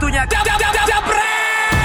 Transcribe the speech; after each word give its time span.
Waktunya 0.00 0.24
jab, 0.32 0.48
jabret! 0.48 1.76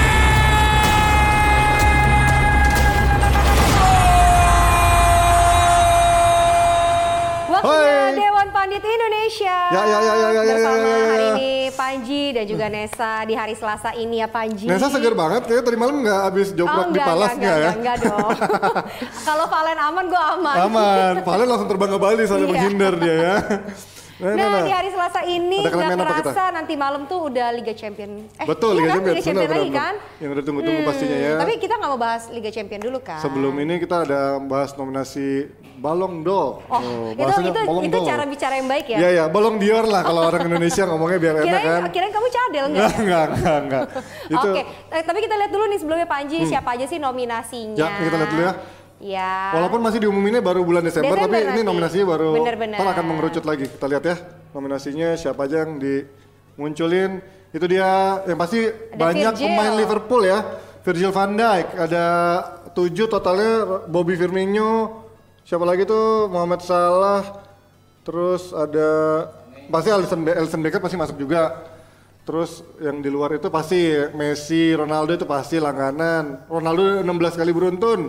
Waktunya 7.52 7.92
Hai. 7.92 8.16
Dewan 8.16 8.48
Pandit 8.56 8.80
Indonesia. 8.80 9.58
Ya, 9.68 9.82
ya, 9.84 9.98
ya, 10.00 10.00
ya, 10.00 10.14
ya, 10.16 10.28
ya, 10.32 10.42
Bersama 10.48 10.76
ya, 10.80 10.80
ya, 10.80 10.96
ya. 10.96 11.04
hari 11.12 11.26
ini 11.36 11.50
Panji 11.76 12.22
dan 12.32 12.44
juga 12.48 12.66
Nesa 12.72 13.12
di 13.28 13.34
hari 13.36 13.52
Selasa 13.52 13.92
ini 13.92 14.24
ya 14.24 14.32
Panji. 14.32 14.64
Nesa 14.64 14.88
seger 14.88 15.12
banget, 15.12 15.44
kayaknya 15.44 15.64
tadi 15.68 15.76
malam 15.76 16.00
nggak 16.00 16.20
habis 16.24 16.56
joprok 16.56 16.88
di 16.88 17.00
palas 17.04 17.36
enggak, 17.36 17.36
nggak 17.36 17.52
ya? 17.52 17.70
enggak, 17.76 17.76
enggak 17.76 17.96
dong. 18.00 18.30
Kalau 19.28 19.44
Valen 19.44 19.76
aman, 19.76 20.04
gue 20.08 20.22
aman. 20.40 20.56
Aman, 20.64 21.12
Valen 21.20 21.46
langsung 21.52 21.68
terbang 21.68 21.90
ke 21.92 21.98
Bali 22.00 22.22
soalnya 22.24 22.48
Iya. 22.48 22.52
menghindar 22.56 22.92
dia 22.96 23.12
ya. 23.20 23.36
Nah, 24.16 24.32
Nah, 24.32 24.48
nah, 24.48 24.48
nah. 24.48 24.64
di 24.64 24.72
hari 24.72 24.88
Selasa 24.88 25.20
ini 25.28 25.60
nggak 25.60 25.92
kerasa 25.92 26.44
nanti 26.48 26.72
malam 26.72 27.04
tuh 27.04 27.28
udah 27.28 27.52
Liga 27.52 27.76
Champion. 27.76 28.24
Eh, 28.40 28.46
Betul, 28.48 28.80
iya 28.80 28.80
Liga 28.80 28.88
kan? 28.88 28.96
Champion. 28.96 29.12
Liga 29.12 29.20
Champion 29.20 29.44
Benar, 29.44 29.52
lagi 29.60 29.68
benar, 29.68 29.84
kan? 29.84 29.94
Yang 30.16 30.30
udah 30.32 30.44
tunggu-tunggu 30.48 30.80
pastinya 30.88 31.16
ya. 31.20 31.32
Tapi 31.36 31.52
kita 31.60 31.74
nggak 31.76 31.90
mau 31.92 32.00
bahas 32.00 32.22
Liga 32.32 32.50
Champion 32.50 32.80
dulu 32.80 32.98
kan? 33.04 33.20
Sebelum 33.20 33.54
ini 33.60 33.74
kita 33.76 33.96
ada 34.08 34.20
bahas 34.40 34.72
nominasi 34.72 35.52
Balong 35.76 36.24
d'Or. 36.24 36.64
Oh, 36.72 37.12
itu 37.12 37.20
bahasanya 37.20 37.52
itu 37.52 37.60
Ballon 37.68 37.82
itu 37.84 37.98
cara 38.08 38.24
bicara 38.24 38.54
yang 38.56 38.68
baik 38.72 38.86
ya. 38.88 38.96
Iya, 38.96 39.08
iya, 39.12 39.24
Balong 39.28 39.56
Dior 39.60 39.84
lah 39.84 40.00
kalau 40.00 40.22
orang 40.24 40.42
Indonesia 40.48 40.82
ngomongnya 40.88 41.18
biar 41.20 41.34
enak 41.44 41.60
kan. 41.60 41.80
kirain 41.92 42.12
kamu 42.16 42.28
cadel 42.32 42.64
nggak? 42.72 42.80
Enggak, 42.80 42.96
enggak, 42.96 43.26
enggak, 43.28 43.58
enggak. 43.60 43.84
Itu 44.32 44.48
Oke, 44.48 44.62
eh, 44.96 45.02
tapi 45.04 45.18
kita 45.20 45.34
lihat 45.36 45.50
dulu 45.52 45.64
nih 45.68 45.78
sebelumnya 45.78 46.08
Panji 46.08 46.36
siapa 46.48 46.72
aja 46.72 46.84
sih 46.88 46.96
nominasinya. 46.96 47.76
Ya, 47.76 47.88
kita 48.00 48.16
lihat 48.16 48.30
dulu 48.32 48.42
ya. 48.42 48.52
Ya. 48.96 49.52
Walaupun 49.52 49.80
masih 49.80 50.00
diumuminnya 50.00 50.40
baru 50.40 50.64
bulan 50.64 50.80
Desember, 50.80 51.12
Desember 51.12 51.28
tapi 51.28 51.36
ini 51.38 51.52
nanti. 51.52 51.68
nominasinya 51.68 52.06
baru 52.08 52.28
Bener-bener. 52.34 52.78
akan 52.80 53.04
mengerucut 53.04 53.44
lagi. 53.44 53.68
Kita 53.68 53.86
lihat 53.86 54.02
ya 54.02 54.16
nominasinya 54.50 55.08
siapa 55.14 55.44
aja 55.44 55.62
yang 55.62 55.76
dimunculin. 55.76 57.20
Itu 57.52 57.64
dia 57.66 57.88
yang 58.24 58.36
pasti 58.36 58.64
banyak 58.92 59.32
Virgil. 59.36 59.46
pemain 59.46 59.74
Liverpool 59.76 60.22
ya. 60.24 60.38
Virgil 60.80 61.10
van 61.10 61.34
Dijk 61.34 61.66
ada 61.76 62.04
tujuh 62.70 63.04
totalnya 63.06 63.84
Bobby 63.84 64.14
Firmino, 64.14 65.02
siapa 65.42 65.66
lagi 65.66 65.82
tuh 65.82 66.30
Mohamed 66.30 66.62
Salah, 66.62 67.42
terus 68.00 68.54
ada 68.54 68.88
pasti 69.66 69.90
Alisson, 69.90 70.22
Be- 70.22 70.36
Alisson 70.36 70.62
Becker 70.62 70.78
pasti 70.78 70.94
masuk 70.94 71.18
juga. 71.18 71.58
Terus 72.22 72.62
yang 72.78 72.98
di 72.98 73.10
luar 73.10 73.34
itu 73.34 73.50
pasti 73.50 73.86
Messi, 74.14 74.74
Ronaldo 74.74 75.14
itu 75.14 75.26
pasti 75.26 75.58
langganan. 75.58 76.46
Ronaldo 76.46 77.02
16 77.02 77.34
kali 77.34 77.50
beruntun. 77.50 78.00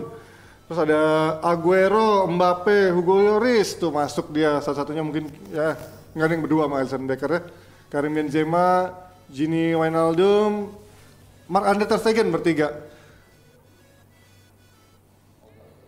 Terus 0.68 0.84
ada 0.84 1.00
Aguero, 1.40 2.28
Mbappe, 2.28 2.92
Hugo 2.92 3.16
Lloris 3.24 3.72
tuh 3.80 3.88
masuk 3.88 4.36
dia 4.36 4.60
salah 4.60 4.84
satunya 4.84 5.00
mungkin 5.00 5.32
ya 5.48 5.80
nggak 6.12 6.28
yang 6.28 6.44
berdua 6.44 6.68
sama 6.68 6.84
Alisson 6.84 7.08
Becker 7.08 7.30
ya. 7.32 7.40
Karim 7.88 8.12
Benzema, 8.12 8.92
Gini 9.32 9.72
Wijnaldum, 9.72 10.68
Mark 11.48 11.64
Andre 11.72 11.88
Ter 11.88 11.96
Stegen 12.04 12.28
bertiga. 12.28 12.68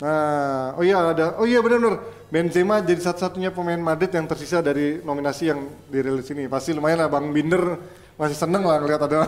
Nah, 0.00 0.80
oh 0.80 0.84
iya 0.84 1.12
ada, 1.12 1.36
oh 1.36 1.44
iya 1.44 1.60
benar-benar 1.60 2.00
Benzema 2.32 2.80
jadi 2.80 3.04
satu-satunya 3.04 3.52
pemain 3.52 3.76
Madrid 3.76 4.08
yang 4.16 4.24
tersisa 4.24 4.64
dari 4.64 5.04
nominasi 5.04 5.52
yang 5.52 5.60
dirilis 5.92 6.24
ini. 6.32 6.48
Pasti 6.48 6.72
lumayan 6.72 7.04
lah 7.04 7.12
Bang 7.12 7.36
Binder 7.36 7.76
masih 8.20 8.36
seneng 8.36 8.60
lah 8.60 8.76
ngeliat 8.76 9.00
ada 9.00 9.18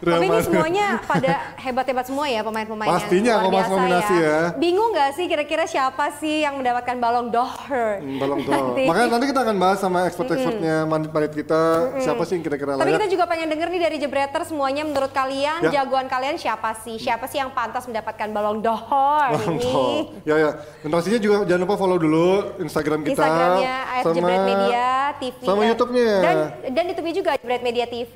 Real 0.00 0.16
Tapi 0.16 0.26
ini 0.26 0.40
semuanya 0.40 0.86
pada 1.12 1.32
hebat-hebat 1.54 2.04
semua 2.04 2.24
ya 2.24 2.40
pemain-pemain 2.40 2.88
yang 2.88 2.96
Pastinya 2.96 3.32
luar 3.32 3.36
kalau 3.36 3.50
mas 3.50 3.52
biasa 3.60 3.72
nominasi 3.76 4.14
ya. 4.16 4.38
Bingung 4.56 4.88
nggak 4.90 5.10
sih 5.12 5.24
kira-kira 5.26 5.64
siapa 5.64 6.04
sih 6.16 6.40
yang 6.40 6.56
mendapatkan 6.56 6.96
Ballon 6.96 7.28
d'Or? 7.28 7.52
Hmm, 7.68 8.16
Balong 8.16 8.40
d'Or. 8.40 8.54
Nanti. 8.56 8.82
Makanya 8.88 9.08
nanti 9.10 9.26
kita 9.28 9.40
akan 9.42 9.56
bahas 9.58 9.78
sama 9.78 9.98
expert-expertnya 10.04 10.76
Madrid 10.86 11.12
kita 11.36 11.60
siapa 12.00 12.22
sih 12.24 12.34
yang 12.34 12.42
kira-kira 12.42 12.70
Tapi 12.72 12.80
layak. 12.82 12.96
kita 12.96 13.06
juga 13.10 13.24
pengen 13.26 13.48
denger 13.50 13.68
nih 13.68 13.80
dari 13.82 13.96
Jebreter 13.98 14.42
semuanya 14.42 14.82
menurut 14.82 15.12
kalian 15.12 15.60
Ya. 15.60 15.70
jagoan 15.76 16.08
kalian 16.08 16.34
siapa 16.34 16.72
sih? 16.78 16.96
Siapa 16.96 17.28
sih 17.28 17.36
yang 17.36 17.52
pantas 17.52 17.84
mendapatkan 17.84 18.28
Ballon 18.30 18.58
d'Or 18.58 18.80
Balong 19.28 19.60
ini? 19.60 19.76
Ya 20.24 20.36
ya. 20.38 20.50
Dan 20.80 20.88
pastinya 20.88 21.20
juga 21.20 21.44
jangan 21.44 21.60
lupa 21.60 21.76
follow 21.76 21.98
dulu 21.98 22.28
Instagram 22.58 23.04
kita 23.04 23.20
Instagramnya 23.20 23.76
@jebret 24.08 24.40
Media 24.42 24.86
TV 25.14 25.36
sama 25.42 25.58
dan- 25.58 25.68
YouTube-nya. 25.68 26.10
dan 26.18 26.36
dan 26.72 26.84
YouTube-nya 26.88 27.14
juga 27.14 27.30
Jebret 27.36 27.60
Media 27.60 27.84
TV. 27.84 28.14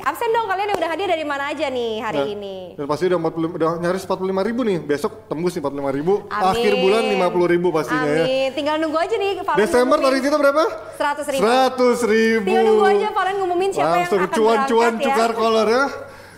Absen 0.00 0.30
dong 0.30 0.46
kalian 0.46 0.68
yang 0.68 0.78
udah 0.78 0.90
hadir 0.90 1.06
dari 1.06 1.22
mana 1.22 1.44
aja 1.46 1.66
nih 1.68 1.92
hari 1.98 2.18
Nah, 2.18 2.26
ini? 2.30 2.56
Dan 2.74 2.84
pasti 2.84 3.04
udah 3.04 3.18
40 3.18 3.54
udah 3.54 3.70
nyaris 3.78 4.02
45 4.02 4.18
ribu 4.44 4.60
nih. 4.62 4.78
Besok 4.80 5.12
tembus 5.26 5.52
nih 5.52 5.62
45 5.62 5.92
ribu. 5.92 6.14
Amin. 6.26 6.48
Akhir 6.48 6.72
bulan 6.76 7.02
50 7.04 7.46
ribu 7.48 7.68
pastinya 7.68 8.08
ya. 8.08 8.24
Amin. 8.24 8.48
Tinggal 8.52 8.76
nunggu 8.78 8.98
aja 8.98 9.14
nih 9.14 9.30
Valen 9.38 9.58
Desember 9.58 9.98
target 9.98 10.22
kita 10.22 10.36
berapa? 10.36 10.64
100 10.94 11.28
ribu. 11.28 11.42
100 11.42 11.98
ribu. 12.04 12.46
Tinggal 12.46 12.64
nunggu 12.64 12.86
aja 12.88 13.08
Valen 13.10 13.34
ngumumin 13.38 13.70
siapa 13.70 13.88
Langsung 13.96 14.18
yang 14.18 14.24
akan 14.24 14.36
cuan-cuan 14.36 14.92
ya. 14.92 15.02
cukar 15.02 15.30
kolor 15.32 15.66
ya. 15.66 15.84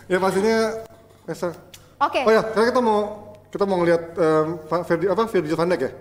Ya 0.05 0.17
pastinya. 0.17 0.57
Esa. 1.23 1.49
Oke. 1.97 2.19
Oh 2.21 2.31
ya, 2.31 2.41
sekarang 2.43 2.67
kita 2.67 2.81
mau 2.81 2.99
kita 3.47 3.63
mau 3.63 3.77
ngeliat 3.77 4.03
Fa- 4.65 4.83
Ferdi, 4.83 5.05
apa 5.05 5.21
Virgil 5.25 5.53
van 5.53 5.69
Dijk 5.69 5.81
ya? 5.81 5.91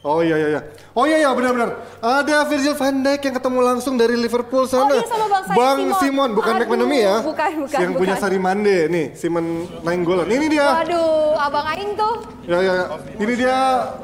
Oh 0.00 0.24
iya 0.24 0.32
iya 0.40 0.48
iya. 0.56 0.60
Oh 0.96 1.04
iya 1.04 1.20
iya 1.20 1.28
benar-benar. 1.36 1.76
Ada 2.00 2.48
Virgil 2.48 2.72
van 2.72 3.04
Dijk 3.04 3.20
yang 3.20 3.36
ketemu 3.36 3.58
langsung 3.60 4.00
dari 4.00 4.16
Liverpool 4.16 4.64
sana. 4.64 4.88
Oh 4.88 4.96
iya, 4.96 5.04
sama 5.04 5.26
Bang 5.28 5.44
Said 5.44 5.60
Simon. 5.60 6.00
Simon, 6.00 6.30
bukan 6.32 6.52
Aduh, 6.56 6.60
McManamy 6.64 6.98
ya. 7.04 7.16
bukan, 7.20 7.50
bukan, 7.68 7.78
Yang 7.84 7.92
punya 8.00 8.14
bukan. 8.16 8.24
Sari 8.24 8.38
Mande 8.40 8.78
nih, 8.88 9.06
Simon 9.12 9.68
Nainggolan. 9.84 10.24
Ini 10.24 10.46
dia. 10.48 10.68
Waduh, 10.72 11.36
abang 11.36 11.68
Aing 11.68 11.92
tuh. 12.00 12.16
Ya 12.48 12.58
ya, 12.64 12.72
ya. 12.72 12.84
ini 13.20 13.32
dia 13.36 13.56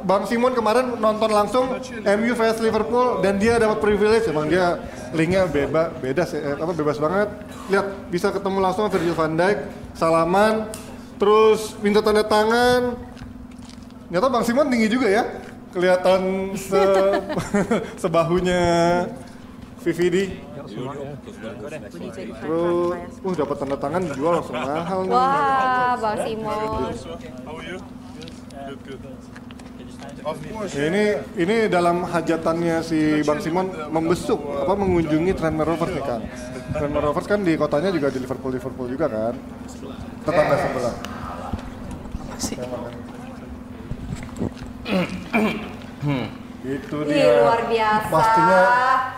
Bang 0.05 0.29
Simon 0.29 0.53
kemarin 0.53 1.01
nonton 1.01 1.33
langsung 1.33 1.65
MU 2.05 2.33
vs 2.37 2.61
Liverpool 2.61 3.25
dan 3.25 3.41
dia 3.41 3.57
dapat 3.57 3.81
privilege 3.81 4.29
emang 4.29 4.47
dia 4.53 4.77
linknya 5.17 5.49
bebas 5.49 5.97
beda 5.99 6.23
sih 6.29 6.39
eh, 6.45 6.61
apa 6.61 6.77
bebas 6.77 7.01
banget. 7.01 7.33
Lihat 7.73 8.13
bisa 8.13 8.29
ketemu 8.37 8.61
langsung 8.61 8.85
Virgil 8.93 9.17
van 9.17 9.33
Dijk, 9.33 9.59
salaman, 9.97 10.69
terus 11.17 11.73
minta 11.81 12.05
tanda 12.05 12.21
tangan. 12.21 13.01
Ternyata 14.13 14.29
Bang 14.29 14.45
Simon 14.45 14.69
tinggi 14.69 14.93
juga 14.93 15.09
ya. 15.09 15.25
Kelihatan 15.77 16.57
se 16.57 16.81
sebahunya 18.03 18.65
VVD. 19.85 20.17
Terus, 22.41 22.97
uh 23.21 23.35
dapat 23.37 23.57
tanda 23.61 23.77
tangan 23.77 24.03
dijual 24.09 24.41
langsung 24.41 24.57
mahal 24.57 25.05
nih. 25.05 25.13
Wah, 25.13 25.93
Bang 26.01 26.19
Simon. 26.25 26.91
Ya, 30.73 30.85
ini 30.91 31.05
ini 31.39 31.57
dalam 31.69 32.09
hajatannya 32.09 32.81
si 32.81 33.21
Bang 33.23 33.45
Simon 33.45 33.69
membesuk 33.93 34.41
apa 34.65 34.75
mengunjungi 34.75 35.37
Tranmere 35.37 35.77
Rovers 35.77 35.93
nih 35.93 36.05
kan. 36.09 36.21
Tranmere 36.73 37.05
Rovers 37.13 37.29
kan 37.29 37.45
di 37.45 37.53
kotanya 37.55 37.93
juga 37.93 38.09
di 38.09 38.25
Liverpool 38.25 38.57
Liverpool 38.57 38.89
juga 38.89 39.07
kan. 39.13 39.35
Tetangga 40.25 40.57
sebelah. 40.57 40.95
Itu 46.67 46.97
Ih, 47.07 47.15
dia. 47.15 47.47
luar 47.47 47.63
biasa. 47.71 48.11
Pastinya 48.11 48.63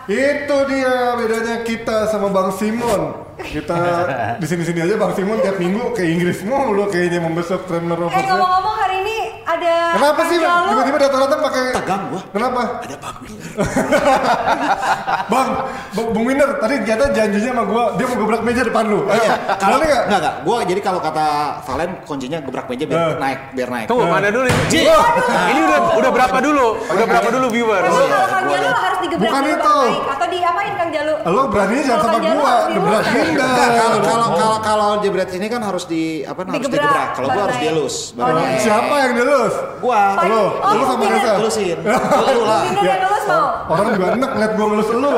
itu 0.05 0.57
dia 0.69 0.93
bedanya 1.17 1.55
kita 1.65 1.97
sama 2.09 2.29
Bang 2.29 2.53
Simon. 2.53 3.25
Kita 3.39 3.77
di 4.41 4.45
sini-sini 4.45 4.85
aja 4.85 4.95
Bang 4.99 5.17
Simon 5.17 5.41
tiap 5.41 5.57
minggu 5.57 5.97
ke 5.97 6.05
Inggris 6.05 6.45
mulu 6.45 6.85
kayaknya 6.91 7.23
membesuk 7.23 7.65
Tranmere 7.65 8.05
Eh 8.11 8.21
ngomong-ngomong 8.27 8.75
hari 8.77 8.95
ini 9.01 9.17
ada 9.49 9.73
Kenapa 9.97 10.21
sih 10.25 10.37
tiba-tiba 10.39 10.97
datang-datang 10.99 11.39
pakai 11.41 11.63
Tegang 11.73 12.01
gua. 12.07 12.21
Kenapa? 12.29 12.61
Ada 12.79 12.95
Bang 12.97 13.17
Binder. 13.19 13.49
Bang, 15.31 15.49
Bang- 15.91 16.09
Bung 16.09 16.25
Winder 16.25 16.49
tadi 16.57 16.75
ternyata 16.81 17.05
janjinya 17.11 17.51
sama 17.51 17.63
gua 17.65 17.83
dia 17.95 18.05
mau 18.05 18.17
gebrak 18.17 18.41
meja 18.41 18.61
depan 18.61 18.83
lu. 18.85 18.99
Ayo, 19.05 19.17
Iya, 19.19 19.33
kalau 19.55 19.75
boleh 19.75 19.87
nggak? 19.87 20.03
enggak 20.05 20.19
enggak. 20.19 20.35
Gua 20.41 20.57
jadi 20.63 20.81
kalau 20.81 20.99
kata 20.99 21.25
Valen 21.63 21.89
kuncinya 22.03 22.37
gebrak 22.39 22.65
meja 22.67 22.83
biar 22.85 22.99
Eh. 22.99 23.17
naik, 23.17 23.39
biar 23.53 23.69
naik. 23.69 23.85
Tunggu, 23.85 24.05
mana 24.05 24.27
dulu 24.29 24.45
ini? 24.45 24.61
Ji. 24.67 24.81
Ini 24.83 25.59
udah 25.61 25.79
udah 25.95 26.11
berapa 26.11 26.37
dulu? 26.39 26.65
Udah 26.87 27.05
berapa 27.05 27.29
dulu 27.29 27.45
viewer? 27.49 27.81
Kalau 27.81 28.27
Kang 28.27 28.45
Jalu 28.47 28.69
harus 28.69 28.99
digebrak 28.99 29.25
Bukan 29.25 29.41
dulu 29.41 29.55
itu. 29.55 29.77
Atau 30.07 30.27
diapain 30.29 30.73
Kang 30.75 30.91
Jalu? 30.91 31.13
Lo 31.25 31.41
beraninya 31.47 31.83
jangan 31.85 32.01
sama 32.03 32.17
gua, 32.19 32.53
gebrak. 32.69 33.03
Enggak, 33.09 33.49
kalau 33.71 33.97
kalau 33.99 34.27
kalau 34.31 34.57
kalau 34.59 34.89
jebret 34.99 35.29
ini 35.31 35.47
kan 35.47 35.61
harus 35.61 35.83
di 35.85 36.23
apa 36.23 36.41
harus 36.43 36.57
Digebrak. 36.59 37.07
Kalau 37.13 37.27
gua 37.27 37.41
harus 37.45 37.57
dielus. 37.59 37.95
Oh. 38.15 38.27
Siapa 38.59 38.95
yang 38.99 39.13
dilus? 39.39 39.55
Gua 39.79 40.01
Lo, 40.27 40.43
Oh, 40.59 40.71
lo 40.75 40.83
sama. 40.83 41.03
Nesa. 41.07 41.31
elusin. 41.39 41.77
Lu 41.79 42.41
lah. 42.43 42.61
Winder 42.67 42.83
yang 42.83 42.99
lulus 43.07 43.23
mau. 43.23 43.45
Orang 43.71 43.85
juga 43.95 44.07
enak 44.13 44.29
ngeliat 44.35 44.51
gua 44.53 44.65
ngelus 44.67 44.89
lu. 44.91 45.15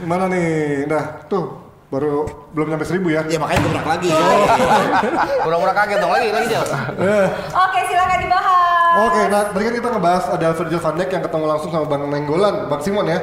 Gimana 0.00 0.24
nih? 0.30 0.50
Nah, 0.86 1.02
tuh 1.26 1.44
baru 1.90 2.22
belum 2.54 2.66
nyampe 2.70 2.86
seribu 2.86 3.10
ya. 3.10 3.26
Ya 3.26 3.38
makanya 3.42 3.66
gebrak 3.66 3.86
lagi. 3.88 4.10
Pura-pura 5.42 5.72
kaget 5.74 5.98
dong 5.98 6.12
lagi 6.14 6.28
lagi 6.30 6.46
jauh. 6.48 6.68
Oke, 7.50 7.78
silakan 7.90 8.18
dibahas. 8.22 8.94
Oke, 9.06 9.20
nah 9.30 9.42
tadi 9.46 9.62
kan 9.66 9.74
kita 9.74 9.88
ngebahas 9.90 10.24
ada 10.34 10.48
Virgil 10.50 10.80
van 10.80 10.94
Dijk 10.94 11.10
yang 11.10 11.24
ketemu 11.26 11.44
langsung 11.46 11.70
sama 11.70 11.86
Bang 11.86 12.02
Nenggolan, 12.06 12.54
Bang 12.66 12.80
Simon 12.82 13.06
ya. 13.06 13.18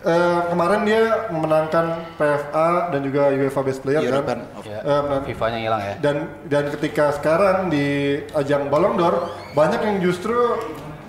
Eh, 0.00 0.40
kemarin 0.48 0.80
dia 0.82 1.02
memenangkan 1.28 1.84
PFA 2.16 2.88
dan 2.88 3.00
juga 3.02 3.28
UEFA 3.28 3.60
Best 3.60 3.80
Player 3.80 4.00
European 4.00 4.48
kan. 4.48 4.56
of- 4.56 4.64
Eh, 4.64 4.80
menang- 4.80 5.24
FIFA-nya 5.28 5.58
hilang 5.60 5.80
ya. 5.82 5.94
dan 6.00 6.16
dan 6.48 6.64
ketika 6.70 7.12
sekarang 7.12 7.68
di 7.68 7.86
ajang 8.32 8.72
Ballon 8.72 8.96
d'Or 8.96 9.14
banyak 9.52 9.76
yang 9.78 9.96
justru 10.00 10.32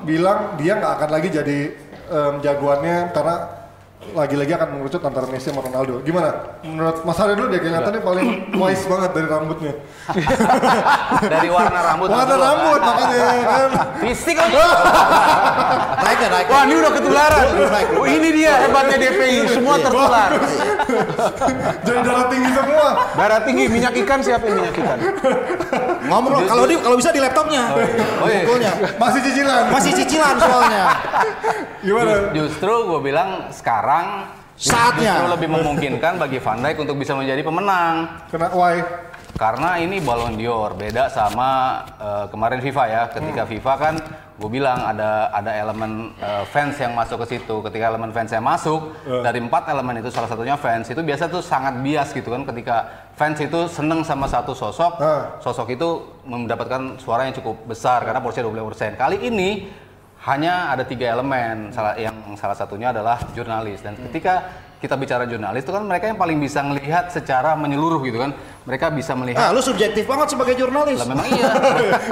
bilang 0.01 0.57
dia 0.57 0.75
nggak 0.75 0.93
akan 0.97 1.09
lagi 1.09 1.29
jadi 1.29 1.59
em, 2.05 2.33
jagoannya 2.41 2.97
karena 3.09 3.35
lagi-lagi 4.11 4.51
akan 4.57 4.67
mengerucut 4.75 5.01
antara 5.05 5.25
Messi 5.29 5.53
sama 5.53 5.61
Ronaldo. 5.61 6.01
Gimana? 6.01 6.57
Menurut 6.65 7.05
Mas 7.05 7.21
Arya 7.21 7.37
dulu 7.37 7.47
deh, 7.53 7.59
kayaknya 7.61 7.85
nih 7.85 8.01
paling 8.03 8.27
wise 8.57 8.85
banget 8.89 9.11
dari 9.13 9.27
rambutnya. 9.29 9.73
Dari 11.37 11.49
warna 11.53 11.79
rambut. 11.85 12.07
Warna 12.09 12.35
rambut 12.35 12.81
makanya 12.81 13.17
kan. 13.45 13.69
Fisik 14.01 14.35
lagi. 14.35 14.57
Naik 16.03 16.17
ya, 16.17 16.29
naik. 16.33 16.47
Wah, 16.49 16.61
ini 16.65 16.73
udah 16.81 16.91
ketularan. 16.97 17.45
Oh, 17.95 18.07
ini 18.09 18.29
dia 18.33 18.53
hebatnya 18.65 18.97
DPI, 18.99 19.37
semua 19.53 19.75
tertular. 19.79 20.29
Jadi 21.85 21.99
darah 22.01 22.25
tinggi 22.27 22.51
semua. 22.51 22.87
Darah 23.15 23.39
tinggi, 23.45 23.63
minyak 23.69 23.93
ikan 24.01 24.19
siapa 24.25 24.43
yang 24.49 24.55
minyak 24.59 24.75
ikan? 24.81 24.97
Ngomong 26.11 26.31
dong, 26.35 26.43
kalau 26.43 26.63
di 26.67 26.75
kalau 26.75 26.95
bisa 26.99 27.09
di 27.15 27.21
laptopnya. 27.23 27.63
Oh, 28.19 28.27
iya. 28.27 28.43
Bukunya. 28.43 28.71
Masih 28.99 29.19
cicilan. 29.23 29.63
Masih 29.71 29.91
cicilan 29.95 30.35
soalnya. 30.35 30.85
Gimana? 31.87 32.11
Justru 32.35 32.73
gue 32.91 32.99
bilang 32.99 33.29
sekarang 33.55 34.27
Saatnya. 34.59 35.17
justru 35.17 35.25
lebih 35.39 35.49
memungkinkan 35.55 36.19
bagi 36.19 36.37
Van 36.43 36.59
Dijk 36.59 36.83
untuk 36.83 36.99
bisa 36.99 37.15
menjadi 37.15 37.41
pemenang. 37.41 38.27
Kena 38.27 38.51
why? 38.51 38.83
Karena 39.31 39.79
ini 39.81 39.97
Ballon 40.03 40.37
d'Or 40.37 40.77
beda 40.77 41.09
sama 41.09 41.81
eh, 41.97 42.25
kemarin 42.29 42.61
FIFA 42.61 42.83
ya. 42.85 43.01
Ketika 43.09 43.47
FIFA 43.47 43.73
kan 43.79 43.95
gue 44.37 44.49
bilang 44.53 44.85
ada 44.85 45.33
ada 45.33 45.49
elemen 45.55 46.13
eh, 46.19 46.43
fans 46.51 46.77
yang 46.77 46.93
masuk 46.93 47.25
ke 47.25 47.39
situ. 47.39 47.55
Ketika 47.65 47.89
elemen 47.89 48.13
fans 48.13 48.29
yang 48.29 48.45
masuk 48.45 48.93
dari 49.07 49.41
empat 49.41 49.65
elemen 49.71 49.97
itu 49.97 50.13
salah 50.13 50.29
satunya 50.29 50.59
fans 50.59 50.91
itu 50.93 51.01
biasa 51.01 51.31
tuh 51.31 51.41
sangat 51.41 51.81
bias 51.81 52.13
gitu 52.13 52.29
kan. 52.29 52.45
Ketika 52.45 52.85
fans 53.21 53.37
itu 53.39 53.69
seneng 53.69 54.01
sama 54.01 54.25
satu 54.25 54.51
sosok, 54.51 54.97
Ah. 54.97 55.37
sosok 55.37 55.69
itu 55.69 55.89
mendapatkan 56.25 56.97
suara 56.97 57.21
yang 57.23 57.37
cukup 57.37 57.53
besar 57.63 58.01
karena 58.01 58.17
porsinya 58.17 58.49
20%. 58.49 58.97
Kali 58.97 59.21
ini 59.21 59.69
hanya 60.21 60.69
ada 60.69 60.81
tiga 60.83 61.05
elemen 61.07 61.69
salah 61.69 61.93
yang 61.95 62.13
salah 62.33 62.53
satunya 62.53 62.89
adalah 62.89 63.21
jurnalis 63.31 63.81
dan 63.81 63.93
ketika 63.99 64.33
kita 64.77 64.93
bicara 64.95 65.25
jurnalis 65.25 65.61
itu 65.61 65.69
kan 65.69 65.81
mereka 65.81 66.05
yang 66.07 66.17
paling 66.17 66.37
bisa 66.37 66.61
melihat 66.61 67.05
secara 67.07 67.53
menyeluruh 67.55 68.01
gitu 68.01 68.17
kan 68.17 68.33
mereka 68.63 68.89
bisa 68.89 69.13
melihat 69.13 69.37
Ah, 69.39 69.49
lu 69.49 69.61
subjektif 69.61 70.05
banget 70.05 70.29
sebagai 70.29 70.53
jurnalis. 70.55 70.97
lah 70.97 71.05
memang 71.07 71.25
iya 71.31 71.49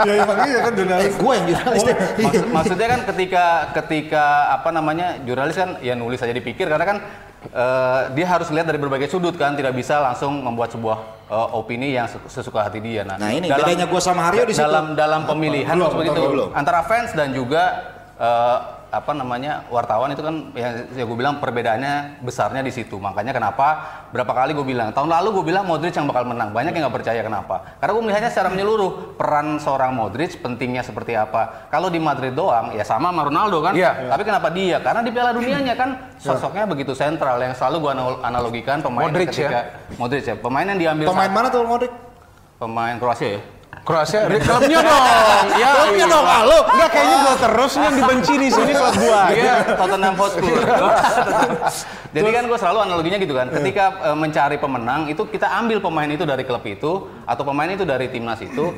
ya 0.06 0.14
emang 0.20 0.38
iya 0.44 0.60
kan 0.60 0.72
Eh, 0.72 0.78
jurnalis. 0.78 1.14
gue 1.18 1.34
yang 1.34 1.46
jurnalis 1.48 1.82
deh. 1.84 1.96
Maksud- 2.20 2.48
maksudnya 2.52 2.88
kan 2.88 3.02
ketika 3.10 3.46
ketika 3.76 4.26
apa 4.54 4.70
namanya 4.70 5.18
jurnalis 5.20 5.56
kan 5.56 5.70
ya 5.80 5.94
nulis 5.94 6.18
aja 6.20 6.30
dipikir 6.32 6.66
karena 6.66 6.86
kan 6.86 6.98
eh, 7.48 8.02
dia 8.12 8.28
harus 8.28 8.52
lihat 8.52 8.68
dari 8.68 8.76
berbagai 8.76 9.08
sudut 9.08 9.36
kan 9.36 9.56
tidak 9.56 9.72
bisa 9.72 10.00
langsung 10.00 10.44
membuat 10.44 10.76
sebuah 10.76 10.98
eh, 11.28 11.48
opini 11.56 11.96
yang 11.96 12.08
se- 12.08 12.20
sesuka 12.28 12.66
hati 12.66 12.84
dia. 12.84 13.04
Nah, 13.04 13.16
ini 13.32 13.48
bedanya 13.48 13.88
gua 13.88 14.02
sama 14.04 14.28
Haryo 14.28 14.44
di 14.44 14.52
situ. 14.52 14.66
dalam 14.66 14.94
dalam 14.94 15.24
pemilihan 15.24 15.72
Belum, 15.76 15.92
seperti 15.92 16.08
itu 16.12 16.22
belum, 16.28 16.50
antara 16.52 16.84
fans 16.84 17.12
dan 17.16 17.32
juga 17.32 17.64
eh, 18.20 18.58
apa 18.90 19.14
namanya 19.14 19.70
wartawan 19.70 20.10
itu 20.10 20.26
kan 20.26 20.50
ya, 20.58 20.84
ya 20.98 21.04
gue 21.06 21.18
bilang 21.18 21.38
perbedaannya 21.38 22.22
besarnya 22.26 22.66
di 22.66 22.74
situ. 22.74 22.98
Makanya 22.98 23.32
kenapa 23.38 23.68
berapa 24.10 24.34
kali 24.34 24.58
gue 24.58 24.66
bilang 24.66 24.90
tahun 24.90 25.10
lalu 25.14 25.42
gue 25.42 25.46
bilang 25.54 25.70
Modric 25.70 25.94
yang 25.94 26.10
bakal 26.10 26.26
menang. 26.26 26.50
Banyak 26.50 26.74
yang 26.74 26.90
nggak 26.90 26.98
percaya 27.02 27.22
kenapa? 27.22 27.78
Karena 27.78 27.92
gue 27.94 28.04
melihatnya 28.04 28.30
secara 28.34 28.50
menyeluruh 28.50 29.14
peran 29.14 29.62
seorang 29.62 29.94
Modric 29.94 30.42
pentingnya 30.42 30.82
seperti 30.82 31.14
apa. 31.14 31.70
Kalau 31.70 31.94
di 31.94 32.02
Madrid 32.02 32.34
doang 32.34 32.74
ya 32.74 32.82
sama 32.82 33.14
sama 33.14 33.26
Ronaldo 33.26 33.62
kan? 33.62 33.74
Iya. 33.78 34.10
tapi 34.10 34.24
kenapa 34.26 34.48
dia? 34.50 34.78
Karena 34.82 35.02
di 35.06 35.12
Piala 35.14 35.32
Dunianya 35.34 35.74
kan 35.78 35.90
sosoknya 36.18 36.66
begitu 36.66 36.98
sentral. 36.98 37.38
Yang 37.38 37.62
selalu 37.62 37.78
gue 37.86 37.92
analogikan 38.26 38.82
pemain 38.82 39.06
Modric 39.06 39.30
ketika 39.30 39.62
Modric 40.02 40.24
ya. 40.26 40.36
Pemain 40.38 40.66
yang 40.66 40.80
diambil 40.82 41.06
Pemain 41.14 41.30
saat- 41.30 41.38
mana 41.38 41.48
tuh 41.54 41.62
Modric? 41.66 41.94
pemain 42.60 43.00
Kroasia 43.00 43.40
ya 43.40 43.42
Kroasia, 43.88 44.30
klubnya 44.30 44.80
dong. 44.86 45.04
Ya, 45.58 45.70
Klubnya 45.74 46.06
iya. 46.06 46.14
dong, 46.14 46.26
lu. 46.46 46.60
Enggak 46.78 46.90
kayaknya 46.94 47.18
gua 47.26 47.36
terus 47.42 47.72
nih 47.74 47.86
yang 47.86 47.96
dibenci 47.98 48.34
di 48.38 48.48
sini 48.54 48.72
klub 48.78 48.96
gua. 49.02 49.22
Iya, 49.34 49.56
Tottenham 49.74 50.16
Hotspur. 50.20 50.58
Jadi 52.16 52.30
kan 52.34 52.44
gue 52.50 52.58
selalu 52.58 52.80
analoginya 52.90 53.18
gitu 53.22 53.34
kan. 53.38 53.48
Ketika 53.54 53.86
eh, 54.10 54.18
mencari 54.18 54.58
pemenang 54.58 55.02
itu 55.10 55.22
kita 55.30 55.48
ambil 55.62 55.78
pemain 55.82 56.10
itu 56.10 56.26
dari 56.26 56.44
klub 56.46 56.66
itu 56.66 57.06
atau 57.26 57.44
pemain 57.46 57.70
itu 57.70 57.86
dari 57.86 58.10
timnas 58.10 58.42
itu. 58.42 58.74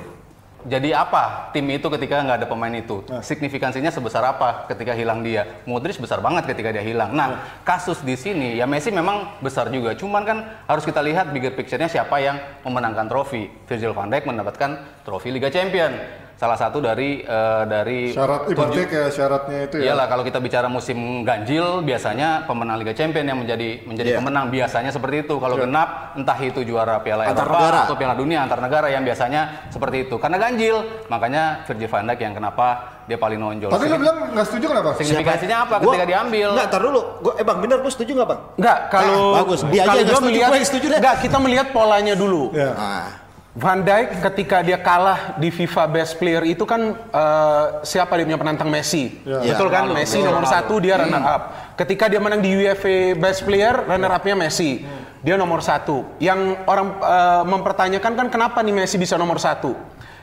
Jadi 0.67 0.93
apa 0.93 1.49
tim 1.55 1.65
itu 1.73 1.87
ketika 1.89 2.21
nggak 2.21 2.37
ada 2.43 2.47
pemain 2.47 2.73
itu? 2.73 3.01
Signifikansinya 3.25 3.89
sebesar 3.89 4.21
apa 4.21 4.69
ketika 4.69 4.93
hilang 4.93 5.25
dia? 5.25 5.61
Modric 5.65 5.97
besar 5.97 6.21
banget 6.21 6.45
ketika 6.45 6.69
dia 6.69 6.85
hilang. 6.85 7.13
Nah, 7.17 7.61
kasus 7.65 8.01
di 8.05 8.13
sini 8.13 8.57
ya 8.57 8.69
Messi 8.69 8.93
memang 8.93 9.41
besar 9.41 9.73
juga. 9.73 9.97
Cuman 9.97 10.21
kan 10.21 10.37
harus 10.69 10.85
kita 10.85 11.01
lihat 11.01 11.33
bigger 11.33 11.57
picture-nya 11.57 11.89
siapa 11.89 12.21
yang 12.21 12.37
memenangkan 12.61 13.09
trofi. 13.09 13.49
Virgil 13.65 13.97
van 13.97 14.13
Dijk 14.13 14.29
mendapatkan 14.29 15.01
trofi 15.01 15.33
Liga 15.33 15.49
Champion. 15.49 16.20
Salah 16.41 16.57
satu 16.57 16.81
dari 16.81 17.21
eh, 17.21 17.63
dari 17.69 18.09
Syarat 18.09 18.49
ibaratnya 18.49 18.89
kayak 18.89 19.09
syaratnya 19.13 19.59
itu 19.61 19.75
ya. 19.77 19.93
Iyalah 19.93 20.09
kalau 20.09 20.25
kita 20.25 20.41
bicara 20.41 20.65
musim 20.65 21.21
ganjil 21.21 21.85
biasanya 21.85 22.49
pemenang 22.49 22.81
Liga 22.81 22.97
Champions 22.97 23.29
yang 23.29 23.37
menjadi 23.37 23.85
menjadi 23.85 24.09
Iya. 24.09 24.17
pemenang 24.17 24.49
biasanya 24.49 24.89
seperti 24.89 25.21
itu. 25.21 25.37
Kalau 25.37 25.53
genap 25.53 26.17
entah 26.17 26.39
itu 26.41 26.65
juara 26.65 26.97
Piala 26.97 27.29
Antar 27.29 27.45
Eropa 27.45 27.61
negara. 27.61 27.79
atau 27.85 27.93
Piala 27.93 28.15
Dunia 28.17 28.41
antar 28.41 28.57
negara 28.57 28.89
yang 28.89 29.05
biasanya 29.05 29.69
seperti 29.69 30.09
itu. 30.09 30.17
Karena 30.17 30.41
ganjil, 30.41 30.81
makanya 31.05 31.61
Virgil 31.61 31.85
van 31.85 32.09
Dijk 32.09 32.19
yang 32.19 32.33
kenapa 32.33 32.67
dia 33.05 33.17
paling 33.21 33.37
nonjol. 33.37 33.69
Tapi 33.69 33.85
lu 33.85 33.97
bilang 34.01 34.17
nggak 34.33 34.45
setuju 34.49 34.65
kenapa? 34.65 34.89
Signifikansinya 34.97 35.57
apa 35.61 35.75
Gua- 35.77 35.93
ketika 35.93 36.05
diambil? 36.09 36.49
Enggak, 36.57 36.67
tar 36.73 36.81
dulu. 36.81 37.01
Gua, 37.21 37.33
eh 37.37 37.45
Bang, 37.45 37.57
bener 37.61 37.77
gua 37.77 37.91
setuju 37.93 38.11
enggak, 38.17 38.29
Bang? 38.33 38.41
Enggak, 38.57 38.77
kalau 38.89 39.13
Ah, 39.29 39.45
bagus. 39.45 39.59
Dia 39.69 39.81
aja 39.85 40.01
setuju, 40.09 40.39
setuju 40.65 40.85
deh. 40.89 40.97
Enggak, 40.97 41.15
kita 41.21 41.37
melihat 41.37 41.67
polanya 41.69 42.17
dulu. 42.17 42.49
Ya. 42.49 42.73
Ah. 42.73 43.07
Van 43.51 43.83
Dijk 43.83 44.23
ketika 44.23 44.63
dia 44.63 44.79
kalah 44.79 45.35
di 45.35 45.51
FIFA 45.51 45.83
Best 45.91 46.15
Player 46.15 46.39
itu 46.47 46.63
kan 46.63 46.95
eh, 46.95 47.65
siapa 47.83 48.15
dia 48.15 48.23
punya 48.23 48.39
penantang 48.39 48.71
Messi, 48.71 49.11
Ya. 49.27 49.43
betul 49.43 49.67
kan? 49.67 49.91
Ronaldo. 49.91 49.99
Messi 49.99 50.17
nomor 50.17 50.39
Ronaldo. 50.39 50.55
satu 50.55 50.73
dia 50.79 50.95
runner 50.95 51.19
up. 51.19 51.41
Ketika 51.75 52.07
dia 52.07 52.23
menang 52.23 52.39
di 52.39 52.47
UEFA 52.47 53.11
Best 53.19 53.43
Player, 53.43 53.75
runner 53.83 54.07
upnya 54.07 54.39
Messi, 54.39 54.87
dia 55.19 55.35
nomor 55.35 55.59
satu. 55.59 56.15
Yang 56.23 56.63
orang 56.63 56.87
eh, 56.95 57.43
mempertanyakan 57.43 58.11
kan 58.15 58.27
kenapa 58.31 58.63
nih 58.63 58.71
Messi 58.71 58.95
bisa 58.95 59.19
nomor 59.19 59.35
satu? 59.35 59.75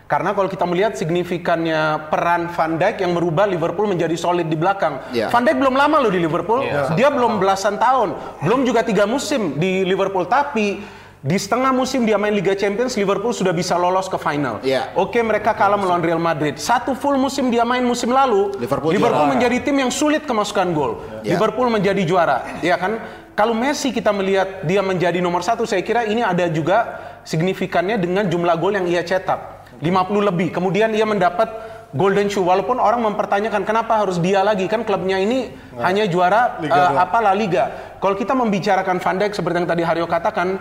Karena 0.09 0.33
kalau 0.33 0.49
kita 0.49 0.65
melihat 0.65 0.97
signifikannya 0.97 2.09
peran 2.09 2.49
Van 2.49 2.81
Dijk 2.81 3.05
yang 3.05 3.13
merubah 3.13 3.45
Liverpool 3.45 3.85
menjadi 3.85 4.17
solid 4.17 4.49
di 4.49 4.57
belakang. 4.57 5.05
Iya. 5.13 5.29
Van 5.29 5.45
Dijk 5.45 5.61
belum 5.61 5.77
lama 5.77 6.01
loh 6.01 6.09
di 6.09 6.17
Liverpool, 6.17 6.65
Iya. 6.65 6.97
dia 6.97 7.13
belum 7.13 7.37
belasan 7.37 7.77
tahun, 7.77 8.41
belum 8.41 8.65
juga 8.65 8.81
tiga 8.81 9.05
musim 9.05 9.61
di 9.61 9.85
Liverpool, 9.85 10.25
tapi 10.25 10.81
di 11.29 11.37
setengah 11.37 11.77
musim 11.77 12.09
dia 12.09 12.17
main 12.17 12.33
Liga 12.33 12.57
Champions, 12.57 12.97
Liverpool 12.97 13.37
sudah 13.37 13.53
bisa 13.53 13.77
lolos 13.77 14.09
ke 14.09 14.17
final. 14.17 14.65
Iya. 14.65 14.97
Oke, 14.97 15.21
mereka 15.21 15.53
kalah 15.53 15.77
melawan 15.77 16.01
Real 16.01 16.17
Madrid. 16.17 16.57
Satu 16.57 16.97
full 16.97 17.21
musim 17.21 17.53
dia 17.53 17.69
main 17.69 17.85
musim 17.85 18.09
lalu, 18.09 18.57
Liverpool 18.57 18.97
juara. 18.97 19.29
menjadi 19.29 19.61
tim 19.61 19.77
yang 19.77 19.93
sulit 19.93 20.25
kemasukan 20.25 20.73
gol. 20.73 21.05
Iya. 21.21 21.37
Liverpool 21.37 21.69
menjadi 21.69 22.01
juara, 22.09 22.57
ya 22.65 22.81
kan? 22.81 22.97
Kalau 23.37 23.53
Messi 23.53 23.93
kita 23.93 24.09
melihat 24.09 24.65
dia 24.65 24.81
menjadi 24.81 25.21
nomor 25.21 25.45
satu, 25.45 25.69
saya 25.69 25.85
kira 25.85 26.09
ini 26.09 26.25
ada 26.25 26.49
juga 26.49 26.97
signifikannya 27.29 28.01
dengan 28.01 28.25
jumlah 28.25 28.57
gol 28.57 28.81
yang 28.81 28.89
ia 28.89 29.05
cetak. 29.05 29.69
50 29.85 30.33
lebih. 30.33 30.49
Kemudian 30.51 30.91
ia 30.97 31.05
mendapat 31.07 31.47
Golden 31.95 32.29
Shoe 32.29 32.45
walaupun 32.45 32.77
orang 32.77 33.01
mempertanyakan 33.01 33.65
kenapa 33.65 33.97
harus 34.01 34.21
dia 34.21 34.45
lagi 34.45 34.69
kan 34.69 34.85
klubnya 34.85 35.17
ini 35.17 35.49
hanya 35.81 36.05
juara 36.05 36.61
Liga 36.61 36.93
doang. 36.93 36.99
apa 37.01 37.19
La 37.25 37.33
Liga. 37.33 37.65
Kalau 37.97 38.13
kita 38.13 38.37
membicarakan 38.37 39.01
Van 39.01 39.17
Dijk 39.17 39.33
seperti 39.33 39.57
yang 39.65 39.69
tadi 39.71 39.83
Haryo 39.87 40.05
katakan 40.05 40.61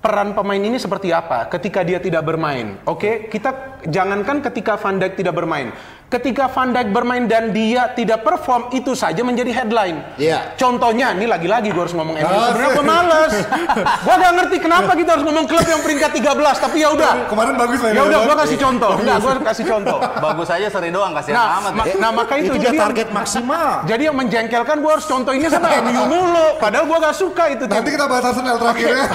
peran 0.00 0.32
pemain 0.32 0.58
ini 0.58 0.80
seperti 0.80 1.12
apa 1.12 1.46
ketika 1.52 1.84
dia 1.84 2.00
tidak 2.00 2.24
bermain. 2.24 2.80
Oke, 2.88 3.28
kita 3.28 3.80
jangankan 3.84 4.40
ketika 4.40 4.80
Van 4.80 4.96
Dijk 4.96 5.20
tidak 5.20 5.36
bermain. 5.36 5.76
Ketika 6.10 6.50
Van 6.50 6.74
Dijk 6.74 6.90
bermain 6.90 7.22
dan 7.24 7.54
dia 7.54 7.86
tidak 7.88 8.26
perform 8.26 8.66
itu 8.70 8.98
saja 8.98 9.22
menjadi 9.22 9.54
headline. 9.54 10.02
Iya. 10.18 10.58
Contohnya, 10.58 11.14
ini 11.14 11.22
lagi-lagi 11.24 11.70
gue 11.70 11.78
harus 11.78 11.94
ngomong 11.94 12.18
MU. 12.18 12.26
Ah, 12.26 12.50
Sebenarnya 12.50 12.70
gue 12.74 12.82
males. 12.84 13.32
gue 14.10 14.14
gak 14.18 14.32
ngerti 14.34 14.56
kenapa 14.58 14.90
kita 14.92 15.10
harus 15.14 15.22
ngomong 15.22 15.46
klub 15.46 15.62
yang 15.62 15.78
peringkat 15.78 16.10
13, 16.10 16.34
tapi 16.58 16.82
ya 16.82 16.90
udah. 16.90 17.30
Kemarin 17.30 17.54
bagus 17.54 17.78
lah. 17.78 17.90
Ya 17.90 18.02
ini. 18.02 18.08
udah, 18.10 18.20
gue 18.26 18.36
kasih 18.42 18.58
contoh. 18.58 18.92
Enggak, 18.98 19.16
gue 19.22 19.32
kasih 19.46 19.64
contoh. 19.64 19.98
Bagus 20.02 20.48
aja 20.50 20.66
seri 20.66 20.90
doang 20.90 21.12
kasihan 21.14 21.36
Nah, 21.38 21.46
amat. 21.62 21.72
ma- 21.72 21.86
ya. 21.86 21.94
nah 21.96 22.10
maka 22.10 22.34
itu, 22.36 22.50
Itu, 22.50 22.58
jadi 22.58 22.74
yang- 22.74 22.82
target 22.90 23.08
maksimal. 23.14 23.70
jadi 23.94 24.02
yang 24.10 24.16
menjengkelkan 24.18 24.76
gue 24.82 24.90
harus 24.90 25.06
contoh 25.06 25.30
ini 25.30 25.46
sama 25.46 25.68
MU 25.86 26.02
mulu. 26.04 26.46
Padahal 26.58 26.90
gue 26.90 26.98
gak 26.98 27.14
suka 27.14 27.54
itu. 27.54 27.64
Nanti 27.64 27.86
kita 27.88 28.10
bahas 28.10 28.24
Arsenal 28.26 28.58
terakhirnya. 28.58 29.06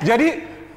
Jadi 0.00 0.28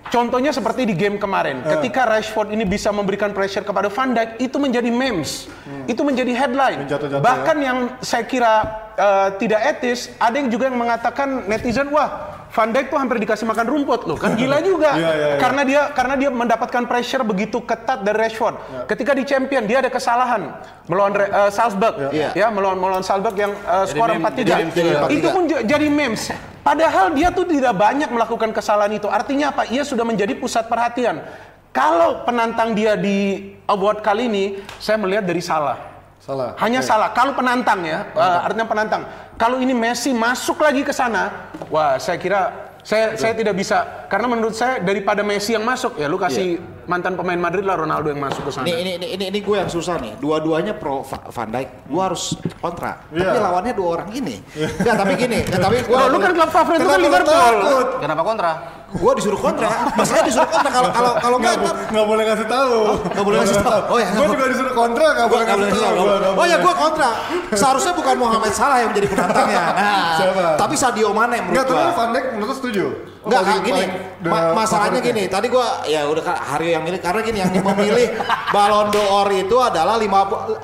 contohnya 0.09 0.49
seperti 0.49 0.83
di 0.83 0.93
game 0.93 1.15
kemarin, 1.15 1.61
ketika 1.61 2.05
Rashford 2.05 2.49
ini 2.49 2.63
bisa 2.63 2.89
memberikan 2.89 3.29
pressure 3.29 3.61
kepada 3.61 3.87
Van 3.87 4.11
Dijk, 4.11 4.29
itu 4.39 4.57
menjadi 4.57 4.89
memes, 4.89 5.45
itu 5.85 6.01
menjadi 6.01 6.33
headline. 6.35 6.83
Menjatuh-jatuh 6.83 7.21
Bahkan 7.21 7.57
yang 7.57 7.77
saya 7.99 8.23
kira 8.23 8.53
eh, 8.93 9.29
tidak 9.37 9.61
etis, 9.69 9.99
ada 10.15 10.35
yang 10.35 10.47
juga 10.47 10.67
yang 10.67 10.77
mengatakan 10.77 11.45
netizen, 11.45 11.87
wah 11.89 12.09
Van 12.49 12.65
Dijk 12.67 12.89
tuh 12.89 12.97
hampir 12.97 13.17
dikasih 13.19 13.45
makan 13.45 13.61
rumput 13.63 14.03
loh, 14.03 14.17
kan 14.17 14.33
gila 14.33 14.57
juga. 14.65 14.89
Iya, 14.91 15.11
iya, 15.11 15.27
iya. 15.27 15.37
Karena 15.37 15.61
dia 15.61 15.81
karena 15.91 16.15
dia 16.15 16.29
mendapatkan 16.29 16.83
pressure 16.83 17.21
begitu 17.21 17.61
ketat 17.61 18.01
dari 18.01 18.17
Rashford. 18.19 18.55
Ketika 18.85 19.13
di 19.13 19.21
Champion 19.21 19.63
dia 19.63 19.79
ada 19.79 19.87
kesalahan 19.87 20.57
melawan 20.85 21.13
eh, 21.15 21.49
Salzburg, 21.49 22.09
Iya. 22.09 22.33
ya 22.33 22.47
melawan 22.49 22.75
melawan 22.75 23.01
Salzburg 23.01 23.37
yang 23.37 23.53
eh, 23.53 23.85
skor 23.85 24.09
meme- 24.09 24.25
4-3. 24.25 24.41
jadi 24.41 24.63
meme 24.63 24.73
juga. 24.73 25.07
Itu 25.07 25.27
pun 25.29 25.43
j- 25.45 25.63
jadi 25.63 25.87
memes. 25.87 26.33
Padahal 26.59 27.15
dia 27.15 27.31
tuh 27.31 27.47
tidak 27.47 27.73
banyak 27.75 28.09
melakukan 28.11 28.51
kesalahan 28.51 28.99
itu. 28.99 29.07
Artinya 29.07 29.55
apa? 29.55 29.65
Ia 29.71 29.81
sudah 29.87 30.03
menjadi 30.03 30.35
pusat 30.35 30.67
perhatian. 30.67 31.23
Kalau 31.69 32.25
penantang 32.25 32.73
dia 32.73 32.97
di 32.97 33.51
award 33.69 34.01
kali 34.01 34.27
ini, 34.27 34.45
saya 34.81 34.97
melihat 34.97 35.23
dari 35.23 35.39
salah. 35.39 35.77
Salah. 36.19 36.53
Hanya 36.59 36.83
salah. 36.83 37.15
Kalau 37.15 37.33
penantang 37.33 37.81
ya, 37.85 38.05
eh, 38.11 38.39
artinya 38.43 38.67
penantang. 38.67 39.03
Kalau 39.39 39.57
ini 39.63 39.71
Messi 39.71 40.11
masuk 40.11 40.59
lagi 40.59 40.83
ke 40.83 40.91
sana, 40.91 41.49
wah 41.71 41.95
saya 41.95 42.19
kira 42.19 42.68
saya 42.81 43.13
saya 43.13 43.33
tidak 43.33 43.53
bisa 43.53 44.07
karena 44.07 44.27
menurut 44.27 44.51
saya 44.51 44.79
daripada 44.79 45.19
Messi 45.19 45.51
yang 45.51 45.61
masuk 45.61 45.95
ya 45.95 46.05
lu 46.05 46.15
kasih 46.15 46.57
mantan 46.85 47.13
pemain 47.13 47.37
Madrid 47.37 47.61
lah 47.61 47.77
Ronaldo 47.77 48.09
yang 48.09 48.17
masuk 48.17 48.45
ke 48.45 48.51
sana. 48.51 48.65
Ini 48.65 48.73
ini 48.73 48.91
ini 48.97 49.07
ini, 49.13 49.25
ini 49.29 49.39
gue 49.39 49.55
yang 49.55 49.69
susah 49.69 49.99
nih. 49.99 50.17
Dua-duanya 50.17 50.73
pro 50.73 51.03
Va- 51.03 51.29
Van 51.29 51.47
Dijk. 51.47 51.69
Gue 51.85 52.01
harus 52.01 52.33
kontra. 52.57 53.05
Iya. 53.13 53.29
Tapi 53.29 53.39
lawannya 53.39 53.73
dua 53.73 53.87
orang 53.93 54.09
ini. 54.09 54.41
Enggak, 54.57 54.95
tapi 54.97 55.13
gini. 55.13 55.39
Nggak, 55.43 55.59
tapi 55.59 55.77
gue 55.85 55.93
Loh, 55.93 56.07
lu 56.09 56.17
kan 56.17 56.31
klub 56.33 56.49
favorit 56.49 56.79
lu 56.79 56.89
kan 56.89 56.99
Liverpool. 56.99 57.55
Kenapa 58.01 58.21
kontra? 58.23 58.51
Gue 58.91 59.11
disuruh 59.15 59.37
kontra. 59.37 59.69
Masalahnya 59.93 60.25
disuruh 60.25 60.45
kontra 60.45 60.69
kalau 60.71 60.89
kalau 60.89 61.11
kalau 61.15 61.37
Nggak, 61.37 61.53
enggak 61.55 61.69
bo- 61.69 61.87
nggak 61.89 62.07
boleh 62.07 62.23
kasih 62.25 62.47
tahu. 62.47 62.75
nggak 63.05 63.23
boleh 63.23 63.37
kasih 63.39 63.57
tahu. 63.59 63.81
Oh, 63.85 63.97
ya, 63.97 64.07
Gue 64.07 64.17
nggak 64.17 64.29
juga 64.31 64.45
disuruh 64.49 64.73
kontra 64.73 65.05
nggak 65.11 65.27
boleh 65.27 65.45
kasih 65.45 65.63
tahu. 65.71 65.93
Gua 65.95 66.15
Oh 66.33 66.45
ya 66.45 66.57
gue 66.57 66.73
kontra. 66.75 67.09
Seharusnya 67.51 67.93
bukan 67.93 68.15
Mohamed 68.15 68.49
Salah 68.51 68.77
yang 68.79 68.89
menjadi 68.89 69.07
penantangnya. 69.09 69.63
Nah, 69.71 70.09
Siapa? 70.19 70.43
Tapi 70.55 70.75
Sadio 70.75 71.09
Mane 71.11 71.37
menurut 71.39 71.59
tapi 71.59 71.71
gue. 71.71 71.93
Van 71.93 72.09
Dijk 72.09 72.25
menurut 72.33 72.55
setuju? 72.55 72.85
Enggak, 73.19 73.41
Paling- 73.43 73.63
gini. 73.63 73.83
Ma- 74.25 74.51
masalahnya 74.55 74.99
gini. 74.99 75.23
Tadi 75.25 75.47
gua 75.47 75.67
ya 75.83 76.01
udah 76.03 76.23
kan 76.23 76.35
Haryo 76.35 76.69
yang 76.71 76.83
milih 76.83 76.97
karena 76.97 77.21
gini 77.21 77.37
yang 77.39 77.51
memilih 77.53 78.07
Ballon 78.55 78.89
d'Or 78.89 79.29
itu 79.29 79.55
adalah 79.55 79.95
50 79.95 80.57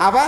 apa? 0.00 0.24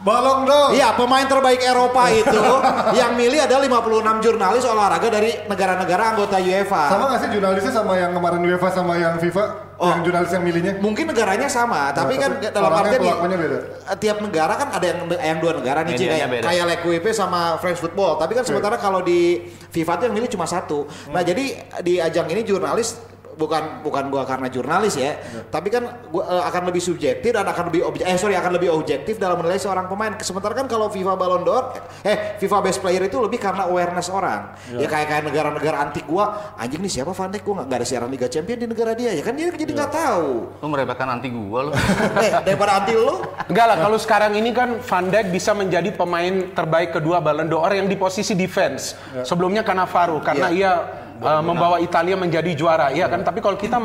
Balong 0.00 0.48
dong. 0.48 0.70
Iya, 0.72 0.96
pemain 0.96 1.28
terbaik 1.28 1.60
Eropa 1.60 2.08
itu 2.08 2.40
yang 3.00 3.12
milih 3.20 3.44
adalah 3.44 3.60
56 3.68 4.24
jurnalis 4.24 4.64
olahraga 4.64 5.08
dari 5.12 5.44
negara-negara 5.44 6.16
anggota 6.16 6.40
UEFA. 6.40 6.88
Sama 6.88 7.04
nggak 7.12 7.20
sih 7.20 7.28
jurnalisnya 7.36 7.72
sama 7.72 8.00
yang 8.00 8.16
kemarin 8.16 8.40
UEFA 8.40 8.68
sama 8.72 8.96
yang 8.96 9.20
FIFA? 9.20 9.44
Oh. 9.76 9.88
Yang 9.92 10.00
jurnalis 10.08 10.30
yang 10.32 10.44
milihnya? 10.44 10.72
Mungkin 10.80 11.04
negaranya 11.08 11.48
sama, 11.48 11.92
tapi 11.92 12.16
Nah, 12.16 12.28
kan 12.28 12.30
tapi 12.36 12.52
dalam 12.52 12.68
orangnya, 12.72 12.96
artian 12.96 13.12
pelakunya 13.12 13.36
beda. 13.36 13.58
eh, 13.92 13.96
tiap 14.00 14.18
negara 14.20 14.52
kan 14.56 14.68
ada 14.72 14.86
yang 14.88 14.98
yang 15.08 15.38
dua 15.40 15.52
negara 15.56 15.80
nih 15.84 15.92
Medianya 15.96 16.12
kayak 16.16 16.28
beda. 16.28 16.44
kayak 16.48 17.16
sama 17.16 17.40
French 17.60 17.80
Football. 17.80 18.16
Tapi 18.16 18.32
kan 18.36 18.44
sementara 18.44 18.76
kalau 18.80 19.04
di 19.04 19.40
FIFA 19.72 19.92
itu 20.00 20.04
yang 20.08 20.16
milih 20.16 20.28
cuma 20.32 20.44
satu. 20.48 20.88
Hmm. 20.88 21.12
Nah, 21.12 21.22
jadi 21.24 21.44
di 21.84 22.00
ajang 22.00 22.24
ini 22.28 22.40
jurnalis 22.44 22.96
bukan 23.40 23.80
bukan 23.80 24.12
gua 24.12 24.28
karena 24.28 24.52
jurnalis 24.52 25.00
ya, 25.00 25.16
tapi 25.48 25.72
kan 25.72 26.04
gua 26.12 26.28
eh, 26.28 26.44
akan 26.44 26.68
lebih 26.68 26.84
subjektif 26.84 27.32
dan 27.32 27.48
akan 27.48 27.72
lebih 27.72 27.88
obje, 27.88 28.04
eh 28.04 28.20
sorry 28.20 28.36
akan 28.36 28.60
lebih 28.60 28.68
objektif 28.68 29.16
dalam 29.16 29.40
menilai 29.40 29.56
seorang 29.56 29.88
pemain. 29.88 30.12
Sementara 30.20 30.52
kan 30.52 30.68
kalau 30.68 30.92
FIFA 30.92 31.16
Ballon 31.16 31.40
d'Or 31.40 31.72
eh 32.04 32.36
FIFA 32.36 32.58
Best 32.60 32.84
Player 32.84 33.08
itu 33.08 33.16
lebih 33.16 33.40
karena 33.40 33.64
awareness 33.64 34.12
orang. 34.12 34.52
Ya 34.76 34.84
kayak 34.84 35.08
kayak 35.08 35.24
negara-negara 35.32 35.76
antik 35.88 36.04
gua 36.04 36.52
anjing 36.60 36.84
nih 36.84 37.00
siapa 37.00 37.16
Van 37.16 37.32
Dijk 37.32 37.42
gua 37.48 37.64
nggak 37.64 37.78
ada 37.80 37.86
siaran 37.88 38.12
Liga 38.12 38.28
Champion 38.28 38.60
di 38.60 38.68
negara 38.68 38.92
dia 38.92 39.16
ya 39.16 39.22
kan 39.24 39.32
dia 39.32 39.48
jadi 39.48 39.72
nggak 39.72 39.92
tahu. 39.96 40.28
Lu 40.60 40.66
meremehkan 40.68 41.08
anti 41.08 41.32
gua 41.32 41.70
lu. 41.70 41.72
eh 42.24 42.30
daripada 42.44 42.84
anti 42.84 42.92
lu 42.92 43.24
Enggak 43.50 43.66
lah, 43.66 43.76
kalau 43.82 43.98
sekarang 43.98 44.32
ini 44.38 44.54
kan 44.54 44.78
Van 44.78 45.06
Dijk 45.08 45.32
bisa 45.32 45.50
menjadi 45.56 45.90
pemain 45.90 46.52
terbaik 46.52 46.94
kedua 46.94 47.18
Ballon 47.18 47.48
d'Or 47.48 47.72
yang 47.72 47.88
di 47.88 47.96
posisi 47.96 48.36
defense. 48.36 48.94
Sebelumnya 49.24 49.64
Cannavaro 49.64 50.20
karena 50.22 50.48
ia 50.52 50.72
uh, 51.20 51.42
membawa 51.44 51.76
Italia 51.78 52.16
menjadi 52.16 52.50
juara, 52.56 52.90
iya 52.90 53.06
kan? 53.06 53.20
Tapi 53.20 53.38
kalau 53.44 53.56
kita 53.60 53.76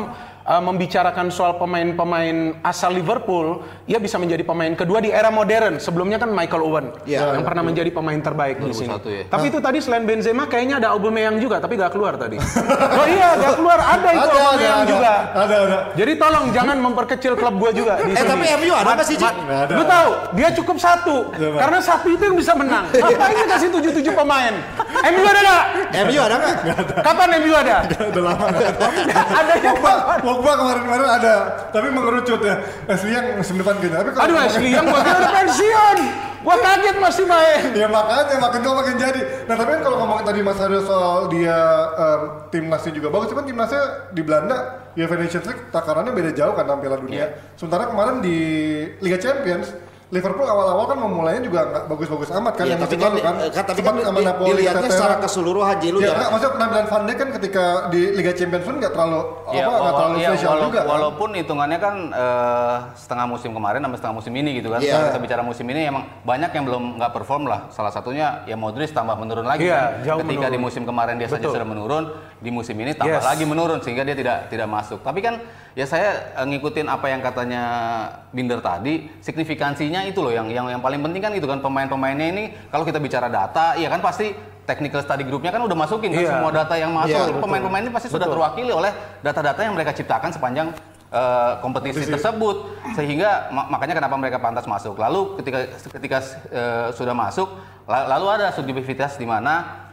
uh, 0.46 0.62
membicarakan 0.62 1.28
soal 1.28 1.58
pemain-pemain 1.58 2.36
asal 2.62 2.94
Liverpool, 2.94 3.60
ia 3.84 3.98
bisa 3.98 4.16
menjadi 4.16 4.42
pemain 4.42 4.72
kedua 4.72 4.98
di 4.98 5.10
era 5.10 5.28
modern. 5.28 5.76
Sebelumnya 5.76 6.16
kan 6.16 6.30
Michael 6.30 6.62
Owen 6.62 6.86
Iya. 7.04 7.34
yang 7.34 7.44
pernah 7.44 7.62
menjadi 7.62 7.90
pemain 7.90 8.16
terbaik 8.16 8.62
di 8.62 8.72
sini. 8.72 8.94
2001 8.94 9.10
ya. 9.10 9.22
Tapi 9.26 9.44
itu 9.50 9.58
tadi 9.58 9.78
selain 9.82 10.04
Benzema 10.06 10.46
kayaknya 10.46 10.78
ada 10.78 10.94
Aubameyang 10.94 11.36
juga, 11.36 11.58
tapi 11.58 11.74
gak 11.74 11.92
keluar 11.92 12.14
tadi. 12.14 12.38
oh 13.00 13.06
iya, 13.06 13.34
gak 13.36 13.54
keluar 13.58 13.78
ada 13.78 14.08
itu 14.08 14.22
Ada, 14.22 14.32
Aubameyang 14.38 14.80
ada. 14.80 14.88
juga. 14.88 15.12
Ada, 15.34 15.56
ada. 15.66 15.78
Jadi 15.98 16.12
tolong 16.14 16.44
jangan 16.54 16.76
memperkecil 16.78 17.32
klub 17.34 17.54
gua 17.58 17.70
juga 17.74 17.98
di 18.00 18.14
Eh 18.14 18.22
sini. 18.22 18.30
tapi 18.30 18.44
MU 18.62 18.72
ada 18.72 18.90
nggak 18.94 19.06
sih. 19.06 19.16
Lu 19.74 19.84
tahu, 19.84 20.10
dia 20.38 20.48
cukup 20.54 20.76
satu. 20.78 21.16
Siapa? 21.34 21.58
Karena 21.58 21.78
satu 21.82 22.06
itu 22.06 22.22
yang 22.22 22.36
bisa 22.38 22.52
menang. 22.54 22.86
Ngapain 22.88 23.34
dia 23.34 23.46
kasih 23.50 23.68
tujuh 23.74 23.90
tujuh 23.98 24.12
pemain? 24.14 24.54
MU 25.10 25.22
ada 25.26 25.40
nggak? 25.42 25.64
MU 26.06 26.20
ada 26.20 26.34
nggak? 26.36 26.56
Kapan 27.02 27.28
MU 27.42 27.52
ada? 27.52 27.76
Udah 28.14 28.22
lama 28.22 28.46
ada 29.40 29.52
yang 29.58 29.76
Pogba, 30.36 30.52
kemarin-kemarin 30.60 31.08
ada, 31.08 31.34
tapi 31.72 31.88
mengerucut 31.88 32.40
ya. 32.44 32.60
Asli 32.84 33.16
yang 33.16 33.40
musim 33.40 33.56
depan 33.56 33.80
gitu. 33.80 33.96
Tapi 33.96 34.12
Aduh 34.12 34.36
Ashley 34.36 34.76
yang 34.76 34.84
gua 34.84 35.00
kira 35.00 35.16
udah 35.16 35.32
pensiun. 35.32 35.98
Gua 36.44 36.56
kaget 36.60 36.96
masih 37.00 37.24
main. 37.24 37.62
Ya 37.80 37.88
makanya 37.88 38.36
makin 38.36 38.60
tua 38.60 38.74
makin 38.84 38.94
jadi. 39.00 39.20
Nah 39.48 39.54
tapi 39.56 39.70
kan 39.74 39.80
kalau 39.80 39.96
ngomong 40.04 40.20
tadi 40.28 40.40
Mas 40.44 40.60
Aryo 40.60 40.84
soal 40.84 41.32
dia 41.32 41.58
em, 41.96 42.20
timnasnya 42.52 42.92
juga 42.92 43.08
bagus, 43.08 43.32
cuman 43.32 43.44
timnasnya 43.48 43.82
di 44.12 44.20
Belanda 44.20 44.56
UEFA 44.92 45.16
Nations 45.16 45.46
League 45.48 45.62
takarannya 45.72 46.12
beda 46.12 46.30
jauh 46.36 46.52
kan 46.52 46.68
dalam 46.68 46.80
Piala 46.84 47.00
Dunia. 47.00 47.32
Sementara 47.56 47.88
kemarin 47.88 48.20
di 48.20 48.36
Liga 49.00 49.16
Champions 49.16 49.72
Liverpool 50.06 50.46
awal-awal 50.46 50.86
kan 50.86 50.98
memulainya 50.98 51.42
juga 51.42 51.66
nggak 51.66 51.84
bagus-bagus 51.86 52.30
amat 52.32 52.54
kan 52.54 52.62
Iya, 52.62 52.70
yang 52.70 52.80
musim 52.80 52.94
kan, 52.96 53.10
lalu 53.10 53.20
kan. 53.20 53.34
eh, 53.36 53.50
kan 53.50 53.64
tapi 53.64 53.80
Sempat 53.82 53.90
kan 53.92 54.04
sama 54.04 54.14
di- 54.16 54.24
Napoli, 54.24 54.48
dilihatnya 54.54 54.78
Tetera. 54.80 54.94
secara 54.94 55.14
keseluruhan 55.18 55.76
Ji 55.76 55.88
lu 55.88 55.98
Ya, 55.98 56.06
enggak, 56.08 56.28
maksudnya 56.30 56.52
penampilan 56.54 56.86
Van 56.86 57.02
Dijk 57.02 57.16
kan 57.16 57.28
ketika 57.34 57.64
di 57.88 58.00
Liga 58.14 58.32
Champions 58.32 58.62
pun 58.62 58.74
nggak 58.76 58.92
terlalu 58.92 59.18
Ya, 59.18 59.26
apa 59.26 59.50
nggak 59.50 59.66
wala- 59.66 59.90
terlalu 59.92 60.16
iya, 60.16 60.28
spesial 60.30 60.54
juga. 60.60 60.78
kan. 60.78 60.86
Walaupun 60.86 61.28
hitungannya 61.34 61.78
kan 61.80 61.94
eh, 62.14 62.76
setengah 62.94 63.26
musim 63.26 63.50
kemarin 63.50 63.80
sampai 63.80 63.98
setengah 63.98 64.16
musim 64.16 64.32
ini 64.32 64.50
gitu 64.54 64.68
kan. 64.68 64.78
Iya. 64.78 64.92
Kalau 64.92 65.06
kita 65.08 65.20
bicara 65.20 65.42
musim 65.42 65.66
ini 65.66 65.80
emang 65.84 66.04
banyak 66.22 66.50
yang 66.52 66.64
belum 66.64 66.82
nggak 66.96 67.12
perform 67.12 67.42
lah. 67.44 67.60
Salah 67.68 67.90
satunya 67.90 68.46
ya 68.46 68.54
Modric 68.54 68.90
tambah 68.90 69.14
menurun 69.14 69.42
lagi 69.44 69.66
Iya, 69.66 69.74
kan. 69.74 70.06
jauh 70.06 70.18
Ketika 70.22 70.38
menurun. 70.38 70.54
di 70.54 70.60
musim 70.62 70.82
kemarin 70.84 71.14
dia 71.16 71.26
saja 71.26 71.42
Betul. 71.42 71.52
sudah 71.52 71.66
menurun, 71.66 72.04
di 72.36 72.50
musim 72.50 72.76
ini 72.76 72.94
tambah 72.94 73.18
Yes. 73.18 73.26
lagi 73.26 73.42
menurun 73.42 73.78
sehingga 73.80 74.02
dia 74.02 74.14
tidak 74.14 74.46
tidak 74.46 74.68
masuk. 74.68 75.02
Tapi 75.02 75.18
kan 75.18 75.42
ya 75.74 75.82
saya 75.82 76.08
eh, 76.32 76.46
ngikutin 76.46 76.86
apa 76.86 77.06
yang 77.08 77.18
katanya 77.20 77.62
Binder 78.30 78.60
tadi, 78.60 79.10
signifikansinya 79.18 79.95
itu 80.04 80.20
loh 80.20 80.28
yang 80.28 80.50
yang 80.50 80.66
yang 80.68 80.82
paling 80.82 81.00
penting 81.00 81.22
kan 81.22 81.32
itu 81.32 81.46
kan 81.46 81.62
pemain-pemainnya 81.62 82.26
ini 82.28 82.44
kalau 82.68 82.84
kita 82.84 82.98
bicara 82.98 83.30
data, 83.30 83.72
ya 83.74 83.88
kan 83.88 84.02
pasti 84.02 84.34
technical 84.66 84.98
study 84.98 85.22
groupnya 85.22 85.48
kan 85.48 85.62
udah 85.62 85.78
masukin 85.78 86.10
kan 86.10 86.20
Iya. 86.20 86.30
semua 86.34 86.50
data 86.50 86.74
yang 86.74 86.90
masuk. 86.90 87.14
Iya, 87.14 87.22
Jadi 87.24 87.38
pemain-pemain 87.38 87.82
ini 87.86 87.92
pasti 87.94 88.08
sudah 88.10 88.26
Betul. 88.26 88.34
terwakili 88.36 88.72
oleh 88.74 88.90
data-data 89.22 89.60
yang 89.62 89.72
mereka 89.72 89.94
ciptakan 89.94 90.34
sepanjang 90.34 90.74
eh, 91.06 91.52
kompetisi 91.62 92.02
tersebut 92.02 92.56
sehingga 92.92 93.46
ma- 93.48 93.70
makanya 93.70 93.94
kenapa 93.94 94.18
mereka 94.18 94.42
pantas 94.42 94.66
masuk. 94.66 94.98
Lalu 94.98 95.38
ketika 95.38 95.58
ketika 95.94 96.18
eh, 96.50 96.86
sudah 96.90 97.14
masuk 97.14 97.46
la- 97.86 98.10
lalu 98.10 98.26
ada 98.28 98.50
subjektivitas 98.50 99.14
di 99.14 99.22
mana 99.22 99.85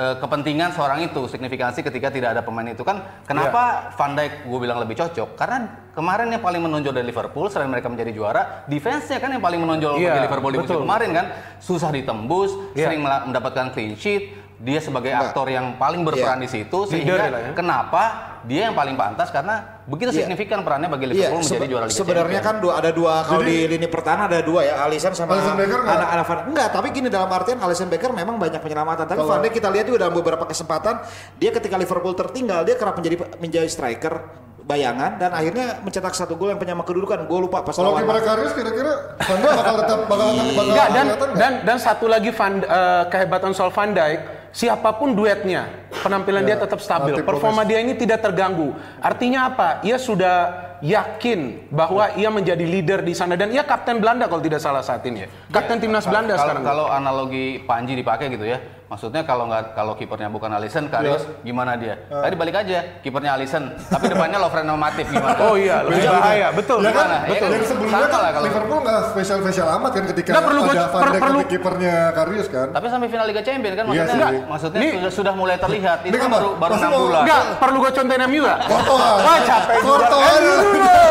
eh, 0.00 0.14
kepentingan 0.16 0.72
seorang 0.72 1.04
itu 1.04 1.28
signifikansi 1.28 1.84
ketika 1.84 2.08
tidak 2.08 2.32
ada 2.32 2.40
pemain 2.40 2.64
itu 2.64 2.80
kan 2.80 3.04
kenapa 3.22 3.92
Van 3.92 4.16
Dijk 4.16 4.48
gue 4.48 4.58
bilang 4.58 4.80
lebih 4.80 4.96
cocok 4.96 5.36
karena 5.36 5.56
kemarin 5.92 6.32
yang 6.32 6.40
paling 6.40 6.62
menonjol 6.64 6.96
dari 6.96 7.04
Liverpool 7.04 7.52
selain 7.52 7.68
mereka 7.68 7.92
menjadi 7.92 8.08
juara 8.10 8.42
defense-nya 8.64 9.20
kan 9.20 9.28
yang 9.28 9.44
paling 9.44 9.60
menonjol 9.60 10.00
Iya, 10.00 10.16
bagi 10.16 10.20
Liverpool 10.24 10.50
di 10.50 10.58
musim 10.58 10.72
betul. 10.72 10.84
kemarin 10.88 11.10
kan 11.12 11.26
susah 11.60 11.90
ditembus 11.92 12.50
Iya. 12.72 12.88
sering 12.88 13.00
mendapatkan 13.04 13.66
clean 13.70 13.92
sheet 13.94 14.39
dia 14.60 14.76
sebagai 14.76 15.08
Enggak. 15.08 15.32
aktor 15.32 15.48
yang 15.48 15.72
paling 15.74 16.04
berperan 16.04 16.36
di 16.36 16.44
situ 16.44 16.84
sehingga 16.84 17.16
ya. 17.16 17.56
kenapa 17.56 18.02
dia 18.42 18.68
yang 18.68 18.76
paling 18.76 18.92
pantas 18.92 19.28
karena 19.28 19.80
begitu 19.84 20.12
Iya. 20.12 20.18
signifikan 20.20 20.60
perannya 20.60 20.84
bagi 20.86 21.08
Iya, 21.08 21.32
Liverpool 21.32 21.40
menjadi 21.40 21.56
sebe- 21.56 21.70
juara 21.70 21.84
Liga 21.84 21.96
sebenarnya 21.96 22.40
kan 22.42 22.54
dua, 22.58 22.72
ada 22.76 22.90
dua 22.90 23.12
kalau 23.22 23.40
di 23.40 23.56
lini 23.66 23.88
pertahanan 23.88 24.28
ada 24.28 24.40
dua 24.40 24.60
ya 24.62 24.84
Alisson 24.84 25.12
sama 25.12 25.32
Alisson 25.34 25.56
Becker 25.56 25.80
anak 25.80 26.08
anak 26.10 26.24
Van 26.26 26.38
enggak 26.46 26.68
tapi 26.70 26.86
gini 26.90 27.08
dalam 27.08 27.26
artian 27.26 27.56
Alisson 27.58 27.88
Becker 27.88 28.12
memang 28.12 28.36
banyak 28.36 28.60
penyelamatan 28.60 29.04
tapi 29.06 29.16
Kalau- 29.18 29.32
Van 29.32 29.40
Dijk 29.40 29.54
kita 29.54 29.68
lihat 29.70 29.84
juga 29.86 29.98
dalam 29.98 30.12
beberapa 30.14 30.44
kesempatan 30.44 30.94
dia 31.34 31.50
ketika 31.50 31.76
Liverpool 31.76 32.12
tertinggal 32.14 32.60
dia 32.62 32.76
kerap 32.76 32.94
menjadi 32.94 33.16
menjadi 33.36 33.64
striker 33.66 34.14
bayangan 34.62 35.16
dan 35.16 35.32
akhirnya 35.32 35.80
mencetak 35.80 36.12
satu 36.12 36.36
gol 36.36 36.46
yang 36.48 36.60
penyama 36.60 36.80
kedudukan 36.82 37.24
gue 37.24 37.38
lupa 37.40 37.60
pas 37.60 37.72
Kalau 37.72 37.90
kiper 37.92 38.22
Karius 38.22 38.52
kira-kira 38.52 38.92
Van 39.18 39.38
Dijk 39.38 39.52
bakal 39.56 39.74
tetap 39.78 39.98
bakal 40.04 40.28
bakal 40.30 40.64
Enggak 40.66 40.86
dan 40.86 41.04
kelihatan 41.06 41.16
nggak? 41.26 41.40
dan 41.40 41.52
dan 41.64 41.76
satu 41.76 42.06
lagi 42.06 42.30
Van, 42.30 42.52
eh, 42.60 43.02
kehebatan 43.08 43.50
soal 43.50 43.68
Van 43.68 43.90
Dijk, 43.90 44.20
siapa 44.50 44.90
pun 44.98 45.14
duetnya, 45.14 45.90
penampilan 46.02 46.42
dia 46.46 46.56
Ya, 46.58 46.62
tetap 46.66 46.82
stabil. 46.82 47.14
Performa 47.22 47.62
dia 47.62 47.78
ini 47.78 47.94
tidak 47.94 48.26
terganggu. 48.26 48.74
Artinya 48.98 49.46
apa? 49.50 49.68
Ia 49.86 49.96
sudah 50.02 50.36
yakin 50.82 51.70
bahwa 51.70 52.10
ia 52.16 52.32
menjadi 52.32 52.64
leader 52.64 53.04
di 53.04 53.12
sana 53.12 53.36
dan 53.36 53.52
ia 53.52 53.62
kapten 53.62 54.00
Belanda 54.00 54.26
kalau 54.26 54.42
tidak 54.42 54.58
salah 54.58 54.82
saat 54.82 55.04
ini 55.06 55.24
ya. 55.24 55.28
Kapten 55.52 55.78
timnas 55.78 56.08
Belanda 56.08 56.34
kalau, 56.34 56.42
sekarang. 56.42 56.62
kalau 56.64 56.86
analogi 56.88 57.60
Panji 57.68 57.94
dipakai 57.94 58.32
gitu 58.32 58.48
ya 58.48 58.79
maksudnya 58.90 59.22
kalau 59.22 59.46
nggak 59.46 59.72
kalau 59.72 59.94
kipernya 59.94 60.26
bukan 60.26 60.50
Alisson 60.50 60.90
Karius 60.90 61.22
gimana 61.40 61.72
dia 61.74 61.94
tadi 62.04 62.34
balik 62.34 62.58
aja 62.58 62.98
kipernya 62.98 63.32
Alisson 63.32 63.70
tapi 63.86 64.08
depannya 64.08 64.36
Lovren 64.36 64.66
sama 64.66 64.80
Matip 64.82 65.06
gimana 65.06 65.38
Oh 65.40 65.54
iya, 65.54 65.80
lebih 65.80 66.02
bahaya, 66.02 66.48
betul. 66.50 66.78
Ya 66.80 66.90
kan, 66.90 67.06
Gimana? 67.06 67.16
Ya 67.16 67.30
betul. 67.30 67.38
kan? 67.40 67.50
Yang 67.52 67.66
sebelumnya 67.66 67.96
Sama 67.96 68.08
kan 68.08 68.18
lah 68.18 68.30
kalau- 68.30 68.46
Liverpool 68.46 68.78
nggak 68.80 69.00
spesial-spesial 69.08 69.68
amat 69.72 69.90
kan 69.90 70.04
ketika 70.06 70.30
Nggak, 70.30 70.44
perlu 70.44 70.60
ada 70.60 70.68
Van 70.68 70.90
per- 70.92 71.10
Dijk 71.10 71.22
perlu- 71.22 71.46
kipernya 71.46 71.94
Karius 72.10 72.48
kan. 72.48 72.66
tapi 72.70 72.86
sampai 72.88 73.06
final 73.08 73.26
Liga 73.26 73.42
Champions 73.42 73.74
kan 73.74 73.84
Iya 73.84 73.90
maksudnya 73.94 74.26
sih. 74.26 74.40
maksudnya 74.44 74.80
Ini- 74.80 74.92
sudah, 74.92 75.12
sudah 75.12 75.34
mulai 75.34 75.56
terlihat 75.56 75.98
itu 76.00 76.08
Ini 76.08 76.16
kan 76.16 76.22
kan 76.22 76.30
baru 76.32 76.48
baru 76.56 76.72
pasti 76.72 76.82
enam 76.82 76.92
mau- 76.92 77.02
bulan 77.04 77.22
Enggak, 77.22 77.42
perlu 77.56 77.76
gue 77.78 77.92
contohin 77.94 78.20
MU 78.22 78.40
nggak? 78.40 78.58
Courtois. 78.66 79.18
Wah 79.20 79.38
capek 79.40 79.76
dulu. 79.80 80.04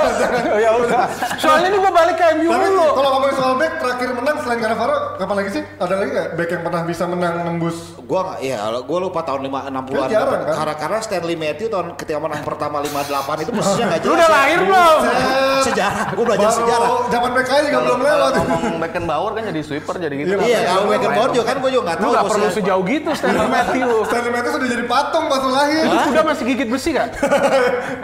ya 0.64 0.70
udah. 0.76 1.04
Soalnya 1.38 1.68
ini 1.70 1.78
gua 1.80 1.92
balik 1.94 2.16
ke 2.16 2.26
MU 2.36 2.50
dulu. 2.50 2.86
kalau 2.92 3.10
ngomongin 3.16 3.36
soal 3.36 3.54
back 3.56 3.74
terakhir 3.78 4.10
menang 4.12 4.38
selain 4.40 4.60
Cannavaro, 4.60 4.98
kapan 5.16 5.36
lagi 5.38 5.50
sih? 5.52 5.64
Ada 5.76 5.94
lagi 5.96 6.10
nggak 6.12 6.28
back 6.36 6.50
yang 6.50 6.62
pernah 6.62 6.82
bisa 6.84 7.04
menang 7.06 7.36
nembus? 7.42 7.69
Gua 8.02 8.20
nggak, 8.24 8.40
ya 8.42 8.58
gua 8.82 9.00
lupa 9.00 9.22
tahun 9.22 9.42
5 9.44 9.70
60-an. 9.70 10.08
Kan 10.08 10.26
kan? 10.26 10.40
Karena 10.50 10.74
karena 10.76 10.98
Stanley 11.00 11.36
Matthew 11.36 11.68
tahun 11.68 11.88
ketika 11.94 12.18
menang 12.18 12.42
pertama 12.42 12.82
58 12.82 13.44
itu 13.44 13.52
posisinya 13.52 13.86
nggak 13.88 14.00
Lu 14.02 14.06
jelas. 14.06 14.18
udah 14.18 14.26
ya. 14.26 14.34
lahir 14.34 14.60
belum? 14.60 15.00
Sejarah, 15.62 16.06
gua 16.12 16.26
belajar 16.26 16.48
Baru 16.48 16.58
sejarah. 16.60 16.90
Zaman 17.10 17.30
aja 17.36 17.58
juga 17.62 17.80
belum 17.82 18.00
lewat. 18.02 18.32
Ngomong 18.40 18.78
Beckenbauer 18.80 19.32
kan 19.32 19.44
jadi 19.48 19.62
sweeper 19.62 19.96
jadi 19.96 20.16
gitu. 20.16 20.30
Iya, 20.32 20.42
Iya, 20.42 20.60
kalau 20.68 20.84
Beckenbauer 20.88 21.30
juga 21.32 21.46
kan 21.46 21.56
gua 21.58 21.70
juga 21.70 21.84
nggak 21.86 21.98
Lu 21.98 22.04
tahu. 22.04 22.14
gak 22.14 22.26
perlu 22.28 22.48
sejauh 22.50 22.84
gitu 22.84 23.10
Stanley 23.14 23.50
Matthew. 23.56 23.88
Stanley 24.04 24.32
Matthews 24.32 24.54
sudah 24.56 24.70
jadi 24.70 24.84
patung 24.86 25.26
pas 25.26 25.40
lu 25.40 25.52
lahir. 25.52 25.84
Itu 25.86 25.98
kuda 26.10 26.22
masih 26.24 26.44
gigit 26.46 26.68
besi 26.68 26.90
gak? 26.92 27.08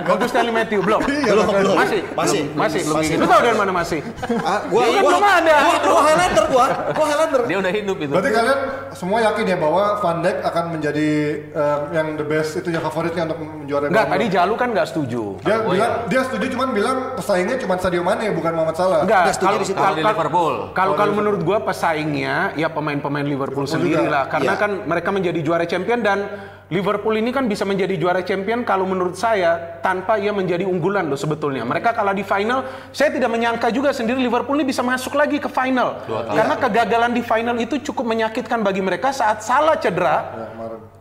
Waktu 0.05 0.25
Stanley 0.31 0.53
Matthew 0.53 0.79
belum? 0.79 1.01
Iya, 1.01 1.31
Belum, 1.31 1.45
makanya. 1.45 1.63
belum. 1.63 1.75
Masih? 1.75 2.01
Masih, 2.13 2.41
Masih? 2.53 2.81
belum 2.83 2.97
gigit. 3.01 3.17
Lu 3.17 3.25
tau 3.25 3.41
dari 3.41 3.57
mana 3.57 3.71
masih? 3.73 3.99
Ah, 4.39 4.59
gua, 4.67 4.81
gua, 4.85 5.01
belum 5.03 5.23
ada. 5.23 5.55
Gua, 5.57 5.75
gua 5.81 6.01
Highlander 6.03 6.45
gua, 6.45 6.65
gua 6.93 7.05
Highlander. 7.07 7.41
Dia 7.45 7.57
udah 7.57 7.71
hidup 7.73 7.97
itu. 7.97 8.11
Berarti 8.11 8.29
kalian 8.31 8.59
semua 8.93 9.19
yakin 9.23 9.43
ya 9.45 9.54
bahwa 9.57 9.83
Van 9.97 10.17
Dijk 10.19 10.37
akan 10.41 10.65
menjadi 10.69 11.09
eh, 11.47 11.77
yang 11.91 12.07
the 12.13 12.23
best 12.23 12.55
itu 12.55 12.67
yang 12.67 12.81
favoritnya 12.81 13.25
untuk 13.25 13.39
menjuarai 13.39 13.87
Enggak, 13.87 14.07
tadi? 14.07 14.25
Jalu 14.27 14.53
kan 14.53 14.67
nggak 14.71 14.87
setuju. 14.87 15.23
dia 15.39 15.57
bilang 15.61 15.93
dia 16.05 16.21
setuju 16.23 16.45
cuman 16.49 16.69
bilang 16.71 16.97
pesaingnya 17.13 17.55
cuma 17.57 17.73
Sadio 17.75 18.01
Mane 18.01 18.31
bukan 18.31 18.51
Muhammad 18.51 18.75
Salah. 18.75 18.99
Enggak, 19.01 19.23
Dia 19.23 19.33
setuju 19.33 19.47
kalau 19.47 19.59
di 19.59 19.65
situ. 19.65 19.77
Kalau 19.77 19.95
di 19.95 20.03
Liverpool. 20.03 20.55
Kalau 20.71 20.93
kalau 20.95 21.13
menurut 21.13 21.41
gua 21.41 21.57
pesaingnya 21.61 22.35
ya 22.53 22.67
pemain-pemain 22.67 23.23
Liverpool 23.23 23.65
sendiri 23.65 24.01
juga. 24.01 24.11
lah 24.11 24.23
karena 24.27 24.53
Iya. 24.53 24.59
kan 24.59 24.71
mereka 24.83 25.09
menjadi 25.09 25.39
juara 25.39 25.65
champion 25.65 25.99
dan 25.99 26.19
Liverpool 26.65 27.13
ini 27.13 27.29
kan 27.29 27.45
bisa 27.45 27.61
menjadi 27.61 27.93
juara 27.93 28.25
champion 28.25 28.65
kalau 28.65 28.89
menurut 28.89 29.13
saya 29.13 29.77
tanpa 29.85 30.17
ia 30.17 30.33
menjadi 30.33 30.65
unggulan 30.65 31.05
loh 31.05 31.19
sebetulnya. 31.19 31.61
Mereka 31.61 31.93
kalah 31.93 32.17
di 32.17 32.25
final, 32.25 32.65
saya 32.89 33.13
tidak 33.13 33.29
menyangka 33.29 33.69
juga 33.69 33.93
sendiri 33.93 34.17
Liverpool 34.17 34.57
ini 34.57 34.65
bisa 34.65 34.81
masuk 34.81 35.13
lagi 35.13 35.37
ke 35.37 35.45
final. 35.45 36.01
Karena 36.09 36.57
kegagalan 36.57 37.13
di 37.13 37.21
final 37.21 37.53
itu 37.61 37.77
cukup 37.85 38.09
menyakitkan 38.09 38.65
bagi 38.65 38.81
mereka 38.81 39.13
saat 39.13 39.45
salah 39.45 39.77
cedera. 39.77 40.17
Ya. 40.25 40.47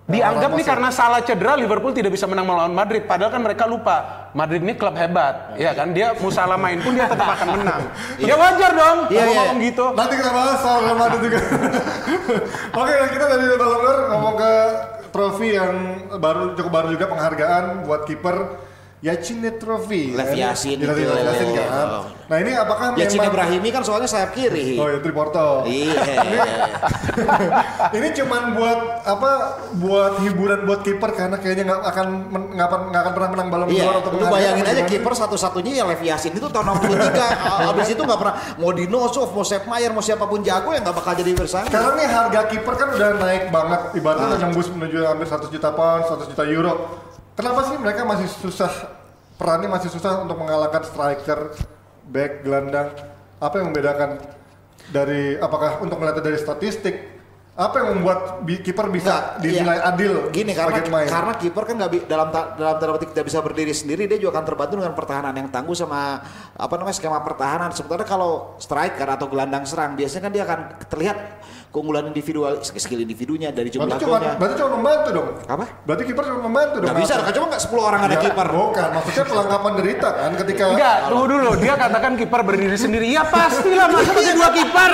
Dianggap 0.05 0.53
nih 0.53 0.69
karena 0.69 0.93
salah 0.93 1.25
cedera 1.25 1.57
Liverpool 1.57 1.97
tidak 1.97 2.13
bisa 2.13 2.29
menang 2.29 2.45
melawan 2.45 2.77
Madrid 2.77 3.09
padahal 3.09 3.33
kan 3.33 3.41
mereka 3.41 3.65
lupa 3.65 4.29
Madrid 4.37 4.61
ini 4.61 4.77
klub 4.77 4.93
hebat 4.93 5.57
ya 5.57 5.73
kan 5.73 5.97
dia 5.97 6.13
mau 6.21 6.29
salah 6.29 6.61
main 6.61 6.77
pun 6.85 6.93
dia 6.93 7.09
tetap 7.09 7.25
akan 7.25 7.57
menang 7.57 7.89
ya 8.29 8.37
wajar 8.37 8.77
dong 8.77 8.99
Iya, 9.09 9.25
iya. 9.25 9.33
ngomong 9.33 9.59
gitu 9.65 9.85
Nanti 9.97 10.15
kita 10.21 10.29
bahas 10.29 10.61
soal 10.61 10.85
Real 10.85 10.99
Madrid 11.01 11.21
juga. 11.25 11.41
Oke, 12.85 12.95
kita 13.17 13.25
dari 13.33 13.45
Ballon 13.57 13.81
d'Or 13.81 13.99
ngomong 14.13 14.35
ke 14.37 14.53
trofi 15.15 15.55
yang 15.55 16.03
baru 16.19 16.59
cukup 16.59 16.73
baru 16.75 16.89
juga 16.91 17.07
penghargaan 17.07 17.87
buat 17.87 18.03
kiper 18.03 18.64
Yacine 19.05 19.61
Trophy. 19.61 20.17
Lev 20.17 20.33
Ya, 20.33 20.49
Yashin 20.49 20.81
di- 20.81 20.89
di 20.89 20.97
itu. 20.97 21.13
Lev 21.13 21.29
Yashin 21.29 21.49
kan. 21.53 21.69
Oh. 21.93 22.05
Nah 22.25 22.37
ini 22.41 22.57
apakah 22.57 22.97
Ya 22.97 23.05
Cine 23.05 23.21
memang 23.21 23.37
Ibrahimi 23.37 23.69
kan 23.69 23.85
soalnya 23.85 24.09
sayap 24.09 24.33
kiri. 24.33 24.81
Oh 24.81 24.89
ya 24.89 24.97
Triporto. 24.99 25.69
Iya. 25.69 25.93
ini 27.97 28.09
cuman 28.15 28.57
buat 28.57 28.81
apa? 29.05 29.31
Buat 29.77 30.25
hiburan 30.25 30.65
buat 30.65 30.81
kiper 30.81 31.13
karena 31.13 31.37
kayaknya 31.37 31.69
nggak 31.69 31.81
akan 31.85 32.07
nggak 32.57 33.03
akan 33.05 33.13
pernah 33.13 33.31
menang 33.31 33.49
Ballon 33.53 33.67
d'Or 33.69 33.77
Iya, 33.77 33.93
atau 33.93 34.11
lu 34.11 34.25
bayangin 34.25 34.65
aja 34.65 34.83
kiper 34.83 35.13
satu-satunya 35.13 35.73
ya 35.75 35.85
Lev 35.85 36.01
Yashin 36.01 36.33
itu 36.33 36.49
tahun 36.49 36.65
63 36.73 37.69
Abis 37.71 37.89
itu 37.91 38.01
nggak 38.01 38.19
pernah 38.19 38.35
mau 38.57 38.73
Dinosov, 38.73 39.29
mau 39.31 39.45
Sepp 39.45 39.69
Maier, 39.69 39.93
mau 39.93 40.01
siapa 40.01 40.25
pun 40.25 40.41
jago 40.41 40.73
yang 40.73 40.81
nggak 40.81 40.97
bakal 40.97 41.13
jadi 41.13 41.31
bersaing. 41.35 41.69
Sekarang 41.69 41.93
nih 41.95 42.09
harga 42.09 42.41
kiper 42.49 42.75
kan 42.75 42.89
udah 42.91 43.09
naik 43.21 43.53
banget, 43.53 43.81
ibaratnya 43.95 44.25
Ah. 44.25 44.31
udah 44.33 44.41
nembus 44.41 44.73
menuju 44.73 44.97
hampir 45.05 45.27
100 45.29 45.53
juta 45.53 45.71
pound, 45.71 46.09
100 46.09 46.25
juta 46.27 46.45
euro. 46.47 46.75
Kenapa 47.35 47.67
sih 47.67 47.75
mereka 47.75 48.07
masih 48.07 48.31
susah 48.31 48.71
perannya 49.39 49.71
masih 49.71 49.91
susah 49.91 50.23
untuk 50.23 50.39
mengalahkan 50.39 50.83
striker, 50.83 51.55
back, 52.11 52.43
gelandang? 52.43 52.91
Apa 53.39 53.61
yang 53.61 53.71
membedakan 53.71 54.19
dari 54.91 55.39
apakah 55.39 55.81
untuk 55.81 55.99
melihat 56.03 56.23
dari 56.23 56.39
statistik? 56.39 57.14
Apa 57.55 57.87
yang 57.87 57.89
membuat 57.95 58.43
kiper 58.43 58.91
bisa 58.91 59.39
Nggak, 59.39 59.47
dinilai 59.47 59.79
iya. 59.79 59.87
adil 59.95 60.13
Gini 60.35 60.59
karena 60.59 60.83
pemain? 60.83 61.07
karena 61.07 61.33
kiper 61.39 61.63
kan 61.63 61.75
nggak 61.79 61.91
dalam 62.11 62.29
ta- 62.35 62.51
dalam 62.59 62.75
tanda 62.83 62.93
petik 62.99 63.15
tidak 63.15 63.31
bisa 63.31 63.39
berdiri 63.39 63.71
sendiri 63.71 64.11
dia 64.11 64.19
juga 64.19 64.35
akan 64.35 64.45
terbantu 64.45 64.75
dengan 64.83 64.91
pertahanan 64.91 65.31
yang 65.39 65.47
tangguh 65.47 65.71
sama 65.71 66.19
apa 66.51 66.75
namanya 66.75 66.99
skema 66.99 67.23
pertahanan. 67.23 67.71
Sementara 67.71 68.03
kalau 68.03 68.59
striker 68.59 69.07
atau 69.07 69.31
gelandang 69.31 69.63
serang 69.71 69.95
biasanya 69.95 70.23
kan 70.27 70.33
dia 70.35 70.43
akan 70.43 70.59
terlihat 70.91 71.19
keunggulan 71.71 72.07
individual 72.07 72.59
skill 72.59 72.99
individunya 72.99 73.51
dari 73.51 73.71
jumlah 73.71 73.87
berarti 73.87 74.07
cuma 74.07 74.19
berarti 74.19 74.55
cuma 74.59 74.71
membantu 74.75 75.09
dong. 75.15 75.29
Apa? 75.47 75.65
Berarti 75.87 76.03
kiper 76.07 76.23
cuma 76.27 76.41
membantu 76.43 76.77
dong. 76.83 76.87
Nggak 76.91 76.99
bisa, 77.03 77.15
kan 77.23 77.33
cuma 77.35 77.47
nggak 77.55 77.63
10 77.63 77.79
orang 77.83 78.01
ada 78.03 78.15
Ya, 78.15 78.23
kiper. 78.23 78.49
Bukan, 78.51 78.89
maksudnya 78.95 79.25
pelengkapan 79.27 79.73
derita 79.79 80.09
kan 80.11 80.33
ketika 80.43 80.63
Enggak, 80.75 80.97
tunggu 81.07 81.27
dulu. 81.31 81.51
Dia 81.63 81.75
katakan 81.79 82.13
kiper 82.19 82.41
berdiri 82.43 82.79
sendiri. 82.79 83.07
Ya 83.11 83.23
pastilah 83.23 83.87
masa 83.91 84.11
ada 84.11 84.33
dua 84.35 84.51
kiper. 84.51 84.91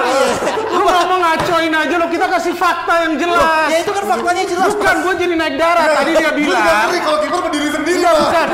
Lu 0.91 0.99
ngomong 1.07 1.21
ngacoin 1.23 1.71
aja 1.71 1.95
lo 2.03 2.07
kita 2.11 2.27
kasih 2.27 2.55
fakta 2.59 2.95
yang 3.07 3.15
jelas. 3.15 3.69
Ya 3.71 3.79
itu 3.87 3.91
kan 3.95 4.05
faktanya 4.11 4.43
jelas. 4.43 4.69
Bukan, 4.75 4.95
gue 5.07 5.15
jadi 5.23 5.35
naik 5.39 5.55
darah. 5.55 5.87
Tadi 6.03 6.13
dia 6.19 6.31
bilang. 6.35 6.67
ngeri 6.91 6.99
kalau 6.99 7.19
kiper 7.23 7.41
berdiri 7.47 7.69
sendiri. 7.71 7.99
Enggak, 8.03 8.15
Pak. 8.15 8.27
bukan. 8.27 8.49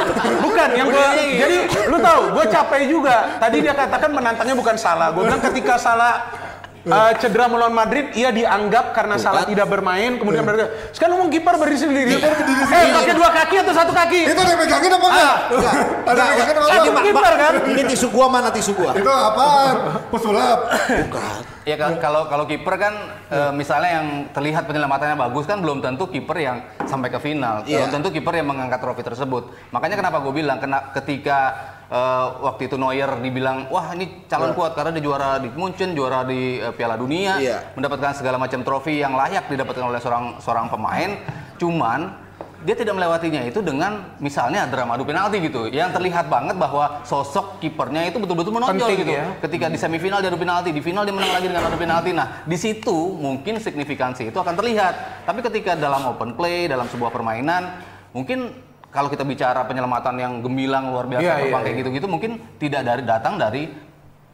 Bukan, 0.45 0.69
yang 0.77 0.89
gue, 0.93 1.09
jadi 1.41 1.57
lu 1.89 1.99
tahu, 2.01 2.23
gue 2.37 2.45
capek 2.53 2.81
juga. 2.89 3.17
Tadi 3.41 3.57
dia 3.65 3.73
katakan 3.73 4.11
menantangnya 4.13 4.57
bukan 4.57 4.77
salah. 4.77 5.09
Gue 5.17 5.25
bilang 5.25 5.41
ketika 5.41 5.81
salah 5.81 6.46
uh, 6.87 7.13
cedera 7.19 7.51
melawan 7.51 7.75
Madrid, 7.75 8.15
ia 8.15 8.31
dianggap 8.31 8.95
karena 8.95 9.19
salah 9.19 9.43
tidak 9.43 9.67
bermain, 9.67 10.17
kemudian 10.17 10.47
mereka, 10.47 10.71
sekarang 10.95 11.19
ngomong 11.19 11.31
kiper 11.35 11.55
berdiri 11.59 11.79
sendiri. 11.79 12.15
Eh, 12.23 12.85
pakai 12.95 13.15
dua 13.15 13.31
kaki 13.35 13.57
atau 13.67 13.73
satu 13.75 13.93
kaki? 13.93 14.31
Itu 14.31 14.41
ada 14.41 14.51
yang 14.55 14.61
megangin 14.63 14.91
apa 14.95 15.07
enggak? 15.07 15.37
Enggak. 15.51 15.75
Ada 16.07 16.19
yang 16.19 16.31
megangin 16.31 16.55
apa 16.57 16.67
Itu 16.67 16.91
enggak? 16.91 17.05
kiper 17.05 17.35
kan? 17.35 17.55
Ini 17.67 17.83
tisu 17.91 18.07
gua 18.15 18.27
mana 18.31 18.49
tisu 18.55 18.73
gua? 18.79 18.93
Itu 18.95 19.11
apaan? 19.11 19.75
Pesulap. 20.11 20.59
Bukan. 21.07 21.41
Ya 21.67 21.75
kan 21.75 21.99
kalau 21.99 22.31
kalau 22.31 22.47
kiper 22.47 22.75
kan 22.79 22.95
eh, 23.27 23.51
misalnya 23.51 23.91
yang 23.99 24.07
terlihat 24.31 24.71
penyelamatannya 24.71 25.19
bagus 25.19 25.51
kan 25.51 25.59
belum 25.59 25.83
tentu 25.83 26.07
kiper 26.07 26.39
yang 26.39 26.63
sampai 26.87 27.11
ke 27.11 27.19
final. 27.19 27.67
Iya. 27.67 27.91
Belum 27.91 27.91
tentu 27.99 28.09
kiper 28.15 28.39
yang 28.39 28.47
mengangkat 28.47 28.79
trofi 28.79 29.03
tersebut. 29.03 29.51
Makanya 29.75 29.99
kenapa 29.99 30.23
gue 30.23 30.31
bilang 30.31 30.63
kena 30.63 30.95
ketika 30.95 31.75
eh, 31.87 32.27
waktu 32.43 32.67
itu 32.67 32.77
Neuer 32.77 33.11
dibilang 33.19 33.67
wah 33.69 33.95
ini 33.95 34.27
calon 34.27 34.53
kuat 34.53 34.75
karena 34.75 34.91
dia 34.91 35.03
juara 35.03 35.39
di 35.39 35.49
Munchen, 35.51 35.95
juara 35.95 36.23
di 36.23 36.59
eh, 36.59 36.73
Piala 36.75 36.95
Dunia, 36.95 37.39
Iya. 37.39 37.75
mendapatkan 37.75 38.15
segala 38.15 38.37
macam 38.37 38.63
trofi 38.63 38.99
yang 38.99 39.15
layak 39.15 39.47
didapatkan 39.47 39.85
oleh 39.87 40.01
seorang 40.01 40.39
seorang 40.39 40.67
pemain. 40.67 41.11
Cuman 41.57 42.27
dia 42.67 42.75
tidak 42.75 42.99
melewatinya 42.99 43.47
itu 43.47 43.63
dengan 43.63 44.17
misalnya 44.19 44.67
drama 44.67 44.99
adu 44.99 45.07
penalti 45.07 45.39
gitu 45.39 45.71
yang 45.71 45.95
terlihat 45.95 46.27
banget 46.27 46.59
bahwa 46.59 46.99
sosok 47.07 47.63
kipernya 47.63 48.11
itu 48.11 48.19
betul-betul 48.19 48.51
menonjol 48.51 48.91
Penting 48.91 49.07
gitu 49.07 49.13
ya. 49.15 49.25
ketika 49.39 49.71
di 49.71 49.79
semifinal 49.79 50.19
dia 50.19 50.35
adu 50.35 50.41
penalti 50.41 50.75
di 50.75 50.83
final 50.83 51.07
dia 51.07 51.15
menang 51.15 51.31
lagi 51.31 51.47
dengan 51.47 51.63
adu 51.63 51.79
penalti 51.79 52.11
nah 52.11 52.43
di 52.43 52.59
situ 52.59 53.15
mungkin 53.15 53.63
signifikansi 53.63 54.35
itu 54.35 54.39
akan 54.41 54.59
terlihat 54.59 55.23
tapi 55.23 55.47
ketika 55.47 55.79
dalam 55.79 56.11
open 56.11 56.35
play 56.35 56.67
dalam 56.67 56.91
sebuah 56.91 57.15
permainan 57.15 57.71
mungkin 58.11 58.51
kalau 58.91 59.09
kita 59.09 59.23
bicara 59.23 59.65
penyelamatan 59.65 60.15
yang 60.17 60.33
gemilang 60.41 60.89
luar 60.91 61.07
biasa 61.07 61.23
Iya, 61.23 61.35
terbang 61.37 61.51
iya, 61.51 61.59
kayak 61.63 61.75
iya. 61.75 61.81
gitu-gitu 61.83 62.07
mungkin 62.07 62.31
tidak 62.57 62.83
dari 62.83 63.03
datang 63.03 63.35
dari 63.37 63.63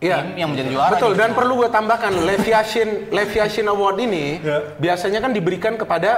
Iya. 0.02 0.18
tim 0.18 0.34
yang 0.34 0.50
menjadi 0.50 0.68
juara 0.74 0.92
Betul, 0.98 1.14
gitu. 1.14 1.20
dan 1.22 1.30
perlu 1.30 1.52
gue 1.62 1.68
tambahkan, 1.70 2.10
Lev 2.26 2.42
Yashin, 2.42 2.90
Lev 3.14 3.30
Yashin 3.30 3.66
Award 3.70 4.02
ini 4.02 4.42
Ya. 4.42 4.74
biasanya 4.74 5.22
kan 5.22 5.30
diberikan 5.30 5.78
kepada 5.78 6.10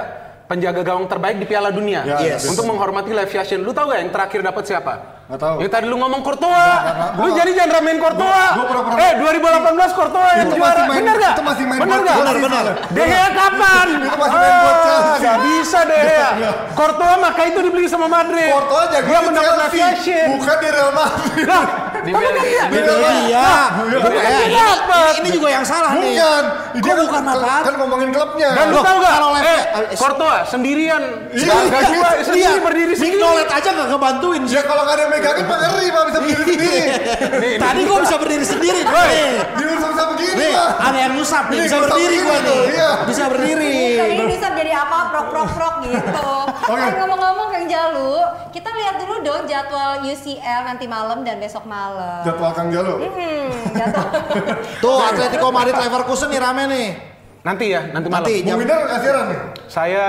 penjaga 0.49 0.81
gawang 0.81 1.05
terbaik 1.05 1.37
di 1.37 1.45
Piala 1.45 1.69
Dunia. 1.69 2.01
Ya, 2.01 2.17
Yes. 2.33 2.49
Untuk 2.49 2.65
menghormati 2.65 3.13
Lev 3.13 3.29
Yashin. 3.29 3.61
Lu 3.61 3.73
tahu 3.73 3.93
gak 3.93 4.01
yang 4.01 4.09
terakhir 4.09 4.41
dapat 4.41 4.63
siapa? 4.65 4.93
Nggak 5.25 5.41
tahu. 5.41 5.55
Yang 5.57 5.71
tadi 5.73 5.85
lu 5.89 5.97
ngomong 5.97 6.21
Courtois. 6.21 6.53
nggak, 6.53 7.17
Lu 7.17 7.29
jadi 7.33 7.51
jangan 7.51 7.71
ramein 7.73 7.97
pura-pura- 7.97 8.53
eh, 8.95 9.11
2018 9.17 9.89
Courtois 9.91 10.33
yang 10.37 10.49
juara. 10.53 10.83
bener 10.85 11.15
gak? 11.17 11.33
itu 11.33 11.41
masih 11.41 11.63
main 11.65 11.79
bener 11.81 11.97
buat 11.97 12.05
gak? 12.05 12.15
Chelsea, 12.15 12.37
benar. 12.37 12.61
soalnya. 12.61 12.73
De 12.93 13.01
Gea 13.03 13.27
kapan? 13.33 13.87
Itu 13.97 14.17
masih 14.21 14.37
main 14.37 14.55
buat 14.55 14.69
Ah, 14.71 14.83
Chelsea. 14.85 15.17
nggak 15.17 15.37
bisa 15.43 15.79
De 15.81 15.97
Gea. 15.99 16.29
Courtois 16.77 17.17
maka 17.17 17.41
itu 17.43 17.59
dibeli 17.59 17.87
sama 17.89 18.05
Madrid. 18.07 18.53
Porto 18.53 18.75
aja 18.77 18.97
Dia 19.01 19.19
mendapat 19.19 19.69
Yashin. 19.73 20.27
bukan 20.31 20.55
di 20.55 20.69
Real 20.69 20.91
Madrid. 20.93 21.45
Lah, 21.45 21.63
Di 21.95 22.11
tapi 22.11 22.21
Belgia- 22.21 22.61
kan 22.61 22.69
dia- 22.69 22.69
di 22.69 22.77
iya. 23.25 23.49
Dia 23.81 24.37
ini, 24.45 24.53
dapat. 24.53 25.11
ini 25.19 25.29
juga 25.31 25.47
yang 25.49 25.65
salah 25.65 25.91
nih. 25.95 26.13
Bukan. 26.13 26.43
Dia 26.75 26.91
Kok 26.91 27.03
bukan 27.03 27.21
kan, 27.21 27.35
apaan? 27.35 27.63
kan 27.63 27.73
ngomongin 27.77 28.09
klubnya. 28.11 28.49
Dan 28.51 28.65
lu 28.69 28.79
tahu 28.79 28.97
gak? 28.99 29.15
Eh, 29.39 29.61
Courtois 29.95 30.41
sendirian. 30.45 31.03
Iya, 31.31 31.47
Gak 31.47 31.61
gak 31.69 31.83
jual 31.89 32.11
sendiri 32.21 32.55
berdiri 32.59 32.93
sendiri. 32.93 33.17
Nolet 33.17 33.47
aja 33.47 33.69
nggak 33.69 33.87
ngebantuin. 33.89 34.41
Ya 34.45 34.61
kalau 34.61 34.81
nggak 34.83 34.95
ada 34.95 35.03
yang 35.03 35.11
megangin 35.11 35.45
mah 35.45 35.57
ngeri 35.57 35.87
Pak 35.87 36.03
bisa 36.05 36.19
berdiri 36.19 36.43
sendiri. 36.45 36.79
Tadi 37.57 37.81
gua 37.83 37.97
bisa 38.01 38.15
berdiri 38.17 38.45
sendiri. 38.45 38.81
Woi. 38.83 39.07
Nih, 39.07 39.29
Diusap-usap 39.55 40.07
begini 40.13 40.33
nih, 40.35 40.53
ada 40.57 40.97
yang 40.97 41.13
ngusap 41.15 41.43
nih. 41.47 41.59
Bisa 41.61 41.77
berdiri 41.79 42.17
gua 42.19 42.37
tuh, 42.37 42.43
nih. 42.45 42.59
iya. 42.69 42.89
Bisa 43.05 43.23
berdiri. 43.27 43.75
Kali 43.95 44.13
ini 44.13 44.25
bisa 44.29 44.47
jadi 44.51 44.71
apa? 44.73 44.97
Prok 45.09 45.27
prok 45.29 45.49
prok 45.53 45.75
gitu. 45.81 46.27
Oke. 46.65 46.87
Ngomong-ngomong 46.95 47.47
Kang 47.47 47.65
Jalu, 47.65 48.13
kita 48.51 48.69
lihat 48.69 48.95
dulu 48.97 49.15
dong 49.21 49.43
jadwal 49.45 50.01
UCL 50.01 50.61
nanti 50.65 50.85
malam 50.85 51.21
dan 51.21 51.37
besok 51.37 51.63
malam. 51.63 52.21
Jadwal 52.23 52.51
Kang 52.51 52.67
Jalo. 52.67 52.99
Hmm, 52.99 53.49
jadwal. 53.71 54.09
Tuh 54.83 54.97
Atletico 54.99 55.47
Madrid 55.49 55.75
Leverkusen 55.75 56.27
nih 56.27 56.39
rame 56.39 56.64
nih. 56.69 56.87
Nanti 57.45 57.65
ya, 57.69 57.81
nanti 57.93 58.07
malam. 58.09 58.25
Nanti 58.25 58.41
Bung 58.41 58.61
siaran 59.01 59.25
nih? 59.29 59.39
Saya 59.69 60.05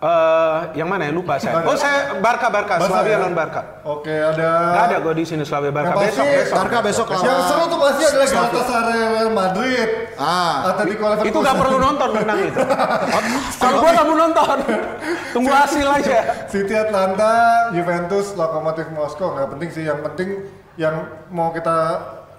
Eh, 0.00 0.58
yang 0.80 0.88
mana 0.88 1.04
ya 1.04 1.12
lupa 1.12 1.36
saya. 1.36 1.60
Oh 1.60 1.76
saya 1.76 2.16
Barca 2.24 2.48
Barca, 2.48 2.80
Barca, 2.80 2.88
Slavia 2.88 3.12
ya? 3.12 3.18
lawan 3.20 3.36
Barca. 3.36 3.84
Oke, 3.84 4.08
ada 4.08 4.48
Nggak 4.72 4.84
ada 4.88 4.96
gue 5.04 5.14
di 5.20 5.24
sini 5.28 5.44
Slavia 5.44 5.68
Barca. 5.68 5.92
Yang 5.92 6.00
Besok 6.08 6.24
besok. 6.24 6.56
Barca 6.56 6.78
besok 6.80 7.06
lawan. 7.12 7.24
Yang 7.28 7.40
seru 7.44 7.64
tuh 7.68 7.78
pasti 7.84 8.02
adalah 8.08 8.28
Galatasaray 8.32 8.96
Real 9.12 9.30
Madrid. 9.36 9.88
Ah. 10.16 10.72
Atletico 10.72 11.04
Leverkusen. 11.04 11.28
Itu 11.28 11.38
nggak 11.44 11.56
perlu 11.60 11.76
nonton 11.76 12.08
menang 12.16 12.40
itu. 12.48 12.60
Kalau 13.60 13.76
gue 13.76 13.90
nggak 13.92 14.06
mau 14.08 14.16
nonton, 14.16 14.56
tunggu 15.36 15.52
hasil 15.52 15.86
aja. 15.92 16.18
City 16.48 16.74
Atlanta, 16.80 17.32
Juventus, 17.76 18.26
Lokomotif 18.40 18.88
Moskow 18.96 19.36
nggak 19.36 19.52
penting 19.52 19.68
sih. 19.68 19.84
Yang 19.84 20.00
penting 20.08 20.28
yang 20.80 20.96
mau 21.28 21.52
kita 21.52 21.76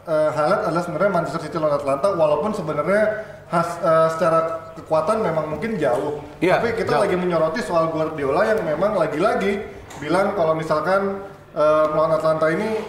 eh, 0.07 0.29
highlight 0.33 0.61
adalah 0.69 0.83
sebenarnya 0.83 1.11
Manchester 1.11 1.41
City 1.45 1.57
lawan 1.57 1.77
Atlanta. 1.77 2.07
Walaupun 2.13 2.51
sebenarnya 2.55 3.03
has, 3.51 3.69
eh, 3.81 4.07
secara 4.17 4.39
kekuatan 4.77 5.21
memang 5.21 5.45
mungkin 5.51 5.75
jauh. 5.77 6.23
Iya, 6.39 6.61
Tapi 6.61 6.77
kita 6.79 6.97
jauh. 6.97 7.03
lagi 7.05 7.15
menyoroti 7.19 7.59
soal 7.61 7.91
Guardiola 7.91 8.41
yang 8.47 8.59
memang 8.63 8.97
lagi-lagi 8.97 9.61
bilang 9.99 10.33
kalau 10.33 10.57
misalkan 10.57 11.21
eh, 11.51 11.85
melawan 11.91 12.15
Atlanta 12.15 12.47
ini 12.47 12.79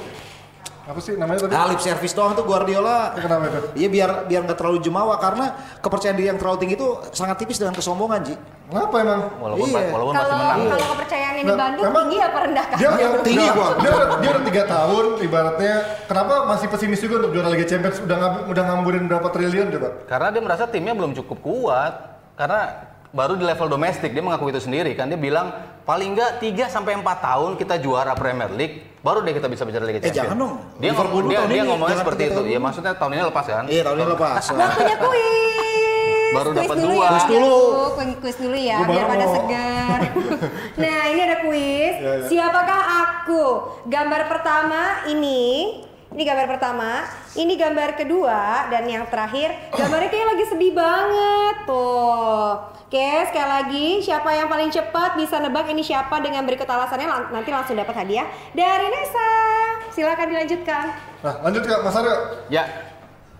apa 0.82 0.98
sih 0.98 1.14
namanya 1.14 1.46
tadi? 1.46 1.54
Nah, 1.54 1.70
lip 1.70 1.78
service 1.78 2.10
doang 2.10 2.34
tuh 2.34 2.42
Guardiola. 2.42 3.14
Kenapa 3.14 3.46
itu? 3.46 3.86
Iya 3.86 3.88
biar 3.90 4.10
biar 4.26 4.40
nggak 4.46 4.58
terlalu 4.58 4.82
jumawa 4.82 5.14
karena 5.22 5.54
kepercayaan 5.78 6.18
diri 6.18 6.26
yang 6.34 6.38
terlalu 6.42 6.58
tinggi 6.58 6.74
itu 6.74 6.88
sangat 7.14 7.38
tipis 7.38 7.62
dengan 7.62 7.74
kesombongan 7.74 8.26
Ji. 8.26 8.34
Kenapa 8.72 8.96
emang? 8.98 9.20
Walaupun 9.36 9.66
Iya. 9.68 9.80
walaupun 9.86 10.14
pasti 10.14 10.24
Kalau 10.24 10.40
menang. 10.40 10.60
kalau 10.72 10.86
kepercayaan 10.88 11.34
di 11.34 11.42
Nah, 11.42 11.52
Bandung 11.54 11.84
memang- 11.84 12.02
tinggi 12.02 12.18
apa 12.18 12.38
rendah 12.40 12.64
kan? 12.64 12.76
Dia 12.80 12.88
Yang 12.94 13.12
tinggi 13.20 13.46
gua. 13.50 13.68
Dia 13.76 13.90
udah, 13.92 14.08
dia 14.16 14.30
udah 14.32 14.42
tiga 14.42 14.62
tahun 14.66 15.04
ibaratnya. 15.20 15.74
Kenapa 16.08 16.34
masih 16.46 16.66
pesimis 16.66 16.98
juga 16.98 17.14
untuk 17.18 17.30
juara 17.32 17.48
Liga 17.48 17.66
Champions? 17.66 17.96
Udah 18.00 18.16
udah 18.48 18.62
ngamburin 18.64 19.04
berapa 19.06 19.28
triliun 19.28 19.68
coba? 19.70 19.88
Karena 20.06 20.28
dia 20.30 20.40
merasa 20.40 20.64
timnya 20.66 20.92
belum 20.92 21.12
cukup 21.14 21.38
kuat. 21.38 21.92
Karena 22.32 22.60
baru 23.12 23.36
di 23.36 23.44
level 23.44 23.68
domestik 23.68 24.08
dia 24.08 24.20
mengaku 24.20 24.48
itu 24.48 24.56
sendiri 24.58 24.96
kan 24.96 25.04
dia 25.04 25.20
bilang 25.20 25.52
paling 25.84 26.16
enggak 26.16 26.40
3 26.40 26.64
sampai 26.66 26.96
4 26.96 27.20
tahun 27.20 27.60
kita 27.60 27.76
juara 27.76 28.16
Premier 28.16 28.48
League 28.50 28.74
baru 28.98 29.20
deh 29.20 29.36
kita 29.36 29.52
bisa 29.52 29.62
bicara 29.62 29.84
Liga 29.84 30.00
Eh, 30.00 30.08
Champions. 30.08 30.16
jangan 30.24 30.36
dong. 30.38 30.54
Dia 30.80 30.90
Liverpool 30.90 31.20
ngomong 31.20 31.28
dia, 31.28 31.40
dia 31.44 31.60
ini, 31.60 31.68
ngomongnya 31.68 31.98
seperti 32.00 32.22
itu. 32.26 32.40
Ya 32.42 32.48
ini. 32.48 32.56
maksudnya 32.58 32.92
tahun 32.96 33.12
ini 33.12 33.22
lepas 33.22 33.44
kan? 33.46 33.64
Iya 33.68 33.82
tahun 33.84 33.96
ini 33.98 34.08
lepas. 34.10 34.42
Waktunya 34.48 34.96
kuis. 34.96 35.61
Baru 36.32 36.48
Kuis 36.50 36.58
dapat 36.64 36.76
dulu 36.76 36.92
dua. 36.92 37.04
Ya. 37.04 37.10
Kuis 37.10 37.26
dulu. 37.28 37.56
Kuis, 37.92 38.16
kuis 38.18 38.36
dulu 38.40 38.56
ya, 38.56 38.78
Gua 38.80 38.88
biar 38.88 39.06
pada 39.06 39.26
segar. 39.28 40.00
nah, 40.82 41.00
ini 41.06 41.20
ada 41.20 41.36
kuis. 41.40 41.94
Ya, 41.96 42.12
ya. 42.18 42.26
Siapakah 42.26 42.82
aku? 43.00 43.44
Gambar 43.86 44.22
pertama 44.26 44.80
ini. 45.06 45.42
Ini 46.12 46.28
gambar 46.28 46.44
pertama, 46.44 47.08
ini 47.32 47.56
gambar 47.56 47.96
kedua, 47.96 48.68
dan 48.68 48.84
yang 48.84 49.08
terakhir 49.08 49.48
gambarnya 49.72 50.12
kayak 50.12 50.28
lagi 50.28 50.44
sedih 50.44 50.76
banget 50.76 51.64
tuh. 51.64 52.52
Oke, 52.84 53.08
sekali 53.32 53.48
lagi 53.48 53.86
siapa 54.04 54.28
yang 54.28 54.44
paling 54.44 54.68
cepat 54.68 55.16
bisa 55.16 55.40
nebak 55.40 55.64
ini 55.72 55.80
siapa 55.80 56.20
dengan 56.20 56.44
berikut 56.44 56.68
alasannya 56.68 57.08
lang- 57.08 57.32
nanti 57.32 57.48
langsung 57.48 57.80
dapat 57.80 57.96
hadiah 57.96 58.28
dari 58.52 58.92
Nesa. 58.92 59.32
Silakan 59.88 60.28
dilanjutkan. 60.28 60.84
Nah 61.24 61.34
lanjut 61.40 61.64
kak 61.64 61.80
Mas 61.80 61.96
Aryo. 61.96 62.16
Ya, 62.52 62.68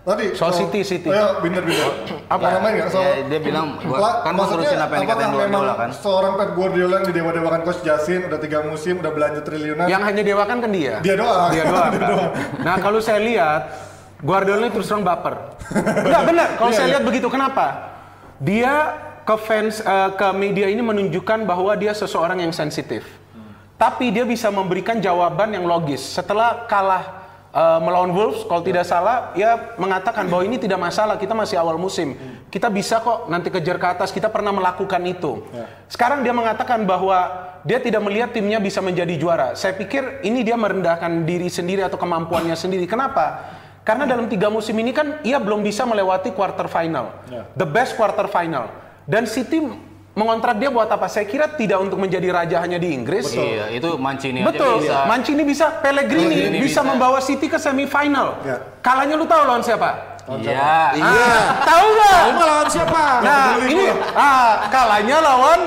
Tadi 0.03 0.35
Soal 0.35 0.51
oh, 0.51 0.59
City, 0.59 0.79
City. 0.83 1.07
Ayo 1.07 1.39
binder 1.39 1.63
binder. 1.63 1.87
Apa 2.27 2.43
Ya, 2.43 2.51
namanya 2.59 2.91
soal? 2.91 3.07
ya, 3.07 3.23
dia 3.23 3.39
bilang, 3.39 3.79
gua- 3.79 4.19
kan 4.19 4.35
gua 4.35 4.47
terusin 4.51 4.75
apa 4.75 4.91
yang 4.93 5.03
dikatain 5.07 5.31
Guardiola, 5.31 5.73
kan? 5.79 5.89
Seorang 5.95 6.33
Pep 6.35 6.49
Guardiola 6.53 6.93
yang 6.99 7.07
didewa-dewakan 7.07 7.59
coach 7.63 7.81
Jasin 7.81 8.27
udah 8.27 8.35
tiga 8.35 8.67
musim 8.67 8.99
udah 8.99 9.11
belanja 9.15 9.39
triliunan. 9.39 9.87
Yang 9.87 10.03
hanya 10.03 10.21
dewakan 10.21 10.57
kan 10.59 10.71
dia. 10.75 10.99
Dia 10.99 11.15
doang. 11.15 11.49
Dia 11.49 11.63
doang. 11.71 11.87
Dia 11.87 12.01
kan? 12.01 12.09
doang. 12.11 12.31
Nah 12.59 12.75
kalau 12.83 12.99
saya 12.99 13.23
lihat 13.23 13.61
Guardiola 14.19 14.67
terus 14.67 14.91
terang 14.91 15.07
baper. 15.07 15.35
Enggak 15.71 16.23
benar. 16.27 16.47
Kalau 16.53 16.67
Iya, 16.69 16.75
saya 16.75 16.85
iya. 16.85 16.91
lihat 16.91 17.03
begitu 17.07 17.27
kenapa? 17.31 17.65
Dia 18.37 18.73
ke 19.23 19.35
fans 19.39 19.79
eh, 19.79 20.09
ke 20.13 20.27
media 20.35 20.67
ini 20.67 20.83
menunjukkan 20.83 21.47
bahwa 21.47 21.71
dia 21.73 21.95
seseorang 21.95 22.43
yang 22.43 22.51
sensitif. 22.51 23.07
Tapi 23.79 24.11
dia 24.11 24.27
bisa 24.27 24.51
memberikan 24.51 24.99
jawaban 24.99 25.55
yang 25.55 25.63
logis. 25.63 26.03
Setelah 26.03 26.67
kalah 26.67 27.22
eh, 27.53 27.79
melawan 27.79 28.09
Wolves, 28.11 28.43
kalau 28.49 28.65
tidak 28.65 28.83
salah, 28.83 29.31
ya 29.37 29.77
mengatakan 29.77 30.25
bahwa 30.27 30.43
ini 30.43 30.57
tidak 30.57 30.81
masalah. 30.81 31.21
Kita 31.21 31.37
masih 31.37 31.61
awal 31.61 31.77
musim. 31.77 32.17
Kita 32.49 32.73
bisa 32.73 32.99
kok 32.99 33.29
nanti 33.29 33.53
kejar 33.53 33.77
ke 33.77 33.87
atas. 33.87 34.09
Kita 34.09 34.33
pernah 34.33 34.49
melakukan 34.49 35.01
itu. 35.05 35.45
Sekarang 35.87 36.25
dia 36.25 36.33
mengatakan 36.33 36.83
bahwa 36.83 37.53
dia 37.63 37.79
tidak 37.79 38.03
melihat 38.03 38.35
timnya 38.35 38.59
bisa 38.59 38.83
menjadi 38.83 39.15
juara. 39.15 39.47
Saya 39.55 39.77
pikir 39.77 40.25
ini 40.27 40.43
dia 40.43 40.59
merendahkan 40.59 41.23
diri 41.23 41.47
sendiri 41.47 41.85
atau 41.85 41.95
kemampuannya 41.95 42.57
sendiri. 42.59 42.83
Kenapa? 42.83 43.55
Karena 43.83 44.07
dalam 44.07 44.31
tiga 44.31 44.47
musim 44.47 44.79
ini 44.79 44.95
kan 44.95 45.19
ia 45.27 45.39
belum 45.43 45.59
bisa 45.59 45.83
melewati 45.83 46.31
quarter 46.31 46.71
final, 46.71 47.11
the 47.59 47.67
best 47.67 47.99
quarter 47.99 48.31
final. 48.31 48.71
Dan 49.03 49.27
City 49.27 49.59
mengontrak 50.13 50.55
dia 50.61 50.69
buat 50.69 50.89
apa? 50.89 51.09
Saya 51.09 51.25
kira 51.25 51.49
tidak 51.57 51.81
untuk 51.81 51.97
menjadi 51.97 52.29
raja 52.29 52.57
hanya 52.61 52.77
di 52.77 52.93
Inggris. 52.93 53.33
Iya, 53.33 53.73
itu 53.73 53.97
Mancini 53.97 54.45
Betul. 54.45 54.81
aja 54.81 54.81
bisa. 54.81 54.97
Mancini 55.09 55.43
bisa, 55.43 55.65
Pellegrini, 55.81 56.29
Pellegrini 56.29 56.57
bisa, 56.61 56.81
bisa. 56.81 56.89
membawa 56.89 57.19
City 57.19 57.49
ke 57.49 57.57
semifinal. 57.57 58.37
Ya. 58.45 58.57
Kalahnya 58.85 59.17
lu 59.17 59.25
tahu 59.25 59.41
lawan 59.45 59.65
siapa? 59.65 60.13
Iya. 60.23 60.95
Iya. 60.95 61.35
Tahu 61.67 61.85
nggak? 61.99 62.19
Kamu 62.23 62.41
lawan 62.47 62.67
siapa? 62.71 63.03
Nah, 63.19 63.45
ini 63.67 63.85
ah 64.15 64.71
kalahnya 64.71 65.17
lawan 65.19 65.59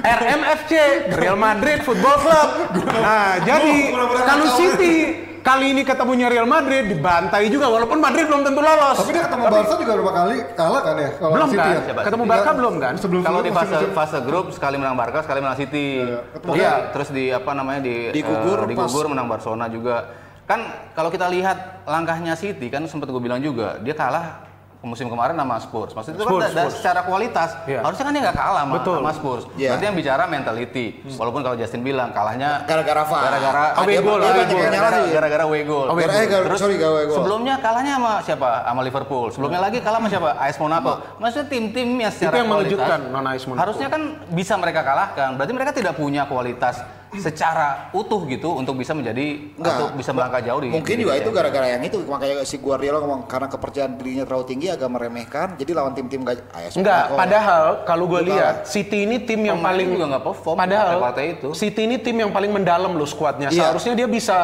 RMFC, 0.00 0.72
Real 1.20 1.36
Madrid 1.36 1.84
Football 1.84 2.16
Club. 2.24 2.48
Nah, 2.88 3.36
jadi 3.44 3.92
kalau 3.92 4.48
tahu. 4.48 4.56
City 4.56 4.96
kali 5.40 5.72
ini 5.72 5.82
ketemunya 5.82 6.26
Real 6.26 6.44
Madrid 6.44 6.84
dibantai 6.86 7.48
juga 7.48 7.66
walaupun 7.66 7.96
Madrid 7.96 8.24
belum 8.24 8.42
tentu 8.42 8.60
lolos. 8.60 8.96
Tapi 8.96 9.10
dia 9.10 9.24
ketemu 9.24 9.44
Barca 9.44 9.74
juga 9.74 9.92
berapa 9.94 10.12
kali 10.14 10.36
kalah 10.52 10.80
kan 10.80 10.94
ya? 10.96 11.10
Kalau 11.12 11.32
Belum 11.32 11.48
City 11.48 11.60
kan? 11.60 11.70
ya? 11.70 11.80
Siapa? 11.82 12.00
Ketemu. 12.02 12.22
Barca 12.24 12.50
belum 12.52 12.74
kan? 12.76 12.94
Sebelum 12.96 13.20
Kalau 13.22 13.40
di 13.40 13.50
fase 13.50 13.74
musim- 13.74 13.92
fase 13.92 14.18
grup 14.20 14.46
sekali 14.50 14.76
menang 14.76 14.94
Barca, 14.94 15.18
sekali 15.20 15.38
menang 15.38 15.56
City. 15.56 15.86
Iya, 16.00 16.18
Iya, 16.50 16.70
kan? 16.70 16.80
terus 16.92 17.08
di 17.10 17.24
apa 17.28 17.50
namanya 17.52 17.80
di 17.80 17.94
Digugur 18.10 18.58
eh, 18.60 18.68
digugur 18.68 19.04
pas- 19.04 19.10
menang 19.10 19.26
Barcelona 19.26 19.66
juga. 19.66 19.96
Kan 20.44 20.60
kalau 20.92 21.08
kita 21.08 21.26
lihat 21.26 21.84
langkahnya 21.84 22.34
City 22.34 22.66
kan 22.66 22.82
sempat 22.84 23.06
gue 23.06 23.18
bilang 23.18 23.38
juga, 23.38 23.78
dia 23.78 23.94
kalah 23.94 24.49
musim 24.80 25.06
kemarin 25.06 25.36
sama 25.36 25.60
Spurs. 25.60 25.92
Maksudnya 25.92 26.16
itu 26.16 26.24
Spurs, 26.24 26.40
kan 26.40 26.40
da- 26.40 26.50
da- 26.50 26.64
Spurs. 26.64 26.74
secara 26.80 27.00
kualitas 27.04 27.48
Iya. 27.68 27.80
harusnya 27.84 28.04
kan 28.08 28.12
dia 28.12 28.22
nggak 28.24 28.38
kalah 28.38 28.62
sama, 28.64 28.74
Betul. 28.80 28.96
sama 28.96 29.12
Spurs. 29.12 29.42
Iya. 29.52 29.68
Berarti 29.70 29.84
yang 29.84 29.96
bicara 29.96 30.22
mentality. 30.24 30.86
Walaupun 31.14 31.40
kalau 31.42 31.56
Justin 31.56 31.80
bilang 31.80 32.08
kalahnya 32.10 32.64
Gara-gara 32.64 33.02
VAR. 33.04 33.22
Gara-gara 33.22 33.64
Away 33.76 33.92
Dia- 33.92 34.00
goal, 34.00 34.18
goal. 34.18 34.32
Gara- 34.72 34.98
sih. 35.04 35.12
Gara-gara 35.12 35.42
away 35.44 35.62
goal. 35.62 35.86
Terus 36.48 36.58
sorry, 36.58 36.76
gol. 36.76 36.96
sebelumnya 37.12 37.54
kalahnya 37.58 37.92
sama 37.94 38.12
siapa? 38.24 38.48
Sama 38.64 38.80
Liverpool. 38.80 39.26
Sebelumnya 39.30 39.60
lagi 39.60 39.78
kalah 39.80 39.98
sama 40.00 40.08
siapa? 40.08 40.28
AS 40.40 40.56
Monaco. 40.56 40.92
Maksudnya 41.20 41.46
tim-tim 41.46 41.88
yang 41.94 42.12
secara 42.12 42.40
yang 42.40 42.48
kualitas, 42.48 42.72
mengejutkan, 42.80 43.00
non 43.12 43.24
AS 43.28 43.44
Monaco. 43.44 43.60
Harusnya 43.60 43.88
kan 43.88 44.02
bisa 44.32 44.54
mereka 44.56 44.80
kalahkan. 44.80 45.28
Berarti 45.36 45.52
mereka 45.52 45.72
tidak 45.76 45.94
punya 45.94 46.24
kualitas 46.24 46.80
secara 47.18 47.90
utuh 47.90 48.22
gitu 48.30 48.54
untuk 48.54 48.78
bisa 48.78 48.94
menjadi 48.94 49.50
Enggak. 49.58 49.74
untuk 49.74 49.88
bisa 49.98 50.10
melangkah 50.14 50.42
jauh 50.44 50.60
di 50.62 50.68
Mungkin 50.70 50.94
di 50.94 51.02
juga 51.02 51.18
itu 51.18 51.30
gara-gara 51.34 51.66
yang 51.66 51.82
itu 51.82 51.98
makanya 52.06 52.46
si 52.46 52.56
Guardiola 52.62 53.02
ngomong 53.02 53.26
karena 53.26 53.50
kepercayaan 53.50 53.98
dirinya 53.98 54.24
terlalu 54.28 54.44
tinggi 54.46 54.66
agak 54.70 54.86
meremehkan 54.86 55.58
jadi 55.58 55.70
lawan 55.74 55.92
tim-tim 55.96 56.22
gak 56.22 56.38
AS 56.54 56.78
Enggak, 56.78 57.10
Monaco. 57.10 57.18
padahal 57.18 57.64
kalau 57.82 58.04
gue 58.06 58.20
lihat 58.30 58.54
City 58.70 59.08
ini 59.08 59.16
tim 59.24 59.40
yang 59.42 59.58
paling 59.58 59.86
juga 59.90 60.04
nggak 60.16 60.24
perform, 60.24 60.56
Padahal 60.60 60.98
itu. 61.22 61.48
City 61.56 61.86
ini 61.86 61.96
tim 61.98 62.16
yang 62.18 62.30
paling 62.34 62.50
mendalam 62.50 62.92
loh 62.94 63.08
skuadnya. 63.08 63.48
Iya. 63.48 63.70
Seharusnya 63.70 63.94
dia 63.96 64.08
bisa 64.10 64.36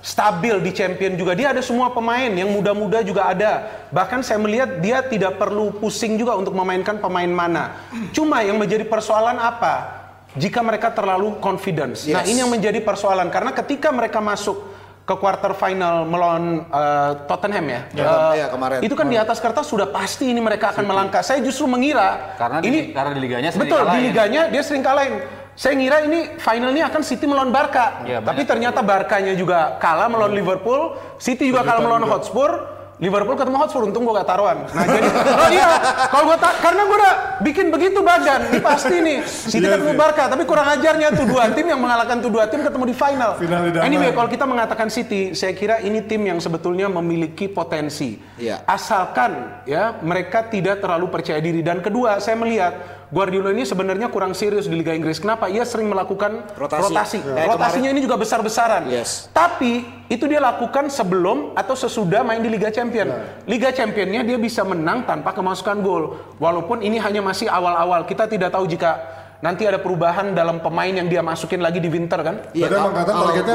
stabil 0.00 0.56
di 0.64 0.70
champion 0.72 1.14
juga. 1.14 1.36
Dia 1.36 1.52
ada 1.52 1.62
semua 1.62 1.92
pemain 1.92 2.30
yang 2.30 2.50
muda-muda 2.50 3.04
juga 3.04 3.30
ada. 3.30 3.68
Bahkan 3.92 4.24
saya 4.24 4.40
melihat 4.40 4.80
dia 4.80 5.04
tidak 5.04 5.36
perlu 5.36 5.74
pusing 5.76 6.16
juga 6.16 6.36
untuk 6.36 6.56
memainkan 6.56 6.98
pemain 6.98 7.28
mana. 7.28 7.76
Cuma 8.10 8.40
yang 8.40 8.56
menjadi 8.56 8.84
persoalan 8.88 9.36
apa? 9.36 9.99
Jika 10.38 10.62
mereka 10.62 10.94
terlalu 10.94 11.42
confidence. 11.42 12.06
Nah, 12.06 12.22
Yes. 12.22 12.30
ini 12.30 12.38
yang 12.38 12.50
menjadi 12.50 12.78
persoalan 12.78 13.26
karena 13.34 13.50
ketika 13.50 13.90
mereka 13.90 14.22
masuk 14.22 14.62
ke 15.02 15.14
quarter 15.18 15.58
final 15.58 16.06
melawan 16.06 16.62
eh, 16.70 17.12
Tottenham 17.26 17.66
ya. 17.66 17.80
Ya, 17.90 18.04
eh, 18.06 18.32
iya, 18.38 18.46
kemarin. 18.46 18.78
Itu 18.78 18.94
kan 18.94 19.10
di 19.10 19.18
atas 19.18 19.42
kertas 19.42 19.66
sudah 19.66 19.90
pasti 19.90 20.30
ini 20.30 20.38
mereka 20.38 20.70
akan 20.70 20.86
melangkah. 20.86 21.18
Saya 21.26 21.42
justru 21.42 21.66
mengira 21.66 22.38
Karena 22.38 22.62
ini 22.62 22.70
di, 22.70 22.80
karena 22.94 23.10
di 23.10 23.20
liganya 23.20 23.50
sering 23.50 23.66
Betul, 23.66 23.82
di 23.82 23.86
kalahin. 23.90 24.04
liganya 24.06 24.42
dia 24.46 24.62
sering 24.62 24.84
kalahin. 24.86 25.14
Saya 25.58 25.74
ngira 25.76 25.98
ini 26.06 26.38
finalnya 26.38 26.88
akan 26.88 27.02
City 27.02 27.26
melawan 27.26 27.50
Barca. 27.50 28.06
Iya, 28.06 28.22
Tapi 28.22 28.46
ternyata 28.46 28.80
Barkanya 28.86 29.34
juga 29.34 29.76
kalah 29.82 30.06
melawan 30.06 30.30
Liverpool, 30.32 30.94
City 31.18 31.50
juga 31.50 31.66
kalah 31.66 31.82
melawan 31.82 32.06
Hotspur. 32.06 32.78
Liverpool 33.00 33.32
ketemu 33.32 33.56
Hotspur, 33.56 33.88
untung 33.88 34.04
gue 34.04 34.12
gak 34.12 34.28
taruhan. 34.28 34.68
Nah 34.76 34.84
jadi, 34.84 35.08
oh 35.40 35.48
iya, 35.48 35.68
kalau 36.12 36.24
gue 36.28 36.36
tak, 36.36 36.54
karena 36.60 36.82
gue 36.84 36.96
udah 37.00 37.14
bikin 37.40 37.66
begitu 37.72 37.98
badan, 38.04 38.52
ini 38.52 38.60
pasti 38.60 38.96
nih. 39.00 39.18
City 39.50 39.64
Iya 39.64 39.80
ketemu 39.80 39.92
sih. 39.96 39.98
Barca, 39.98 40.24
tapi 40.28 40.42
kurang 40.44 40.68
ajarnya 40.68 41.08
tuh 41.16 41.24
dua 41.24 41.48
tim 41.56 41.64
yang 41.64 41.80
mengalahkan 41.80 42.20
tuh 42.20 42.28
dua 42.28 42.44
tim 42.52 42.60
ketemu 42.60 42.84
di 42.92 42.96
final. 42.96 43.30
Final 43.40 43.72
idaman. 43.72 43.88
Anyway, 43.88 44.12
kalau 44.12 44.28
kita 44.28 44.44
mengatakan 44.44 44.92
City, 44.92 45.32
saya 45.32 45.56
kira 45.56 45.80
ini 45.80 46.04
tim 46.04 46.20
yang 46.28 46.36
sebetulnya 46.36 46.92
memiliki 46.92 47.48
potensi. 47.48 48.20
Iya. 48.36 48.68
Asalkan 48.68 49.64
ya 49.64 49.96
mereka 50.04 50.44
tidak 50.52 50.84
terlalu 50.84 51.08
percaya 51.08 51.40
diri. 51.40 51.64
Dan 51.64 51.80
kedua, 51.80 52.20
saya 52.20 52.36
melihat 52.36 52.99
Guardiola 53.10 53.50
ini 53.50 53.66
sebenarnya 53.66 54.06
kurang 54.06 54.38
serius 54.38 54.70
di 54.70 54.78
Liga 54.78 54.94
Inggris. 54.94 55.18
Kenapa? 55.18 55.50
Ia 55.50 55.66
sering 55.66 55.90
melakukan 55.90 56.46
Rotasi. 56.54 56.82
rotasi. 56.94 57.18
Ya. 57.26 57.50
Rotasinya 57.50 57.90
ini 57.90 58.06
juga 58.06 58.14
besar-besaran. 58.14 58.86
Yes. 58.86 59.26
Tapi 59.34 59.82
itu 60.06 60.30
dia 60.30 60.38
lakukan 60.38 60.86
sebelum 60.86 61.58
atau 61.58 61.74
sesudah 61.74 62.22
main 62.22 62.38
di 62.38 62.46
Liga 62.46 62.70
Champion. 62.70 63.10
Ya. 63.10 63.18
Liga 63.50 63.74
Championnya 63.74 64.22
dia 64.22 64.38
bisa 64.38 64.62
menang 64.62 65.02
tanpa 65.10 65.34
kemasukan 65.34 65.82
gol. 65.82 66.22
Walaupun 66.38 66.86
ini 66.86 67.02
hanya 67.02 67.18
masih 67.18 67.50
awal-awal. 67.50 68.06
Kita 68.06 68.30
tidak 68.30 68.54
tahu 68.54 68.70
jika 68.70 69.02
nanti 69.42 69.66
ada 69.66 69.82
perubahan 69.82 70.30
dalam 70.30 70.62
pemain 70.62 70.94
yang 70.94 71.10
dia 71.10 71.18
masukin 71.18 71.58
lagi 71.58 71.82
di 71.82 71.90
winter 71.90 72.22
kan? 72.22 72.46
Berarti 72.54 72.78
emang 72.78 72.94
kata 72.94 73.10
kalau 73.10 73.26
targetnya 73.34 73.54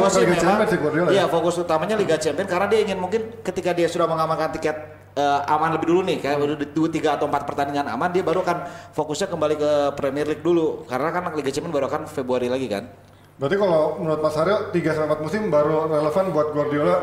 Liga 0.60 0.66
sih 0.68 0.78
Guardiola 0.84 1.10
ya? 1.10 1.14
Iya, 1.16 1.26
fokus 1.32 1.56
utamanya 1.64 1.96
Liga 1.96 2.20
Champions 2.20 2.52
karena 2.52 2.68
dia 2.68 2.80
ingin 2.84 3.00
mungkin 3.00 3.40
ketika 3.40 3.72
dia 3.72 3.88
sudah 3.88 4.04
mengamankan 4.04 4.52
tiket 4.52 5.05
eh, 5.16 5.54
aman 5.56 5.80
lebih 5.80 5.88
dulu 5.90 6.02
nih, 6.04 6.18
kayak 6.20 6.38
udah 6.38 6.58
dua 6.76 6.90
tiga 6.92 7.10
atau 7.16 7.26
empat 7.26 7.48
pertandingan 7.48 7.88
aman, 7.88 8.12
dia 8.12 8.22
baru 8.22 8.44
akan 8.44 8.92
fokusnya 8.92 9.28
kembali 9.32 9.56
ke 9.56 9.72
Premier 9.96 10.28
League 10.28 10.44
dulu. 10.44 10.84
Karena 10.86 11.10
kan 11.16 11.32
Liga 11.34 11.50
Champions 11.50 11.76
baru 11.76 11.88
akan 11.88 12.02
Februari 12.12 12.52
lagi 12.52 12.68
kan. 12.68 12.86
Berarti 13.36 13.56
kalau 13.60 14.00
menurut 14.00 14.22
Mas 14.24 14.38
Aryo 14.40 14.72
3 14.72 14.96
sampai 14.96 15.20
4 15.20 15.26
musim 15.28 15.42
baru 15.52 15.92
relevan 15.92 16.26
buat 16.32 16.48
Guardiola 16.56 16.96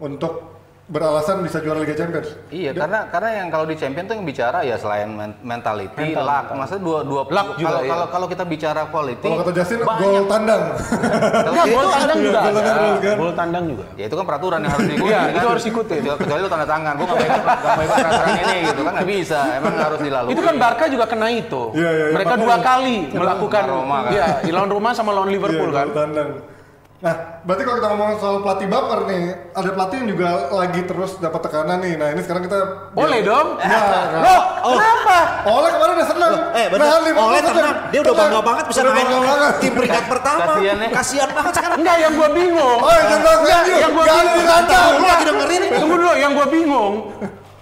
untuk 0.00 0.54
beralasan 0.84 1.40
bisa 1.40 1.64
juara 1.64 1.80
Liga 1.80 1.96
Champions. 1.96 2.36
Iya, 2.52 2.76
karena 2.76 3.08
karena 3.08 3.30
yang 3.40 3.48
kalau 3.48 3.64
di 3.64 3.72
champion 3.72 4.04
tuh 4.04 4.14
yang 4.14 4.26
bicara 4.28 4.60
ya 4.60 4.76
selain 4.76 5.08
men- 5.08 5.40
mentality, 5.40 6.12
Mental, 6.12 6.20
luck, 6.22 6.44
maksudnya 6.52 6.82
dua 6.84 6.98
dua 7.00 7.22
Luck 7.24 7.48
juga, 7.56 7.64
kalau 7.66 7.80
iya. 7.80 7.88
kalau 7.88 8.06
kalau 8.12 8.26
kita 8.28 8.44
bicara 8.44 8.82
quality, 8.92 9.24
Kalau 9.24 9.40
kata 9.40 9.52
Justin 9.56 9.80
banyak. 9.80 10.04
gol 10.04 10.24
tandang. 10.28 10.62
Enggak, 11.48 11.66
gol 11.66 11.86
tandang 11.88 12.18
juga 12.20 12.38
Gol 12.38 12.52
tandang 12.54 12.76
kan? 13.00 13.16
Gol 13.16 13.32
tandang 13.32 13.64
juga. 13.64 13.84
Ya 13.96 14.04
itu 14.04 14.14
kan 14.14 14.26
peraturan 14.28 14.58
yang 14.60 14.72
harus 14.76 14.86
diikuti. 14.86 15.08
Iya, 15.08 15.20
kan? 15.24 15.32
itu 15.32 15.46
harus 15.48 15.64
ikutin. 15.64 16.00
Kecuali- 16.04 16.20
Kecuali 16.20 16.40
lu 16.40 16.50
tanda 16.52 16.66
tangan, 16.68 16.92
gua 16.94 17.06
nggak 17.06 17.16
mau 17.16 17.24
ikut, 17.24 17.44
nggak 17.44 17.72
mau 17.72 17.82
ikut 17.82 17.96
peraturan 17.96 18.28
ini 18.36 18.56
gitu 18.68 18.80
kan 18.84 18.92
nggak 18.92 19.08
bisa. 19.08 19.40
Emang 19.56 19.72
harus 19.80 20.00
dilalui. 20.04 20.30
Itu 20.36 20.42
kan 20.44 20.54
Barca 20.60 20.84
juga 20.86 21.04
kena 21.08 21.28
itu. 21.32 21.62
Iya, 21.72 21.90
iya, 21.90 22.04
iya, 22.04 22.14
Mereka 22.14 22.34
dua 22.36 22.56
kali 22.60 22.96
melakukan 23.08 23.62
kan. 23.64 24.02
Iya, 24.12 24.26
di 24.44 24.50
lawan 24.52 24.68
Roma 24.68 24.90
sama 24.92 25.16
lawan 25.16 25.32
Liverpool 25.32 25.72
Iya, 25.72 25.80
kan. 25.80 25.86
gol 25.88 25.96
tandang. 25.96 26.30
Nah, 27.04 27.44
berarti 27.44 27.62
kalau 27.68 27.76
kita 27.84 27.88
ngomong 27.92 28.10
soal 28.16 28.40
pelatih 28.40 28.64
baper 28.64 29.04
nih, 29.04 29.52
ada 29.52 29.70
pelatih 29.76 29.96
yang 30.00 30.08
juga 30.16 30.48
lagi 30.56 30.80
terus 30.88 31.20
dapat 31.20 31.40
tekanan 31.44 31.84
nih. 31.84 32.00
Nah, 32.00 32.08
ini 32.16 32.20
sekarang 32.24 32.48
kita 32.48 32.88
Boleh 32.96 33.20
dong. 33.20 33.60
Nah, 33.60 33.68
nah. 34.08 34.20
Loh, 34.24 34.40
kenapa? 34.72 35.18
Oleh 35.44 35.70
kemarin 35.76 35.92
udah 36.00 36.08
senang. 36.08 36.34
Eh 36.56 36.66
benar, 36.72 37.04
Liverpool 37.04 37.28
Oleh 37.28 37.40
senang. 37.44 37.56
tenang, 37.60 37.76
dia 37.92 38.00
udah 38.00 38.14
bangga 38.16 38.40
banget 38.40 38.64
bisa 38.72 38.80
Udah 38.80 38.94
main 38.96 39.08
tim 39.60 39.72
peringkat 39.76 40.04
pertama. 40.08 40.52
Kasian 40.56 40.76
ya. 40.80 40.88
Kasian 40.96 41.28
banget 41.36 41.52
sekarang. 41.52 41.76
Enggak, 41.84 41.96
yang 42.00 42.12
gua 42.16 42.28
bingung. 42.32 42.78
Oh, 42.80 42.88
bahas 42.88 43.38
Enggak, 43.44 43.60
MU. 43.68 43.76
yang 43.76 43.92
gua 43.92 44.04
bingung. 44.08 44.44
Lu 44.96 45.04
lagi 45.04 45.24
dengerin. 45.28 45.62
Tunggu 45.76 45.96
dulu, 46.00 46.12
yang 46.16 46.32
gua 46.32 46.46
bingung. 46.48 46.94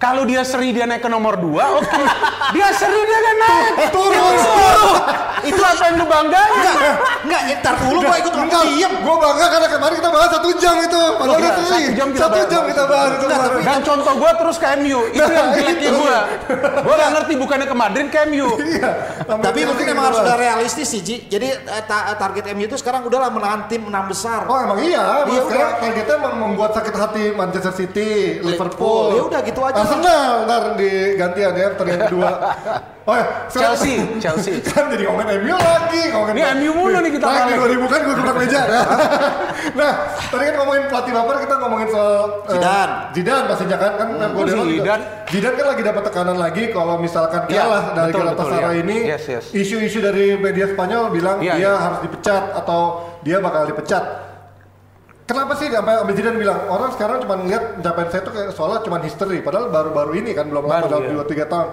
Kalau 0.03 0.27
dia 0.27 0.43
seri 0.43 0.75
dia 0.75 0.83
naik 0.83 0.99
ke 0.99 1.07
nomor 1.07 1.39
2, 1.39 1.47
oke. 1.79 2.03
Dia 2.53 2.69
seri 2.75 3.01
dia 3.01 3.19
kan 3.19 3.37
naik. 3.39 3.73
Turun. 3.89 4.35
Itu 5.43 5.57
apa 5.59 5.83
yang 5.85 5.97
lu 5.97 6.07
banggain? 6.07 6.51
Enggak, 6.53 6.77
enggak, 7.25 7.43
ya, 7.43 7.55
ntar 7.57 7.75
dulu 7.81 7.99
gua 7.99 8.17
ikut 8.19 8.35
Enggak, 8.35 8.63
diem. 8.69 8.93
Gue 8.99 9.17
bangga 9.17 9.47
karena 9.49 9.69
kemarin 9.71 9.95
kita 9.97 10.11
bahas 10.11 10.29
satu 10.29 10.49
jam 10.55 10.75
itu. 10.77 11.01
Padahal 11.17 11.33
Iya, 11.33 11.49
udah 11.49 11.55
seri. 11.57 11.71
satu 11.73 11.93
jam 11.95 12.09
kita 12.11 12.21
Satu 12.21 12.35
bahas. 12.35 12.51
jam 12.51 12.63
kita 12.67 12.83
bahas 12.85 13.09
itu 13.09 13.27
kemarin. 13.27 13.63
Dan 13.63 13.81
contoh 13.81 14.13
gua 14.19 14.31
terus 14.37 14.57
ke 14.59 14.67
MU. 14.77 15.01
Itu 15.09 15.23
yang 15.25 15.49
Nah, 15.49 15.57
jeleknya 15.57 15.89
itu. 15.89 15.97
gua. 15.97 16.19
Gua 16.83 16.95
gak 16.95 17.11
ngerti 17.15 17.33
bukannya 17.39 17.67
ke 17.67 17.77
Madrid 17.79 18.07
ke 18.07 18.19
MU. 18.27 18.49
Iya. 18.61 18.91
Tapi 19.25 19.61
mungkin 19.65 19.87
emang 19.89 20.05
harus 20.05 20.19
udah 20.21 20.37
realistis 20.37 20.87
sih, 20.89 21.01
Ji. 21.01 21.17
Jadi 21.27 21.49
eh, 21.49 21.83
ta- 21.83 22.13
target 22.13 22.45
MU 22.53 22.65
itu 22.65 22.77
sekarang 22.77 23.01
udahlah 23.03 23.31
menahan 23.31 23.65
tim 23.65 23.83
enam 23.83 24.05
besar. 24.05 24.45
Oh 24.45 24.59
emang 24.59 24.77
iya, 24.79 25.25
Iya, 25.25 25.41
sekarang 25.43 25.73
targetnya 25.81 26.15
emang 26.19 26.35
membuat 26.39 26.75
sakit 26.75 26.93
hati 26.93 27.25
Manchester 27.33 27.73
City, 27.73 28.11
Liverpool. 28.41 29.15
Ya 29.15 29.23
udah, 29.25 29.41
gitu 29.41 29.61
aja. 29.63 29.79
Arsenal 29.93 30.33
ntar 30.49 30.63
di 30.81 30.91
gantian 31.21 31.53
ya, 31.53 31.67
pertandingan 31.77 32.03
kedua. 32.09 32.31
Oh 33.03 33.19
ya, 33.19 33.27
Chelsea, 33.51 33.99
Chelsea. 34.23 34.63
kan 34.71 34.87
jadi 34.87 35.11
ngomongin 35.11 35.43
MU 35.43 35.59
lagi, 35.59 36.03
ngomongin 36.15 36.35
Ini 36.39 36.43
MU 36.55 36.71
mulu 36.71 36.99
nih 37.03 37.11
kita 37.19 37.27
Lagi. 37.27 37.53
2000 37.59 37.91
kan 37.91 37.99
gue 38.07 38.15
gebrak 38.15 38.37
meja. 38.39 38.61
nah, 39.79 39.93
tadi 40.31 40.43
kan 40.47 40.55
ngomongin 40.63 40.83
pelatih 40.87 41.13
baper, 41.13 41.37
kita 41.43 41.55
ngomongin 41.59 41.89
soal 41.91 42.47
eh, 42.47 42.55
Zidane. 42.55 42.95
Zidane 43.11 43.45
pastinya 43.51 43.77
kan, 43.83 43.93
kan 43.99 44.07
hmm, 44.07 44.33
Guardiola 44.39 44.63
juga- 44.63 44.71
Zidane. 44.79 45.05
Zidane 45.35 45.55
kan 45.59 45.67
lagi 45.75 45.83
dapat 45.83 46.03
tekanan 46.07 46.37
lagi 46.39 46.63
kalau 46.71 46.95
misalkan 47.03 47.41
Iya, 47.51 47.63
kalah 47.67 47.85
dari 47.91 48.13
betul, 48.15 48.21
Galatasaray 48.23 48.55
betul, 48.55 48.71
iya. 48.71 48.83
ini. 48.87 48.97
Yes, 49.11 49.25
yes. 49.27 49.45
Isu-isu 49.51 49.99
dari 49.99 50.27
media 50.39 50.67
Spanyol 50.71 51.05
bilang 51.11 51.37
Iya, 51.43 51.55
dia 51.59 51.73
harus 51.75 51.99
dipecat 52.07 52.55
atau 52.55 52.81
dia 53.27 53.43
bakal 53.43 53.67
dipecat. 53.67 54.32
Kenapa 55.23 55.55
sih 55.55 55.71
sampai 55.71 56.03
sampai 56.03 56.15
Zidane 56.19 56.39
bilang 56.39 56.59
orang 56.67 56.91
sekarang 56.93 57.23
cuma 57.23 57.35
ngeliat 57.39 57.79
pencapaian 57.79 58.09
saya 58.11 58.23
tuh 58.27 58.33
kayak 58.35 58.51
soalnya 58.53 58.81
cuma 58.83 58.99
history 59.01 59.39
padahal 59.39 59.71
baru-baru 59.71 60.19
ini 60.19 60.35
kan 60.35 60.51
belum 60.51 60.67
lama 60.67 60.91
dalam 60.91 61.05
iya. 61.07 61.13
dua 61.15 61.25
tiga 61.25 61.45
tahun. 61.47 61.69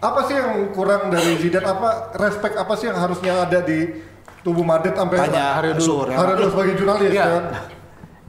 Apa 0.00 0.20
sih 0.24 0.34
yang 0.36 0.52
kurang 0.72 1.08
dari 1.08 1.32
Zidane? 1.36 1.66
Apa 1.66 1.88
respect 2.16 2.54
apa 2.56 2.72
sih 2.76 2.86
yang 2.88 2.98
harusnya 3.00 3.32
ada 3.40 3.60
di 3.60 3.88
tubuh 4.40 4.64
Madrid 4.64 4.96
sampai 4.96 5.16
Tanya 5.16 5.60
Hari 5.60 5.76
dulu. 5.76 6.08
Ya. 6.08 6.16
hari 6.16 6.32
dulu 6.36 6.48
sebagai 6.48 6.74
jurnalis 6.76 7.08
Iya. 7.10 7.24
kan? 7.28 7.44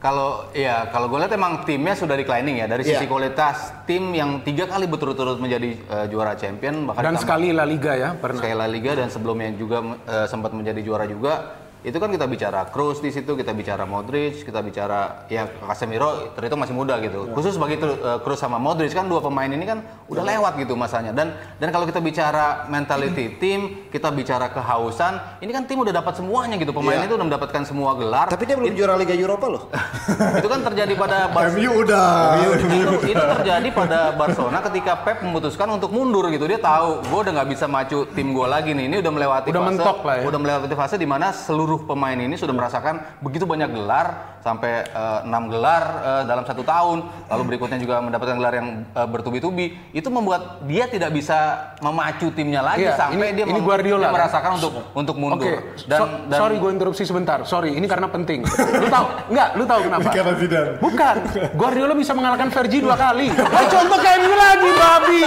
Kalau 0.02 0.50
ya 0.50 0.90
kalau 0.90 1.06
gue 1.06 1.18
lihat 1.22 1.30
emang 1.30 1.62
timnya 1.62 1.94
sudah 1.94 2.18
declining 2.18 2.58
ya 2.58 2.66
dari 2.66 2.82
sisi 2.82 3.06
Iya. 3.06 3.08
kualitas 3.08 3.70
tim 3.86 4.10
yang 4.10 4.42
tiga 4.42 4.66
kali 4.66 4.90
berturut-turut 4.90 5.38
menjadi 5.38 5.78
eh, 5.78 6.06
juara 6.10 6.34
champion 6.34 6.90
bahkan 6.90 7.06
Dan 7.06 7.16
sekali 7.16 7.54
La 7.54 7.62
Liga 7.62 7.94
ya, 7.94 8.10
pernah. 8.18 8.42
sekali 8.42 8.54
La 8.58 8.66
Liga 8.66 8.98
dan 8.98 9.08
sebelumnya 9.08 9.54
juga 9.54 9.78
eh, 10.02 10.26
sempat 10.26 10.50
menjadi 10.52 10.82
juara 10.82 11.06
juga 11.06 11.54
itu 11.82 11.96
kan 11.96 12.08
kita 12.08 12.24
bicara 12.24 12.64
Kroos 12.64 12.98
di 12.98 13.08
situ 13.08 13.32
kita 13.32 13.50
bicara 13.50 13.82
Modric 13.82 14.42
kita 14.42 14.58
bicara 14.58 15.26
ya 15.26 15.44
Casemiro 15.60 16.30
terhitung 16.32 16.56
masih 16.56 16.72
muda 16.72 16.98
gitu. 16.98 17.26
Khusus 17.28 17.54
bagi 17.54 17.76
tu- 17.76 17.90
eh, 17.92 18.18
Kroos 18.18 18.38
sama 18.38 18.56
Modric 18.56 18.90
kan 18.90 19.04
dua 19.04 19.18
pemain 19.18 19.46
ini 19.46 19.62
kan 19.62 19.78
udah 20.06 20.22
lewat 20.22 20.56
gitu 20.56 20.74
masanya. 20.74 21.10
Dan 21.10 21.30
dan 21.56 21.68
kalau 21.68 21.82
kita 21.82 21.98
bicara 21.98 22.64
mentality 22.66 23.34
tim 23.42 23.60
kita 23.88 24.08
bicara 24.08 24.46
kehausan 24.48 25.18
ini 25.38 25.50
kan 25.50 25.64
tim 25.64 25.76
udah 25.76 25.92
dapat 25.92 26.14
semuanya 26.14 26.54
gitu. 26.54 26.70
Pemain 26.70 26.94
Iya. 26.94 27.04
itu 27.04 27.14
udah 27.14 27.26
mendapatkan 27.26 27.62
semua 27.62 27.90
gelar. 27.92 28.26
Tapi 28.26 28.44
dia 28.44 28.54
belum 28.54 28.72
juara 28.72 28.94
Liga 28.94 29.12
Eropa 29.12 29.46
loh. 29.48 29.62
itu 30.38 30.46
kan 30.46 30.60
terjadi 30.62 30.94
pada 30.94 31.18
MU 31.50 31.82
udah. 31.82 32.38
itu, 32.46 32.66
itu 33.08 33.22
terjadi 33.36 33.68
pada 33.70 34.12
Barcelona 34.12 34.62
ketika 34.62 34.94
Pep 34.98 35.20
memutuskan 35.20 35.66
untuk 35.68 35.90
mundur 35.90 36.30
gitu. 36.30 36.46
Dia 36.46 36.56
tahu 36.56 37.02
gue 37.02 37.18
udah 37.20 37.32
nggak 37.34 37.48
bisa 37.50 37.66
maju 37.66 37.98
tim 38.08 38.30
gue 38.30 38.46
lagi 38.46 38.70
nih. 38.70 38.86
Ini 38.86 38.96
udah 39.00 39.12
melewati 39.12 39.48
Udah 39.50 39.60
fase 39.60 39.70
mentok 39.72 39.98
lah 40.02 40.14
ya. 40.14 40.22
udah 40.24 40.38
melewati 40.38 40.74
fase 40.74 40.94
di 40.94 41.04
mana 41.04 41.32
seluruh 41.32 41.71
pemain 41.80 42.14
ini 42.14 42.34
sudah 42.34 42.52
merasakan 42.52 42.94
begitu 43.18 43.42
banyak 43.42 43.68
gelar 43.68 44.36
sampai 44.38 44.84
eh, 44.84 45.20
enam 45.22 45.46
gelar 45.46 45.84
eh, 45.98 46.22
dalam 46.24 46.42
satu 46.42 46.60
tahun 46.60 46.98
lalu 47.26 47.42
berikutnya 47.46 47.76
juga 47.76 47.98
mendapatkan 47.98 48.34
gelar 48.34 48.54
yang 48.54 48.68
eh, 48.86 49.06
bertubi-tubi 49.06 49.66
itu 49.90 50.08
membuat 50.08 50.40
dia 50.62 50.84
tidak 50.86 51.10
bisa 51.10 51.38
memacu 51.78 52.28
timnya 52.30 52.60
lagi 52.60 52.82
Iya, 52.82 52.96
sampai 52.96 53.16
ini- 53.24 53.34
dia, 53.34 53.44
ini 53.44 53.54
mem- 53.54 53.62
Guardiola 53.62 54.00
dia 54.00 54.06
kan? 54.06 54.14
merasakan 54.14 54.50
untuk 54.54 54.72
untuk 54.92 55.16
mundur 55.16 55.52
so- 55.78 56.10
sorry 56.28 56.56
gue 56.56 56.70
interupsi 56.72 57.02
sebentar. 57.02 57.38
Sorry, 57.44 57.72
ini 57.72 57.84
karena 57.84 58.06
penting. 58.06 58.42
Lu 58.42 58.88
tahu? 58.88 59.06
Enggak, 59.28 59.48
lu 59.54 59.64
tahu 59.64 59.80
kenapa? 59.84 60.08
Ini. 60.08 60.78
Bukan. 60.78 61.14
Guardiola 61.52 61.94
bisa 61.94 62.12
mengalahkan 62.12 62.48
Fergie 62.48 62.80
dua 62.80 62.94
kali. 62.94 63.28
Gue 63.28 63.64
contoh 63.74 63.96
ke 63.96 64.10
MU 64.18 64.34
lagi, 64.34 64.68
babi. 64.72 65.20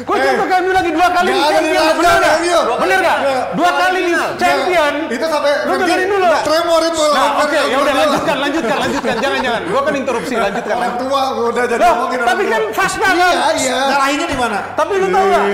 Gue 0.00 0.16
contoh 0.16 0.46
ke 0.48 0.54
MU 0.64 0.72
lagi 0.72 0.90
dua 0.90 1.08
kali 1.12 1.30
di 1.30 1.42
champion. 1.44 1.92
Bener? 2.00 2.20
MU. 2.40 2.58
Bener? 2.80 2.98
Nggak. 3.00 3.18
Dua 3.52 3.70
kali 3.76 4.00
di 4.06 4.14
champion. 4.38 4.92
Itu 5.12 5.26
sampai 5.28 5.52
Lu 5.68 5.74
dengerin 5.76 6.08
dulu. 6.08 6.26
Tremor 6.40 6.80
itu. 6.88 7.04
Nah, 7.10 7.28
oke, 7.44 7.60
ya 7.68 7.76
udah 7.76 7.94
lanjutkan, 7.94 8.36
lanjutkan, 8.40 8.76
lanjutkan. 8.80 9.14
Jangan, 9.20 9.38
jangan. 9.44 9.62
Gue 9.68 9.80
kan 9.84 9.94
interupsi, 9.94 10.34
lanjutkan. 10.36 10.76
Orang 10.80 10.96
tua 10.96 11.22
udah 11.52 11.64
jadi 11.68 11.80
Loh, 11.80 11.92
ngomongin 11.92 12.18
tapi 12.24 12.42
kan 12.48 12.62
tua. 12.62 12.76
fast 12.76 12.96
banget. 12.96 13.34
Iya, 13.34 13.48
iya. 13.60 13.78
Ngalahinnya 13.90 14.26
di 14.26 14.38
mana? 14.38 14.58
Tapi 14.72 14.92
lu 14.96 15.06
tahu 15.10 15.24
nggak? 15.28 15.44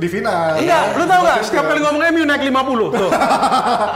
Di, 0.00 0.08
final. 0.08 0.48
Iya, 0.58 0.78
lu 0.96 1.04
tahu 1.04 1.20
nggak? 1.22 1.38
Setiap 1.44 1.64
kali 1.68 1.80
ngomong 1.84 2.02
MU 2.14 2.22
naik 2.24 2.42
50 2.42 2.96
tuh. 2.98 3.10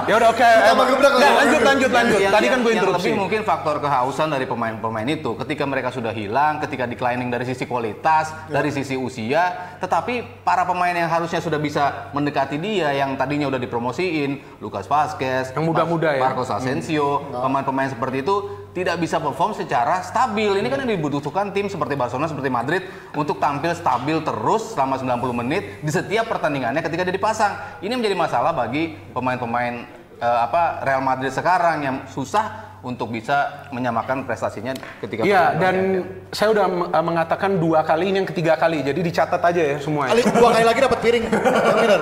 Ya 0.02 0.18
udah 0.18 0.28
oke. 0.34 0.42
Ya, 0.42 1.30
lanjut, 1.32 1.60
lanjut, 1.62 1.90
lanjut. 1.94 2.20
Tadi 2.20 2.46
kan 2.50 2.58
gue 2.60 2.72
interupsi. 2.74 3.08
lebih 3.08 3.14
mungkin 3.22 3.40
faktor 3.46 3.78
kehausan 3.78 4.28
dari 4.34 4.44
pemain-pemain 4.44 5.06
itu 5.08 5.30
ketika 5.38 5.64
mereka 5.64 5.88
sudah 5.94 6.10
hilang, 6.10 6.58
ketika 6.60 6.84
declining 6.90 7.30
dari 7.30 7.46
sisi 7.46 7.64
kualitas, 7.64 8.34
dari 8.50 8.68
sisi 8.74 8.98
usia, 8.98 9.71
tetapi 9.78 10.42
para 10.42 10.66
pemain 10.66 10.92
yang 10.92 11.08
harusnya 11.08 11.38
sudah 11.38 11.60
bisa 11.60 12.10
mendekati 12.12 12.58
dia 12.58 12.90
yang 12.92 13.14
tadinya 13.14 13.48
udah 13.48 13.60
dipromosiin, 13.60 14.58
Lucas 14.58 14.90
Vazquez, 14.90 15.54
Yang 15.54 15.64
muda-muda 15.64 16.12
ya. 16.12 16.20
Marcos 16.20 16.50
Asensio, 16.50 17.28
pemain-pemain 17.30 17.92
seperti 17.92 18.26
itu 18.26 18.36
tidak 18.72 18.96
bisa 18.98 19.20
perform 19.20 19.52
secara 19.52 20.00
stabil. 20.00 20.58
Ini 20.58 20.68
kan 20.72 20.82
yang 20.84 20.96
dibutuhkan 20.96 21.52
tim 21.52 21.68
seperti 21.68 21.94
Barcelona, 21.94 22.26
seperti 22.26 22.48
Madrid 22.48 22.82
untuk 23.12 23.36
tampil 23.36 23.76
stabil 23.76 24.18
terus 24.24 24.72
selama 24.72 24.96
90 24.98 25.40
menit 25.44 25.62
di 25.84 25.92
setiap 25.92 26.26
pertandingannya 26.26 26.80
ketika 26.80 27.04
dia 27.04 27.14
dipasang. 27.14 27.52
Ini 27.84 27.92
menjadi 27.92 28.16
masalah 28.16 28.56
bagi 28.56 28.96
pemain-pemain 29.12 29.74
eh, 30.18 30.38
apa 30.48 30.80
Real 30.82 31.04
Madrid 31.04 31.30
sekarang 31.30 31.84
yang 31.84 31.96
susah 32.08 32.71
untuk 32.82 33.14
bisa 33.14 33.66
menyamakan 33.70 34.26
prestasinya 34.26 34.74
ketika 34.98 35.22
Iya, 35.22 35.54
dan 35.54 36.02
saya 36.34 36.50
udah 36.50 36.66
eh, 36.90 37.04
mengatakan 37.06 37.62
dua 37.62 37.86
kali, 37.86 38.10
ini 38.10 38.22
yang 38.22 38.28
ketiga 38.28 38.58
kali. 38.58 38.82
Jadi 38.82 39.00
dicatat 39.06 39.38
aja 39.38 39.62
ya 39.62 39.76
semua. 39.78 40.10
Kali 40.10 40.22
dua 40.26 40.50
kali 40.50 40.64
lagi 40.66 40.80
dapat 40.82 40.98
piring. 40.98 41.24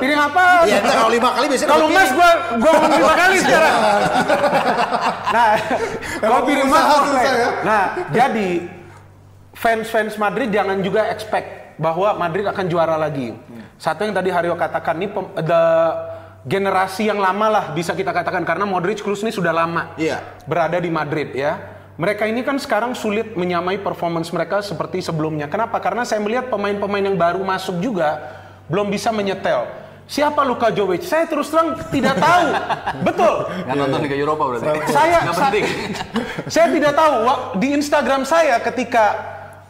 Piring 0.01 0.21
apa? 0.21 0.45
Iya, 0.65 0.81
kalau 0.81 1.13
lima 1.13 1.31
kali 1.37 1.47
biasanya 1.53 1.71
Kalau 1.71 1.87
mas 1.93 2.11
gua 2.17 2.31
gua 2.57 2.71
ngomong 2.81 2.93
lima 2.97 3.15
kali 3.15 3.37
sekarang. 3.45 3.75
nah, 5.37 5.51
kalau 6.17 6.33
Emang 6.41 6.45
piring 6.49 6.69
mas 6.73 6.85
ya? 7.21 7.49
Nah, 7.61 7.83
jadi 8.09 8.49
fans-fans 9.53 10.17
Madrid 10.17 10.49
jangan 10.49 10.81
juga 10.81 11.13
expect 11.13 11.77
bahwa 11.77 12.17
Madrid 12.17 12.49
akan 12.49 12.65
juara 12.73 12.97
lagi. 12.97 13.37
Satu 13.77 14.05
yang 14.05 14.13
tadi 14.17 14.29
Haryo 14.33 14.57
katakan 14.57 14.97
ini 15.01 15.09
pem- 15.09 15.33
the 15.41 15.63
generasi 16.41 17.05
yang 17.05 17.21
lama 17.21 17.47
lah 17.53 17.65
bisa 17.77 17.93
kita 17.93 18.11
katakan 18.11 18.49
karena 18.49 18.65
Modric 18.65 19.05
Kroos 19.05 19.21
ini 19.21 19.29
sudah 19.29 19.53
lama 19.53 19.93
Iya. 20.01 20.25
berada 20.49 20.81
di 20.81 20.89
Madrid 20.89 21.37
ya. 21.37 21.61
Mereka 22.01 22.25
ini 22.25 22.41
kan 22.41 22.57
sekarang 22.57 22.97
sulit 22.97 23.37
menyamai 23.37 23.77
performance 23.77 24.33
mereka 24.33 24.65
seperti 24.65 25.05
sebelumnya. 25.05 25.53
Kenapa? 25.53 25.77
Karena 25.85 26.01
saya 26.09 26.17
melihat 26.25 26.49
pemain-pemain 26.49 27.05
yang 27.05 27.13
baru 27.13 27.45
masuk 27.45 27.77
juga 27.77 28.17
belum 28.73 28.89
bisa 28.89 29.13
menyetel. 29.13 29.69
siapa 30.11 30.43
Luka 30.43 30.73
Jovic? 30.75 31.07
Saya 31.07 31.29
terus 31.29 31.53
terang 31.53 31.77
tidak 31.93 32.19
tahu. 32.19 32.47
Betul. 33.07 33.35
Nggak 33.63 33.77
nonton 33.79 33.99
Liga 34.01 34.17
Eropa 34.17 34.43
berarti. 34.49 34.67
Saya 34.91 35.19
penting. 35.29 35.65
saya 36.51 36.67
tidak 36.73 36.93
tahu 36.99 37.15
di 37.61 37.69
Instagram 37.77 38.23
saya 38.25 38.59
ketika 38.59 39.05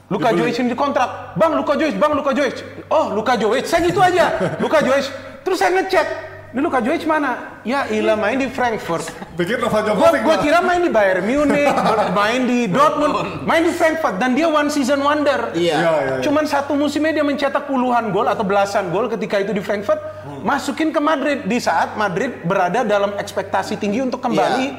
Luka 0.06 0.30
Jovic 0.32 0.54
ini 0.58 0.72
dikontrak, 0.72 1.34
Bang 1.34 1.58
Luka 1.58 1.74
Jovic, 1.74 1.98
Bang 1.98 2.14
Luka 2.14 2.30
Jovic. 2.30 2.62
Oh, 2.88 3.10
Luka 3.12 3.34
Jovic. 3.36 3.66
Saya 3.66 3.84
gitu 3.84 3.98
aja. 4.00 4.54
Luka 4.62 4.80
Jovic. 4.80 5.06
Terus 5.44 5.58
saya 5.58 5.70
ngecek, 5.76 6.06
ini 6.50 6.66
Luka 6.66 6.82
Jovic 6.82 7.06
mana? 7.06 7.62
Ya, 7.62 7.86
ilah 7.94 8.18
main 8.18 8.34
di 8.34 8.50
Frankfurt. 8.50 9.06
Pikir 9.38 9.62
Nova 9.62 9.86
Gua, 9.86 9.94
Djokovic. 9.94 10.20
gua 10.26 10.34
Bang. 10.34 10.42
kira 10.42 10.58
main 10.58 10.82
di 10.82 10.90
Bayern 10.90 11.22
Munich, 11.22 11.70
main 12.18 12.40
di 12.42 12.66
Dortmund, 12.66 13.46
main 13.46 13.62
di 13.62 13.70
Frankfurt 13.70 14.18
dan 14.18 14.34
dia 14.34 14.50
one 14.50 14.66
season 14.66 14.98
wonder. 14.98 15.54
Iya. 15.54 15.78
Iya, 15.78 15.78
iya, 15.78 16.14
iya. 16.18 16.22
Cuman 16.26 16.50
satu 16.50 16.74
musimnya 16.74 17.22
dia 17.22 17.22
mencetak 17.22 17.70
puluhan 17.70 18.10
gol 18.10 18.26
atau 18.26 18.42
belasan 18.42 18.90
gol 18.90 19.06
ketika 19.06 19.38
itu 19.38 19.54
di 19.54 19.62
Frankfurt, 19.62 20.02
masukin 20.42 20.90
ke 20.90 20.98
Madrid 20.98 21.46
di 21.46 21.62
saat 21.62 21.94
Madrid 21.94 22.42
berada 22.42 22.82
dalam 22.82 23.14
ekspektasi 23.14 23.78
tinggi 23.78 24.02
untuk 24.02 24.18
kembali 24.18 24.74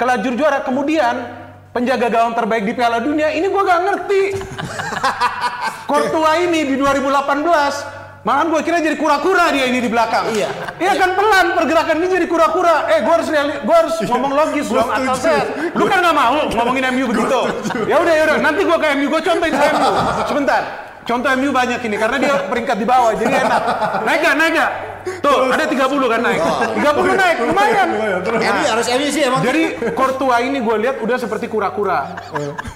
ke 0.00 0.04
lajur 0.08 0.32
juara. 0.40 0.64
Kemudian 0.64 1.20
penjaga 1.76 2.08
gawang 2.08 2.32
terbaik 2.32 2.64
di 2.64 2.72
Piala 2.72 2.96
Dunia 2.96 3.28
ini 3.28 3.44
gua 3.52 3.68
gak 3.68 3.80
ngerti. 3.84 4.22
Courtois 5.90 6.48
ini 6.48 6.64
di 6.64 6.74
2018 6.80 7.99
Malahan 8.20 8.52
gue 8.52 8.60
kira 8.60 8.84
jadi 8.84 9.00
kura-kura 9.00 9.48
dia 9.48 9.64
ini 9.64 9.80
di 9.80 9.88
belakang. 9.88 10.28
Iya. 10.36 10.52
Iya 10.76 10.92
kan 10.92 11.16
pelan 11.16 11.46
pergerakan 11.56 12.04
ini 12.04 12.20
jadi 12.20 12.26
kura-kura. 12.28 12.84
Eh, 12.92 13.00
gue 13.00 13.12
harus 13.16 13.28
reali- 13.32 13.60
gua 13.64 13.76
harus 13.80 13.96
ngomong 13.96 14.32
logis 14.36 14.68
Gua 14.68 14.84
dong 14.84 14.88
setuju. 14.92 15.16
sehat. 15.16 15.46
Lu 15.72 15.84
kan 15.88 16.04
nggak 16.04 16.12
mau 16.12 16.36
ngomongin 16.52 16.84
MU 16.92 17.04
begitu. 17.08 17.40
Ya 17.88 17.96
udah 17.96 18.12
ya 18.12 18.22
udah. 18.28 18.36
Nanti 18.44 18.60
gue 18.68 18.76
ke 18.76 18.86
MU, 18.92 19.06
gue 19.08 19.20
contohin 19.24 19.54
ke 19.56 19.66
MU. 19.72 19.90
Sebentar. 20.28 20.62
Contoh 21.00 21.32
MU 21.32 21.48
banyak 21.50 21.80
ini 21.80 21.96
karena 21.96 22.16
dia 22.20 22.34
peringkat 22.44 22.76
di 22.76 22.84
bawah 22.84 23.16
jadi 23.16 23.40
enak. 23.40 23.62
Naik 24.04 24.20
gak? 24.20 24.34
Naik 24.36 24.52
gak? 24.52 24.70
Tuh, 25.24 25.48
ada 25.48 25.64
30 25.64 25.80
kan 26.06 26.20
naik. 26.20 26.40
30 26.76 27.16
naik, 27.16 27.36
lumayan. 27.40 27.88
MU 28.20 28.64
harus 28.68 28.86
MU 28.86 29.08
sih 29.08 29.22
emang. 29.24 29.40
Jadi 29.40 29.62
Courtois 29.96 30.44
ini 30.44 30.60
gue 30.60 30.76
lihat 30.76 31.00
udah 31.00 31.16
seperti 31.16 31.48
kura-kura. 31.48 32.20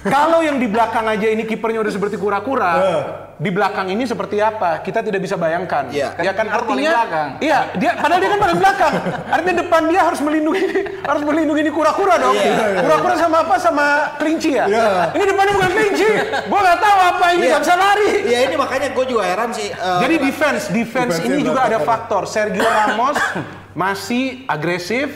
Kalau 0.01 0.41
yang 0.41 0.57
di 0.57 0.65
belakang 0.65 1.05
aja 1.05 1.29
ini 1.29 1.45
kipernya 1.45 1.85
udah 1.85 1.93
seperti 1.93 2.17
kura-kura, 2.17 2.71
di 3.35 3.51
belakang 3.51 3.91
ini 3.91 4.07
seperti 4.07 4.39
apa? 4.39 4.79
Kita 4.79 5.03
tidak 5.03 5.19
bisa 5.19 5.35
bayangkan. 5.35 5.91
Iya. 5.91 6.15
Ya 6.23 6.31
kan 6.31 6.47
paling 6.47 6.55
artinya 6.55 6.91
belakang. 6.95 7.29
Iya, 7.43 7.59
dia 7.75 7.91
padahal 7.99 8.19
dia 8.19 8.29
kan 8.31 8.39
paling 8.39 8.57
belakang. 8.57 8.93
Artinya 9.27 9.55
depan 9.59 9.81
dia 9.91 10.01
harus 10.01 10.19
melindungi 10.23 10.63
harus 11.09 11.21
melindungi 11.21 11.61
ini 11.67 11.71
kura-kura 11.71 12.15
dong. 12.15 12.35
Kura-kura 12.79 13.15
sama 13.15 13.37
apa? 13.43 13.55
Sama 13.59 13.85
kelinci 14.15 14.55
ya? 14.55 14.65
Iya. 14.65 15.11
Ini 15.11 15.23
depannya 15.27 15.51
bukan 15.53 15.71
kelinci. 15.71 16.07
Gua 16.47 16.59
nggak 16.63 16.79
tahu 16.79 16.97
apa 17.01 17.25
ini 17.31 17.43
Iya. 17.43 17.51
nggak 17.51 17.63
bisa 17.67 17.75
lari. 17.75 18.09
Iya 18.23 18.39
ini 18.47 18.55
makanya 18.55 18.87
gue 18.89 19.05
juga 19.05 19.23
heran 19.27 19.49
sih. 19.51 19.67
eh, 19.67 19.99
Jadi 19.99 20.15
defense, 20.17 20.63
defense 20.71 21.13
Defense 21.19 21.27
ini 21.27 21.43
juga 21.43 21.61
ada 21.67 21.79
faktor. 21.79 22.23
Sergio 22.25 22.63
Ramos 22.63 23.19
masih 23.75 24.47
agresif, 24.47 25.11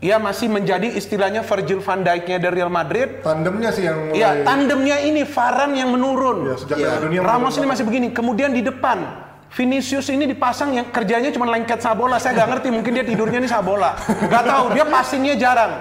ia 0.00 0.16
masih 0.16 0.48
menjadi 0.48 0.96
istilahnya 0.96 1.44
Virgil 1.44 1.84
van 1.84 2.00
Dijk-nya 2.00 2.40
dari 2.40 2.64
Real 2.64 2.72
Madrid. 2.72 3.20
Tandemnya 3.20 3.68
sih 3.68 3.84
yang 3.84 4.08
mulai. 4.08 4.16
Iya, 4.16 4.30
tandemnya 4.48 4.96
ini 5.04 5.28
Varane 5.28 5.76
yang 5.76 5.92
menurun. 5.92 6.48
Ya, 6.48 6.56
sejak. 6.56 6.76
Piala 6.80 6.98
Dunia. 7.04 7.20
Ramos 7.20 7.54
ini 7.60 7.66
masih 7.68 7.84
begini. 7.84 8.08
Kemudian 8.08 8.56
di 8.56 8.64
depan 8.64 9.28
Vinicius 9.52 10.08
ini 10.08 10.24
dipasang 10.24 10.72
yang 10.72 10.88
kerjanya 10.88 11.28
cuma 11.28 11.44
lengket 11.52 11.84
sabola. 11.84 12.16
Saya 12.16 12.32
nggak 12.32 12.48
ngerti, 12.48 12.68
mungkin 12.72 12.92
dia 12.96 13.04
tidurnya 13.04 13.44
nih 13.44 13.50
sabola. 13.52 13.92
Nggak 14.08 14.44
tahu, 14.48 14.64
dia 14.72 14.84
passingnya 14.88 15.34
jarang. 15.36 15.72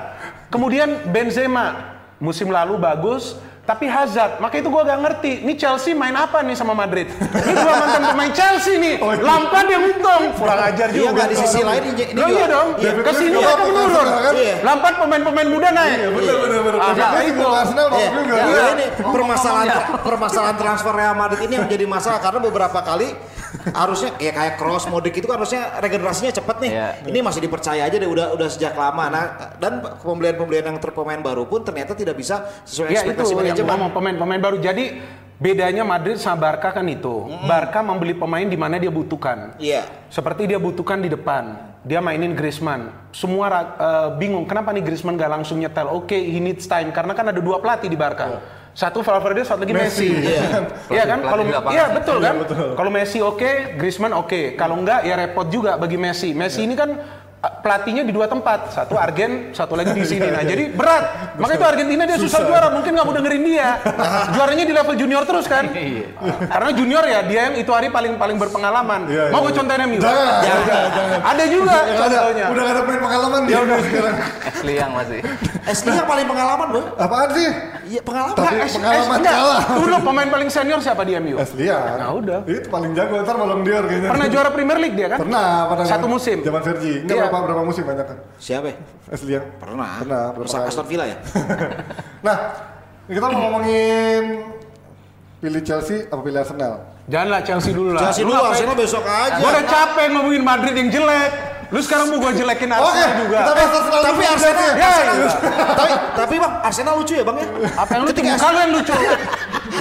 Kemudian 0.52 1.08
Benzema 1.16 1.96
musim 2.20 2.52
lalu 2.52 2.76
bagus, 2.76 3.40
tapi 3.70 3.86
Hazard. 3.86 4.42
Maka 4.42 4.58
itu 4.58 4.68
gua 4.74 4.82
gak 4.82 4.98
ngerti. 4.98 5.46
Ini 5.46 5.54
Chelsea 5.54 5.94
main 5.94 6.18
apa 6.18 6.42
nih 6.42 6.58
sama 6.58 6.74
Madrid? 6.74 7.06
Ini 7.22 7.54
dua 7.54 7.74
mantan 7.78 8.02
pemain 8.10 8.32
Chelsea 8.34 8.82
nih. 8.82 8.98
Lampard 9.22 9.70
yang 9.70 9.86
untung. 9.86 10.22
Kurang 10.34 10.58
ajar 10.58 10.90
Iya 10.90 10.98
juga. 10.98 11.10
nggak 11.14 11.28
di 11.30 11.38
sisi 11.38 11.62
lain 11.62 11.84
ini, 11.86 12.04
iya 12.10 12.26
juga- 12.26 12.48
dong. 12.50 12.68
Iya. 12.82 12.92
Ke 12.98 13.12
sini 13.14 13.30
Iya. 13.30 13.46
mereka 13.46 13.64
menurun. 13.70 14.08
Iya. 14.34 14.56
Lampard 14.66 14.96
pemain-pemain 14.98 15.48
muda 15.54 15.70
naik. 15.70 15.92
Iya, 15.94 16.10
bener 16.10 16.36
bener 16.42 16.60
bener. 16.66 16.76
Nah, 16.82 17.22
itu. 17.22 17.46
Arsenal 17.46 17.86
bagus 17.94 18.02
Iya, 18.02 18.10
juga. 18.18 18.36
iya, 18.42 18.66
ini 18.74 18.86
permasalahan 18.98 19.68
permasalahan 20.02 20.56
transfer 20.58 20.94
Real 20.98 21.14
Madrid 21.14 21.42
ini 21.46 21.54
yang 21.54 21.66
menjadi 21.70 21.86
masalah 21.86 22.18
karena 22.18 22.40
beberapa 22.42 22.80
kali 22.82 23.08
harusnya 23.76 24.16
ya 24.18 24.32
kayak 24.32 24.56
cross 24.56 24.88
Modric 24.88 25.20
itu 25.20 25.28
kan 25.28 25.40
harusnya 25.42 25.78
regenerasinya 25.84 26.32
cepet 26.32 26.56
nih. 26.64 26.72
Iya. 26.72 26.88
Ini 27.12 27.20
masih 27.20 27.42
dipercaya 27.44 27.82
aja 27.86 27.98
deh 28.00 28.10
udah 28.10 28.36
udah 28.36 28.48
sejak 28.48 28.74
lama. 28.74 29.06
Nah, 29.12 29.26
dan 29.60 29.84
pembelian-pembelian 30.02 30.76
yang 30.76 30.78
terpemain 30.80 31.20
baru 31.20 31.46
pun 31.46 31.64
ternyata 31.64 31.94
tidak 31.94 32.16
bisa 32.16 32.48
sesuai 32.64 32.90
Ya 32.92 33.04
itu 33.04 33.16
ekspektasi 33.16 33.34
manajemen. 33.36 33.70
ngomong 33.76 33.92
pemain-pemain 33.92 34.42
baru. 34.42 34.58
Jadi 34.60 35.00
bedanya 35.40 35.84
Madrid 35.88 36.20
sama 36.20 36.52
Barca 36.52 36.72
kan 36.72 36.86
itu. 36.88 37.28
Barca 37.48 37.80
membeli 37.84 38.16
pemain 38.16 38.48
di 38.48 38.58
mana 38.60 38.80
dia 38.80 38.92
butuhkan. 38.92 39.56
Iya. 39.60 39.88
Seperti 40.08 40.48
dia 40.48 40.60
butuhkan 40.60 41.00
di 41.00 41.12
depan. 41.12 41.72
Dia 41.80 42.04
mainin 42.04 42.36
Griezmann. 42.36 42.92
Semua 43.16 43.48
eh, 43.56 44.08
bingung 44.20 44.44
kenapa 44.44 44.76
nih 44.76 44.84
Griezmann 44.84 45.16
gak 45.16 45.32
langsung 45.32 45.64
nyetel. 45.64 45.88
Oke, 45.88 46.16
he 46.16 46.44
needs 46.44 46.68
time 46.68 46.92
karena 46.92 47.16
kan 47.16 47.32
ada 47.32 47.40
dua 47.40 47.64
pelatih 47.64 47.88
di 47.88 47.96
Barca. 47.96 48.59
Satu 48.80 49.04
Valverde, 49.04 49.44
satu 49.44 49.68
lagi 49.68 49.76
Messi. 49.76 50.08
Messi. 50.08 50.32
Iya 50.32 50.44
Iya 50.96 51.04
kan? 51.04 51.20
Kalau 51.20 51.44
iya 51.68 51.86
betul 51.92 52.18
kan? 52.24 52.36
Kalau 52.80 52.92
Messi 52.96 53.20
oke, 53.20 53.76
Griezmann 53.76 54.16
oke. 54.16 54.56
Kalau 54.56 54.80
enggak 54.80 55.04
ya 55.04 55.20
repot 55.20 55.52
juga 55.52 55.76
bagi 55.76 56.00
Messi. 56.00 56.32
Messi 56.32 56.64
ini 56.64 56.80
kan 56.80 56.96
pelatihnya 57.40 58.04
di 58.04 58.12
dua 58.12 58.28
tempat, 58.28 58.72
satu 58.76 59.00
Argen, 59.00 59.56
satu 59.56 59.76
lagi 59.76 59.96
di 59.96 60.04
sini. 60.04 60.28
Nah 60.32 60.44
jadi 60.56 60.72
berat. 60.72 61.36
Makanya 61.40 61.60
itu 61.60 61.68
Argentina 61.68 62.04
dia 62.08 62.18
susah 62.20 62.40
juara, 62.48 62.68
mungkin 62.72 62.92
nggak 62.96 63.08
mau 63.08 63.16
dengerin 63.16 63.44
dia. 63.44 63.70
Juaranya 64.36 64.64
di 64.64 64.74
level 64.76 64.96
junior 64.96 65.24
terus 65.24 65.48
kan? 65.48 65.68
Karena 66.48 66.70
junior 66.72 67.04
ya 67.04 67.20
dia 67.24 67.52
yang 67.52 67.56
itu 67.60 67.72
hari 67.76 67.88
paling 67.92 68.16
paling 68.16 68.36
berpengalaman. 68.40 69.08
Iya, 69.08 69.32
Mau 69.32 69.44
iya. 69.44 69.48
gue? 70.00 70.08
Jangan, 70.08 70.40
jangan, 70.44 70.90
jangan. 70.96 71.20
Ada 71.28 71.44
juga 71.52 71.76
contohnya. 72.00 72.46
udah 72.48 72.64
gak 72.64 72.76
ada 72.76 72.82
pengalaman 73.00 73.42
dia 73.44 73.58
udah 73.60 73.78
sekarang. 73.84 74.16
Asli 74.60 74.76
yang 74.76 74.92
masih. 74.92 75.20
SD 75.66 75.88
yang 75.90 76.04
paling 76.04 76.28
pengalaman 76.28 76.68
bro. 76.68 76.82
Apaan 76.96 77.30
sih? 77.32 77.48
Iya 77.88 78.02
pengalaman. 78.04 78.36
Tapi 78.36 78.56
es- 78.60 78.76
pengalaman 78.76 79.20
kalah. 79.22 79.62
Dulu 79.74 79.96
pemain 80.04 80.28
paling 80.30 80.50
senior 80.52 80.80
siapa 80.80 81.02
di 81.02 81.16
MU? 81.16 81.40
Aslian. 81.40 81.96
Nah, 81.96 82.12
udah. 82.12 82.40
Itu 82.44 82.68
paling 82.68 82.92
jago 82.92 83.24
ntar 83.24 83.36
Ballon 83.36 83.64
d'Or 83.64 83.84
kayaknya. 83.88 84.10
Pernah 84.12 84.28
juara 84.28 84.50
Premier 84.50 84.78
League 84.78 84.94
dia 84.94 85.08
kan? 85.08 85.18
Pernah, 85.18 85.48
pernah. 85.66 85.86
Satu 85.88 86.06
musim. 86.06 86.38
Zaman 86.42 86.60
Fergie. 86.60 87.02
Enggak 87.02 87.16
Iya. 87.16 87.24
berapa 87.26 87.38
berapa 87.48 87.62
musim 87.64 87.84
banyak 87.84 88.06
kan? 88.06 88.18
Siapa? 88.36 88.68
ya? 88.68 88.76
Aslian. 89.08 89.44
Pernah. 89.58 89.90
Pernah, 90.04 90.22
kali. 90.36 90.68
Aston 90.68 90.86
Villa 90.86 91.06
ya. 91.08 91.18
Nah, 92.20 92.38
kita 93.08 93.26
mau 93.26 93.40
ngomongin 93.42 94.44
pilih 95.40 95.64
Chelsea 95.64 96.04
apa 96.06 96.20
pilih 96.20 96.44
Arsenal? 96.44 96.74
Janganlah 97.08 97.42
Chelsea 97.42 97.72
dulu 97.72 97.90
lah. 97.96 98.02
Chelsea 98.06 98.22
Lu 98.22 98.30
dulu, 98.30 98.44
Arsenal 98.44 98.76
besok 98.76 99.02
aja. 99.02 99.40
Gua 99.40 99.50
udah 99.50 99.66
capek 99.66 100.06
ngomongin 100.12 100.44
Madrid 100.44 100.76
yang 100.76 100.90
jelek. 100.92 101.32
Lu 101.70 101.80
sekarang 101.80 102.10
mau 102.10 102.18
gua 102.18 102.34
jelekin 102.34 102.66
Oke, 102.68 102.82
Arsenal 102.82 103.14
juga. 103.20 103.40
kita 103.40 103.52
bahas 103.54 103.72
Arsenal 103.72 104.02
Tapi 104.02 104.18
dulu. 104.18 104.34
Arsenal, 104.34 104.70
Ya, 104.74 104.90
iya. 104.90 105.30
tapi 105.72 105.94
tapi 106.18 106.36
bang 106.36 106.54
Arsenal 106.60 106.94
lucu 106.98 107.14
ya 107.14 107.24
bang 107.24 107.38
ya. 107.38 107.48
Apa 107.78 107.92
yang 107.92 108.02
lucu? 108.04 108.12
Ketika 108.12 108.32
yang 108.60 108.72
lucu. 108.74 108.94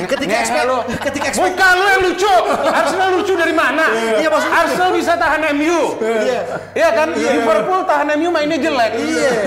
ketika 0.07 0.37
Ngehe 0.39 0.63
lu. 0.65 0.79
ketika 1.01 1.27
expect, 1.29 1.55
Muka 1.55 1.69
lu 1.73 1.85
yang 1.87 2.03
lucu. 2.05 2.35
Arsenal 2.69 3.09
lucu 3.15 3.33
dari 3.35 3.53
mana? 3.53 3.85
Iya, 4.17 4.29
maksudnya- 4.29 4.59
Arsenal 4.59 4.91
bisa 4.93 5.13
tahan 5.15 5.41
MU. 5.53 5.81
Iya. 5.99 6.41
Iya 6.73 6.89
kan? 6.93 7.09
Liverpool 7.13 7.81
tahan 7.83 8.09
MU 8.15 8.29
mainnya 8.29 8.59
jelek. 8.59 8.93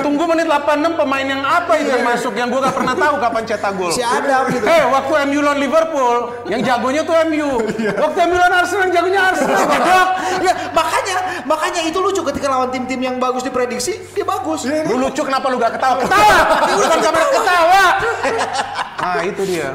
Tunggu 0.02 0.24
menit 0.26 0.46
86 0.46 0.94
pemain 0.96 1.24
yang 1.24 1.42
apa 1.42 1.74
itu 1.78 1.90
yang 1.90 2.04
masuk 2.04 2.34
yang 2.34 2.48
gua 2.48 2.62
gak 2.64 2.76
pernah 2.76 2.96
tahu 2.96 3.16
kapan 3.18 3.44
cetak 3.46 3.74
gol. 3.76 3.92
si 3.92 4.02
Adam 4.02 4.50
gitu. 4.50 4.64
Eh, 4.64 4.84
waktu 4.88 5.14
MU 5.26 5.40
lawan 5.40 5.60
Liverpool, 5.60 6.18
yang 6.48 6.62
jagonya 6.62 7.02
tuh 7.02 7.16
MU. 7.26 7.50
Waktu 7.94 8.18
MU 8.24 8.36
lawan 8.36 8.54
Arsenal, 8.56 8.82
yang 8.84 8.94
jagonya 8.94 9.22
Arsenal. 9.24 9.60
Goblok. 9.62 10.10
Ya 10.42 10.54
makanya 10.72 11.16
makanya 11.44 11.82
itu 11.84 11.98
lucu 11.98 12.22
ketika 12.24 12.48
lawan 12.48 12.70
tim-tim 12.70 12.98
yang 12.98 13.16
bagus 13.18 13.42
diprediksi 13.42 13.94
dia 14.12 14.24
bagus. 14.24 14.64
Lu 14.64 14.98
lucu 14.98 15.22
kenapa 15.22 15.48
lu 15.48 15.58
gak 15.58 15.76
ketawa? 15.76 16.02
Ketawa! 16.02 16.36
Bukan 16.72 17.00
kamera 17.00 17.28
ketawa! 17.30 17.84
Nah 19.02 19.22
itu 19.22 19.42
dia. 19.44 19.68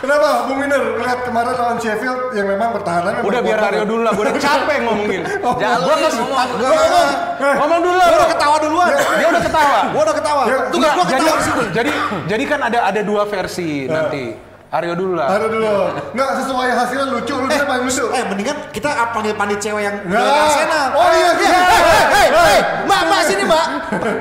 Kenapa 0.00 0.28
Bung 0.44 0.58
Miner 0.58 0.82
lihat 0.96 1.18
kemarin 1.22 1.52
lawan 1.54 1.76
Sheffield 1.76 2.20
yang 2.32 2.46
memang 2.46 2.68
pertahanannya 2.72 3.20
Udah 3.22 3.40
biar 3.40 3.58
Aryo 3.60 3.84
dulu 3.84 4.02
lah, 4.02 4.12
gue 4.12 4.24
udah 4.24 4.36
capek 4.36 4.78
ngomongin. 4.82 5.20
Jangan 5.24 5.78
lu 5.78 5.84
Gua 5.84 5.96
ngomong. 6.10 6.48
Gua 6.54 6.68
ngomong. 6.70 7.08
Ngomong 7.56 7.80
dulu 7.80 7.96
lah. 7.96 8.06
Gua 8.06 8.18
udah 8.18 8.30
ketawa 8.30 8.56
duluan. 8.58 8.90
Dia 8.92 9.26
udah 9.28 9.42
ketawa. 9.48 9.78
Gua 9.92 10.02
udah 10.04 10.16
ketawa. 10.16 10.42
Enggak, 10.70 10.92
gua 10.94 11.04
ketawa 11.06 11.34
di 11.34 11.44
situ. 11.44 11.62
jadi, 11.72 11.90
jadi 12.26 12.44
kan 12.44 12.60
ada 12.62 12.78
ada 12.84 13.00
dua 13.00 13.22
versi 13.24 13.70
nanti. 13.92 14.24
Aryo 14.74 14.98
dulu 14.98 15.14
lah. 15.14 15.38
Aduh 15.38 15.48
dulu. 15.54 15.70
Enggak 16.18 16.30
sesuai 16.42 16.68
hasilnya 16.74 17.06
lucu, 17.06 17.34
lu 17.38 17.46
Eh, 17.46 17.54
eh, 17.54 17.62
paling 17.62 17.84
lucu. 17.86 18.04
eh 18.10 18.22
mendingan 18.26 18.56
kita 18.74 18.90
panggil 19.14 19.30
pandit 19.38 19.62
cewek 19.62 19.86
yang 19.86 19.96
Nah. 20.10 20.50
Arsenal. 20.50 20.86
Oh 20.98 21.10
iya, 21.14 21.30
iya. 21.38 21.60
Hei, 22.10 22.26
hei, 22.34 22.58
Mbak, 22.82 23.00
Mbak 23.06 23.20
sini, 23.22 23.42
Mbak. 23.46 23.66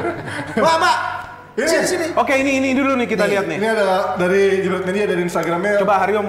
Mbak, 0.61 0.75
Mbak. 0.77 0.97
Ini. 1.53 1.67
Sini, 1.69 1.85
sini. 1.85 2.05
Oke 2.17 2.33
ini 2.41 2.51
ini 2.57 2.69
dulu 2.73 2.97
nih 2.97 3.05
kita 3.05 3.29
lihat 3.29 3.45
nih. 3.45 3.57
Ini 3.61 3.67
ada 3.77 4.17
dari 4.17 4.65
Jibrat 4.65 4.83
Media 4.89 5.05
dari 5.05 5.21
Instagramnya. 5.21 5.85
Coba 5.85 5.95
Aryo 6.01 6.21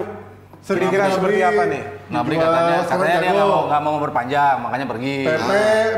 kira-kira 0.64 1.12
Dibeli 1.12 1.16
seperti 1.16 1.41
apa 1.45 1.62
nih? 1.68 1.83
Dua 2.09 2.22
katanya, 2.25 2.79
katanya 2.89 3.16
dia 3.20 3.33
nggak 3.37 3.49
mau 3.49 3.62
nggak 3.68 3.81
mau 3.85 3.93
memperpanjang, 4.01 4.57
makanya 4.64 4.87
pergi. 4.89 5.16
PP 5.29 5.51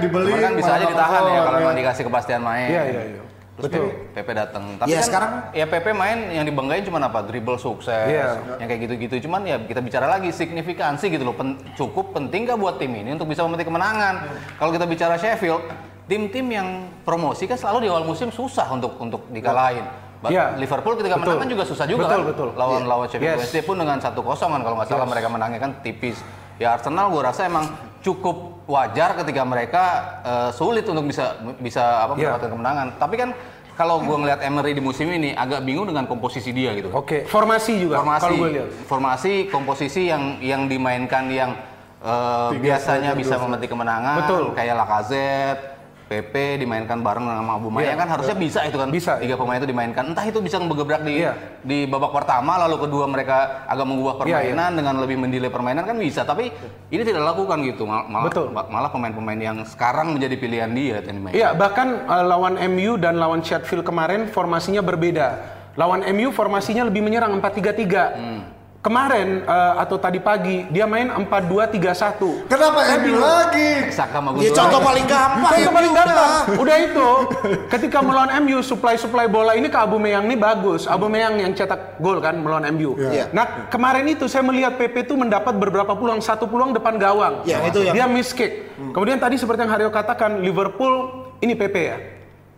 dibeli. 0.02 0.30
Cuman 0.30 0.42
kan 0.42 0.52
bisa 0.58 0.70
aja 0.74 0.86
ditahan 0.86 1.22
ya 1.22 1.40
kalau 1.42 1.58
ya. 1.58 1.62
memang 1.62 1.76
dikasih 1.78 2.02
kepastian 2.06 2.42
main. 2.42 2.70
Iya 2.70 2.82
iya 2.86 3.02
iya. 3.14 3.22
Terus 3.56 3.72
PP 4.12 4.28
datang. 4.36 4.62
Tapi 4.76 4.88
Iya, 4.92 5.00
kan 5.00 5.06
sekarang- 5.08 5.32
ya 5.56 5.64
PP 5.64 5.86
main 5.96 6.18
yang 6.28 6.44
dibanggain 6.44 6.84
cuma 6.84 7.00
apa? 7.00 7.24
Dribble 7.24 7.56
sukses. 7.56 8.06
Iya. 8.10 8.42
Yang 8.60 8.68
kayak 8.68 8.80
gitu-gitu. 8.84 9.14
Cuman 9.26 9.48
ya 9.48 9.56
kita 9.58 9.80
bicara 9.80 10.06
lagi 10.06 10.28
signifikansi 10.28 11.08
gitu 11.08 11.24
loh. 11.24 11.32
Pen- 11.32 11.56
cukup 11.72 12.12
penting 12.12 12.44
gak 12.44 12.58
buat 12.60 12.76
tim 12.76 12.92
ini 12.92 13.16
untuk 13.16 13.26
bisa 13.26 13.46
memetik 13.48 13.70
kemenangan. 13.70 14.28
Kalau 14.60 14.70
kita 14.76 14.84
bicara 14.84 15.16
Sheffield, 15.16 15.64
tim-tim 16.06 16.46
yang 16.46 16.68
promosi 17.02 17.44
kan 17.44 17.58
selalu 17.58 17.86
di 17.86 17.88
awal 17.90 18.02
musim 18.02 18.30
susah 18.30 18.66
untuk 18.70 18.94
untuk 18.96 19.26
dikalahin. 19.28 19.86
Iya. 20.26 20.58
Liverpool 20.58 20.96
ketika 20.96 21.20
Betul. 21.20 21.28
menang 21.28 21.38
kan 21.38 21.48
juga 21.52 21.64
susah 21.64 21.86
juga 21.86 22.02
Betul, 22.02 22.18
kan. 22.18 22.30
betul. 22.32 22.48
Lawan 22.56 22.82
lawan 22.84 23.06
Sheffield 23.06 23.30
Yes. 23.30 23.38
Wednesday 23.46 23.62
pun 23.62 23.76
dengan 23.76 23.98
satu 24.00 24.20
kosong 24.22 24.50
kan 24.50 24.60
kalau 24.64 24.74
nggak 24.74 24.88
salah 24.88 25.06
mereka 25.06 25.28
menangnya 25.28 25.60
kan 25.60 25.70
tipis. 25.80 26.18
Ya 26.56 26.72
Arsenal 26.72 27.12
gue 27.12 27.20
rasa 27.20 27.46
emang 27.46 27.68
cukup 28.00 28.64
wajar 28.66 29.12
ketika 29.22 29.42
mereka 29.44 29.84
eh, 30.24 30.50
sulit 30.50 30.82
untuk 30.88 31.04
bisa 31.04 31.36
bisa 31.60 31.82
apa 32.02 32.16
Iya. 32.16 32.32
mendapatkan 32.32 32.50
kemenangan. 32.50 32.86
Tapi 32.96 33.14
kan 33.14 33.30
kalau 33.76 34.00
gue 34.00 34.16
ngeliat 34.16 34.40
Emery 34.40 34.72
di 34.72 34.80
musim 34.80 35.04
ini 35.06 35.36
agak 35.36 35.60
bingung 35.62 35.84
dengan 35.84 36.08
komposisi 36.08 36.48
dia 36.50 36.72
gitu. 36.72 36.88
Oke, 36.90 37.28
formasi 37.28 37.76
juga 37.76 38.00
Formasi, 38.00 38.22
kalau 38.24 38.36
gue 38.40 38.50
lihat. 38.56 38.68
formasi, 38.88 39.32
komposisi 39.46 40.08
yang 40.08 40.40
yang 40.40 40.64
dimainkan 40.64 41.28
yang 41.28 41.52
eh, 42.00 42.50
biasanya 42.56 43.12
bisa 43.12 43.36
memetik 43.36 43.68
kemenangan, 43.68 44.24
Betul. 44.24 44.44
kayak 44.56 44.74
Lacazette, 44.74 45.75
PP 46.06 46.62
dimainkan 46.62 47.02
bareng 47.02 47.26
sama 47.26 47.58
Abu 47.58 47.66
Maya 47.66 47.90
Iya, 47.90 47.94
kan 47.98 48.06
harusnya 48.06 48.38
bisa 48.38 48.62
itu 48.62 48.78
kan 48.78 48.86
Bisa. 48.88 49.18
tiga 49.18 49.34
pemain 49.34 49.58
itu 49.58 49.66
dimainkan 49.66 50.14
entah 50.14 50.22
itu 50.22 50.38
bisa 50.38 50.62
bergebrak 50.62 51.02
di 51.02 51.18
Iya. 51.18 51.34
di 51.60 51.82
babak 51.82 52.14
pertama 52.14 52.62
lalu 52.62 52.86
kedua 52.86 53.10
mereka 53.10 53.66
agak 53.66 53.82
mengubah 53.82 54.14
Iya, 54.14 54.20
permainan 54.22 54.70
dengan 54.78 54.94
lebih 55.02 55.18
mendelay 55.18 55.50
permainan 55.50 55.82
kan 55.82 55.98
bisa 55.98 56.22
tapi 56.22 56.54
ini 56.94 57.02
tidak 57.02 57.26
dilakukan 57.26 57.58
gitu 57.66 57.90
Mal- 57.90 58.06
malah 58.06 58.30
Betul. 58.30 58.54
malah 58.54 58.90
pemain-pemain 58.90 59.40
yang 59.42 59.56
sekarang 59.66 60.14
menjadi 60.14 60.38
pilihan 60.38 60.70
dia. 60.70 61.02
Iya, 61.34 61.58
bahkan 61.58 62.06
uh, 62.06 62.22
lawan 62.22 62.54
MU 62.70 62.94
dan 62.96 63.18
lawan 63.18 63.42
Sheffield 63.42 63.82
kemarin 63.82 64.30
formasinya 64.30 64.86
berbeda. 64.86 65.42
Lawan 65.74 66.06
MU 66.14 66.30
formasinya 66.30 66.86
lebih 66.86 67.02
menyerang 67.02 67.34
4-3-3. 67.36 68.14
Hmm. 68.14 68.40
Kemarin 68.86 69.42
uh, 69.50 69.82
atau 69.82 69.98
tadi 69.98 70.22
pagi 70.22 70.62
dia 70.70 70.86
main 70.86 71.10
4-2-3-1. 71.10 72.46
Kenapa 72.46 72.86
MU 73.02 73.18
lagi? 73.18 73.90
Saka 73.90 74.22
sama 74.22 74.38
Ya 74.38 74.54
contoh 74.54 74.78
paling 74.78 75.06
gampang 75.10 75.52
ya 75.58 75.70
paling 75.74 75.90
udah. 75.90 76.06
gampang. 76.06 76.30
Udah 76.54 76.76
itu. 76.78 77.08
Ketika 77.74 77.98
melawan 77.98 78.30
MU 78.46 78.62
supply-supply 78.62 79.26
bola 79.26 79.58
ini 79.58 79.66
ke 79.66 79.74
Aubameyang 79.74 80.30
ini 80.30 80.38
bagus. 80.38 80.86
Aubameyang 80.86 81.34
yang 81.34 81.50
cetak 81.50 81.98
gol 81.98 82.22
kan 82.22 82.38
melawan 82.38 82.62
MU. 82.78 82.94
Iya. 82.94 83.26
Nah, 83.34 83.66
kemarin 83.66 84.06
itu 84.06 84.30
saya 84.30 84.46
melihat 84.46 84.78
PP 84.78 85.10
itu 85.10 85.18
mendapat 85.18 85.58
beberapa 85.58 85.90
peluang, 85.98 86.22
satu 86.22 86.46
peluang 86.46 86.70
depan 86.70 86.94
gawang. 86.94 87.42
Ya, 87.42 87.66
itu 87.66 87.82
yang- 87.82 87.94
Dia 87.98 88.06
miss 88.06 88.30
kick. 88.30 88.70
Kemudian 88.94 89.18
tadi 89.18 89.34
seperti 89.34 89.66
yang 89.66 89.72
Haryo 89.74 89.90
katakan 89.90 90.38
Liverpool 90.38 91.26
ini 91.42 91.58
PP 91.58 91.74
ya. 91.74 91.98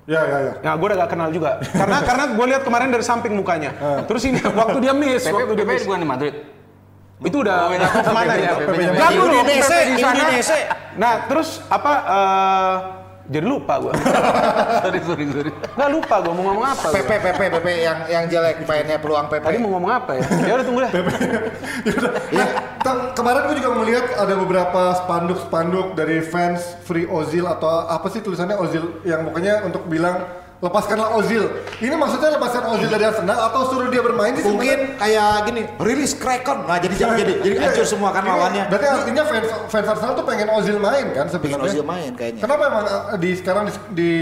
Ya 0.08 0.24
ya 0.24 0.38
ya. 0.40 0.52
Ya, 0.64 0.72
gue 0.72 0.86
udah 0.88 0.98
gak 1.04 1.10
kenal 1.12 1.28
juga. 1.28 1.60
Karena 1.60 2.00
karena 2.08 2.24
gue 2.32 2.46
lihat 2.48 2.62
kemarin 2.64 2.88
dari 2.88 3.04
samping 3.04 3.36
mukanya. 3.36 3.76
Terus 4.08 4.24
ini 4.24 4.40
waktu 4.40 4.78
dia 4.80 4.96
miss, 4.96 5.22
PP, 5.22 5.36
waktu 5.36 5.54
dia 5.54 5.66
miss. 5.68 5.84
bukan 5.84 6.00
di 6.00 6.08
Madrid. 6.08 6.34
itu 7.18 7.34
udah 7.42 7.66
Oh, 7.66 7.70
beda. 7.74 7.86
ke 7.90 8.12
mana 8.14 8.34
ya? 8.38 8.52
Jago 8.94 9.24
loh 9.26 9.42
di 9.42 9.58
sana. 9.60 10.06
Udinese. 10.14 10.58
Nah, 10.96 11.26
terus 11.26 11.60
apa? 11.66 11.92
Jadi 13.28 13.44
lupa 13.44 13.76
gue. 13.76 13.92
sorry, 14.84 15.00
sorry, 15.04 15.24
sorry. 15.28 15.50
Nggak 15.76 15.90
lupa 15.92 16.14
gue 16.24 16.32
mau 16.32 16.44
ngomong 16.48 16.64
apa. 16.64 16.86
gua. 16.88 16.96
PP 16.96 17.10
PP 17.20 17.40
PP 17.60 17.66
yang 17.84 17.98
yang 18.08 18.24
jelek 18.24 18.64
mainnya 18.64 18.96
peluang 18.96 19.28
PP. 19.28 19.44
Tadi 19.44 19.58
mau 19.60 19.70
ngomong 19.76 19.92
apa 19.92 20.16
ya? 20.16 20.24
Ya 20.48 20.52
udah 20.56 20.66
tunggu 20.66 20.80
deh. 20.88 20.92
Ya, 22.28 22.44
ta- 22.84 23.12
kemarin 23.16 23.48
gue 23.48 23.56
juga 23.60 23.70
melihat 23.76 24.06
ada 24.16 24.34
beberapa 24.36 24.82
spanduk-spanduk 25.04 25.96
dari 25.96 26.20
fans 26.20 26.60
Free 26.84 27.08
Ozil 27.08 27.44
atau 27.44 27.88
apa 27.88 28.08
sih 28.08 28.20
tulisannya 28.20 28.56
Ozil 28.56 29.00
yang 29.04 29.24
pokoknya 29.24 29.64
untuk 29.64 29.84
bilang 29.88 30.24
lepaskanlah 30.58 31.14
Ozil. 31.14 31.46
Ini 31.78 31.94
maksudnya 31.94 32.34
lepaskan 32.34 32.64
Ozil 32.74 32.90
dari 32.90 33.04
Arsenal 33.06 33.38
atau 33.46 33.70
suruh 33.70 33.88
dia 33.90 34.02
bermain 34.02 34.34
sih? 34.34 34.42
Mungkin 34.42 34.98
kayak 34.98 35.30
gini, 35.46 35.62
rilis 35.78 36.12
Kraken. 36.18 36.66
Nah, 36.66 36.82
jadi 36.82 36.94
jadi 36.98 37.12
jadi, 37.14 37.32
jadi 37.46 37.56
hancur 37.62 37.86
semua 37.86 38.10
kan 38.10 38.26
Ini 38.26 38.30
lawannya. 38.34 38.64
Berarti 38.66 38.86
artinya 38.90 39.22
fans 39.22 39.48
fans 39.70 39.86
Arsenal 39.86 40.12
tuh 40.18 40.26
pengen 40.26 40.48
Ozil 40.50 40.76
main 40.82 41.06
kan 41.14 41.30
Pengen 41.30 41.34
sebenarnya. 41.38 41.70
Ozil 41.70 41.84
main 41.86 42.10
kayaknya. 42.18 42.40
Kenapa 42.42 42.62
emang 42.66 42.84
uh, 42.90 43.18
di 43.18 43.30
sekarang 43.38 43.64
di, 43.70 43.72
di 43.94 44.12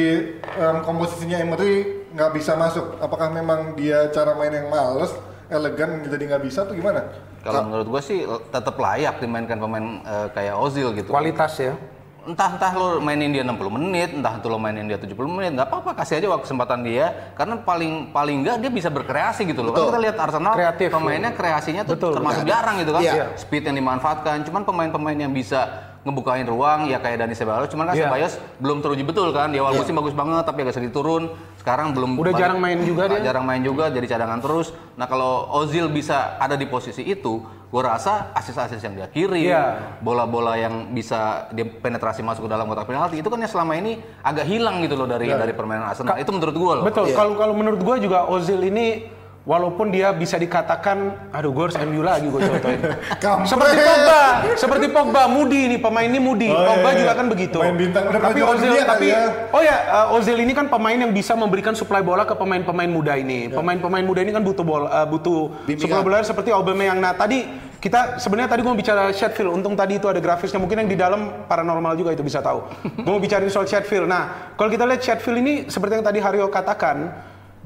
um, 0.61 0.77
komposisinya 0.85 1.41
Emery 1.41 2.05
nggak 2.13 2.31
bisa 2.37 2.53
masuk? 2.53 3.01
Apakah 3.01 3.33
memang 3.33 3.73
dia 3.73 4.13
cara 4.13 4.37
main 4.37 4.53
yang 4.53 4.69
males, 4.69 5.17
elegan 5.49 6.05
jadi 6.05 6.37
nggak 6.37 6.43
bisa 6.45 6.69
atau 6.69 6.77
gimana? 6.77 7.01
Kalau 7.47 7.63
menurut 7.63 7.87
gua 7.87 8.03
sih 8.03 8.27
tetap 8.51 8.75
layak 8.75 9.23
dimainkan 9.23 9.63
pemain 9.63 10.03
eh, 10.03 10.29
kayak 10.35 10.59
Ozil 10.59 10.91
gitu. 10.99 11.15
Kualitas 11.15 11.55
ya. 11.63 11.79
Entah 12.27 12.59
entah 12.59 12.73
lo 12.75 12.89
mainin 12.99 13.31
dia 13.31 13.47
60 13.47 13.57
menit, 13.71 14.11
entah 14.13 14.35
itu 14.37 14.47
lo 14.47 14.59
mainin 14.59 14.85
dia 14.85 14.99
70 14.99 15.15
menit, 15.31 15.51
nggak 15.55 15.69
apa-apa 15.71 15.91
kasih 15.95 16.19
aja 16.19 16.27
waktu 16.29 16.45
kesempatan 16.45 16.83
dia 16.83 17.07
karena 17.33 17.55
paling 17.57 18.11
paling 18.11 18.43
nggak 18.43 18.57
dia 18.59 18.71
bisa 18.71 18.91
berkreasi 18.91 19.47
gitu 19.47 19.63
loh. 19.63 19.73
Kan 19.73 19.89
kita 19.89 20.01
lihat 20.03 20.17
Arsenal 20.19 20.53
Kreatif, 20.53 20.89
pemainnya 20.91 21.31
kreasinya 21.33 21.83
tuh 21.87 21.95
Betul, 21.95 22.13
termasuk 22.19 22.43
betul. 22.43 22.53
jarang 22.53 22.75
gitu 22.83 22.93
kan. 22.93 23.01
Iya. 23.01 23.25
Speed 23.39 23.63
yang 23.65 23.77
dimanfaatkan, 23.79 24.43
cuman 24.43 24.63
pemain-pemain 24.63 25.19
yang 25.19 25.31
bisa 25.31 25.61
ngebukain 26.03 26.47
ruang 26.47 26.87
ya 26.87 27.03
kayak 27.03 27.19
Dani 27.19 27.35
Ceballos, 27.35 27.67
cuman 27.67 27.91
kan 27.91 27.95
Iya. 27.95 28.07
Ceballos 28.07 28.35
belum 28.59 28.79
teruji 28.79 29.03
betul 29.03 29.29
kan. 29.31 29.51
Di 29.51 29.59
awal 29.59 29.75
musim 29.75 29.95
bagus 29.95 30.15
banget 30.15 30.43
tapi 30.43 30.63
agak 30.63 30.75
sedikit 30.75 30.95
turun. 30.97 31.31
Sekarang 31.59 31.91
belum 31.91 32.15
Udah 32.15 32.31
balik- 32.31 32.43
jarang 32.43 32.59
main 32.63 32.79
juga 32.83 33.11
dia. 33.11 33.21
Jarang 33.23 33.43
main 33.43 33.59
juga 33.59 33.91
jadi 33.91 34.07
cadangan 34.07 34.39
terus. 34.39 34.71
Nah, 34.95 35.07
kalau 35.07 35.51
Ozil 35.53 35.91
bisa 35.91 36.39
ada 36.39 36.55
di 36.55 36.63
posisi 36.63 37.03
itu, 37.03 37.43
gue 37.67 37.83
rasa 37.83 38.31
asis-asis 38.33 38.79
yang 38.79 38.95
dia 38.95 39.09
kirim, 39.11 39.43
Iya. 39.43 39.99
bola-bola 39.99 40.55
yang 40.55 40.95
bisa 40.95 41.51
dia 41.51 41.67
penetrasi 41.67 42.23
masuk 42.23 42.47
ke 42.47 42.51
dalam 42.51 42.71
kotak 42.71 42.87
penalti 42.87 43.19
itu 43.19 43.27
kan 43.27 43.43
yang 43.43 43.51
selama 43.51 43.75
ini 43.75 43.99
agak 44.23 44.47
hilang 44.47 44.79
gitu 44.87 44.95
loh 44.95 45.11
dari 45.11 45.27
dari 45.27 45.51
permainan 45.51 45.91
Arsenal. 45.91 46.15
itu 46.15 46.31
menurut 46.31 46.55
gue 46.55 46.73
loh. 46.79 46.85
Betul. 46.87 47.11
Iya. 47.11 47.17
Kalau 47.19 47.35
kalau 47.35 47.55
menurut 47.59 47.81
gua 47.83 47.97
juga 47.99 48.19
Ozil 48.31 48.63
ini 48.71 49.16
walaupun 49.47 49.95
dia 49.95 50.11
bisa 50.11 50.35
dikatakan 50.35 51.31
aduh 51.31 51.55
gue 51.55 51.71
harus 51.71 51.79
MU 51.87 52.03
lagi 52.03 52.27
gue 52.27 52.41
contohin. 52.43 52.81
Seperti 53.51 53.79
Pogba, 53.79 54.23
seperti 54.59 54.87
Pogba, 54.91 55.23
Mudi 55.31 55.71
ini 55.71 55.77
pemain 55.79 56.05
ini 56.05 56.19
Mudi. 56.19 56.51
Oh, 56.51 56.59
Pogba 56.59 56.91
iya, 56.93 56.99
juga 56.99 57.13
iya. 57.15 57.21
kan 57.23 57.27
begitu. 57.31 57.59
Pemain 57.63 57.79
bintang, 57.79 58.05
udah 58.11 58.21
tapi 58.21 58.41
Ozil 58.43 58.71
kali 58.75 58.83
tapi 58.83 59.07
ya. 59.15 59.23
oh 59.55 59.63
ya 59.63 59.77
uh, 59.87 60.17
Ozil 60.19 60.37
ini 60.43 60.53
kan 60.53 60.67
pemain 60.67 60.99
yang 60.99 61.15
bisa 61.15 61.39
memberikan 61.39 61.79
supply 61.79 62.03
bola 62.03 62.27
ke 62.27 62.35
pemain-pemain 62.35 62.91
muda 62.91 63.15
ini. 63.15 63.47
Ya. 63.49 63.55
Pemain-pemain 63.55 64.03
muda 64.03 64.21
ini 64.27 64.35
kan 64.35 64.43
butuh 64.43 64.67
bola 64.67 64.91
uh, 64.91 65.07
butuh 65.07 65.55
Bimbingan. 65.65 65.81
supply 65.87 66.03
bola 66.03 66.17
seperti 66.27 66.51
Aubameyang. 66.51 66.99
Nah, 66.99 67.15
tadi 67.15 67.47
kita 67.79 68.19
sebenarnya 68.19 68.51
tadi 68.51 68.61
gue 68.67 68.71
mau 68.75 68.79
bicara 68.79 69.15
Sheffield. 69.15 69.55
Untung 69.55 69.79
tadi 69.79 70.03
itu 70.03 70.11
ada 70.11 70.19
grafisnya. 70.19 70.59
Mungkin 70.59 70.83
yang 70.83 70.91
di 70.91 70.99
dalam 70.99 71.47
paranormal 71.47 71.95
juga 71.95 72.11
itu 72.11 72.27
bisa 72.27 72.43
tahu. 72.43 72.67
gue 73.05 73.13
mau 73.13 73.23
bicarain 73.23 73.47
soal 73.47 73.71
Sheffield. 73.71 74.11
Nah, 74.11 74.55
kalau 74.59 74.69
kita 74.69 74.83
lihat 74.83 75.01
Sheffield 75.07 75.39
ini 75.39 75.55
seperti 75.71 76.03
yang 76.03 76.07
tadi 76.07 76.19
Haryo 76.19 76.51
katakan, 76.51 77.15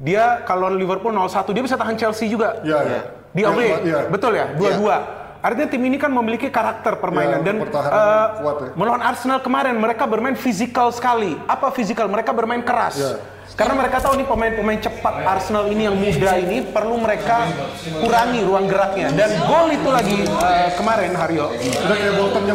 dia 0.01 0.41
kalau 0.49 0.73
Liverpool 0.73 1.13
0-1 1.13 1.53
dia 1.53 1.63
bisa 1.63 1.77
tahan 1.77 1.93
Chelsea 1.93 2.25
juga. 2.25 2.57
Iya, 2.65 2.79
iya. 2.89 3.01
Di 3.31 3.41
away. 3.45 3.69
Iya. 3.85 3.99
Betul 4.09 4.33
ya? 4.33 4.49
Dua-dua. 4.57 4.97
Artinya 5.41 5.73
tim 5.73 5.81
ini 5.81 5.97
kan 5.97 6.13
memiliki 6.13 6.53
karakter 6.53 7.01
permainan 7.01 7.41
Iya, 7.41 7.45
dan 7.49 7.55
yang 7.57 7.65
kuat 7.65 8.57
ya. 8.61 8.69
melawan 8.77 9.01
Arsenal 9.01 9.41
kemarin 9.41 9.73
mereka 9.73 10.05
bermain 10.05 10.37
fisikal 10.37 10.93
sekali. 10.93 11.33
Apa 11.49 11.73
fisikal? 11.73 12.05
Mereka 12.05 12.29
bermain 12.29 12.61
keras. 12.61 12.97
Iya. 12.97 13.13
Karena 13.57 13.73
mereka 13.75 13.99
tahu 13.99 14.15
nih 14.21 14.27
pemain-pemain 14.29 14.79
cepat 14.79 15.27
Arsenal 15.27 15.67
ini 15.67 15.83
yang 15.89 15.97
muda 15.97 16.39
ini 16.39 16.63
perlu 16.71 16.95
mereka 17.01 17.49
kurangi 17.99 18.41
ruang 18.47 18.65
geraknya. 18.69 19.11
Dan 19.11 19.29
gol 19.43 19.67
itu 19.73 19.89
lagi 19.91 20.17
eh, 20.23 20.69
kemarin 20.77 21.11
Haryo. 21.17 21.51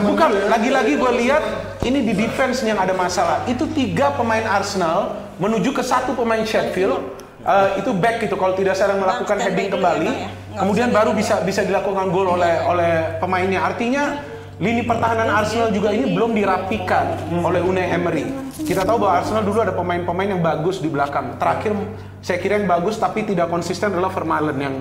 Bukan, 0.07 0.30
ya. 0.30 0.44
lagi-lagi 0.57 0.92
gue 0.97 1.12
lihat 1.26 1.42
ini 1.84 2.01
di 2.07 2.12
defense 2.16 2.64
yang 2.64 2.80
ada 2.80 2.97
masalah. 2.97 3.44
Itu 3.51 3.68
tiga 3.76 4.14
pemain 4.16 4.47
Arsenal 4.47 5.26
menuju 5.36 5.74
ke 5.76 5.82
satu 5.84 6.16
pemain 6.16 6.42
Sheffield. 6.47 7.16
Eh, 7.47 7.68
itu 7.78 7.94
back 7.94 8.26
itu 8.26 8.34
kalau 8.34 8.59
tidak 8.59 8.74
salah 8.74 8.99
melakukan 8.99 9.38
Nah, 9.38 9.44
heading 9.47 9.70
kembali, 9.70 10.11
ya, 10.11 10.26
ya. 10.26 10.59
kemudian 10.66 10.90
baru 10.90 11.14
bisa 11.14 11.47
bisa 11.47 11.62
dilakukan 11.62 12.11
gol 12.11 12.34
oleh 12.34 12.59
oleh 12.66 13.22
pemainnya. 13.22 13.62
Artinya 13.62 14.18
lini 14.59 14.82
pertahanan 14.82 15.30
Arsenal 15.30 15.70
juga 15.70 15.94
ini 15.94 16.11
belum 16.11 16.34
dirapikan 16.34 17.14
oleh 17.30 17.62
Unai 17.62 17.94
Emery. 17.94 18.26
Kita 18.66 18.82
tahu 18.82 18.99
bahwa 18.99 19.22
Arsenal 19.22 19.47
dulu 19.47 19.62
ada 19.62 19.70
pemain-pemain 19.70 20.34
yang 20.34 20.42
bagus 20.42 20.82
di 20.82 20.90
belakang. 20.90 21.38
Terakhir 21.38 21.70
saya 22.18 22.38
kira 22.42 22.59
yang 22.59 22.66
bagus 22.66 22.99
tapi 22.99 23.22
tidak 23.22 23.47
konsisten 23.47 23.94
adalah 23.94 24.11
Vermaelen 24.11 24.59
yang 24.59 24.74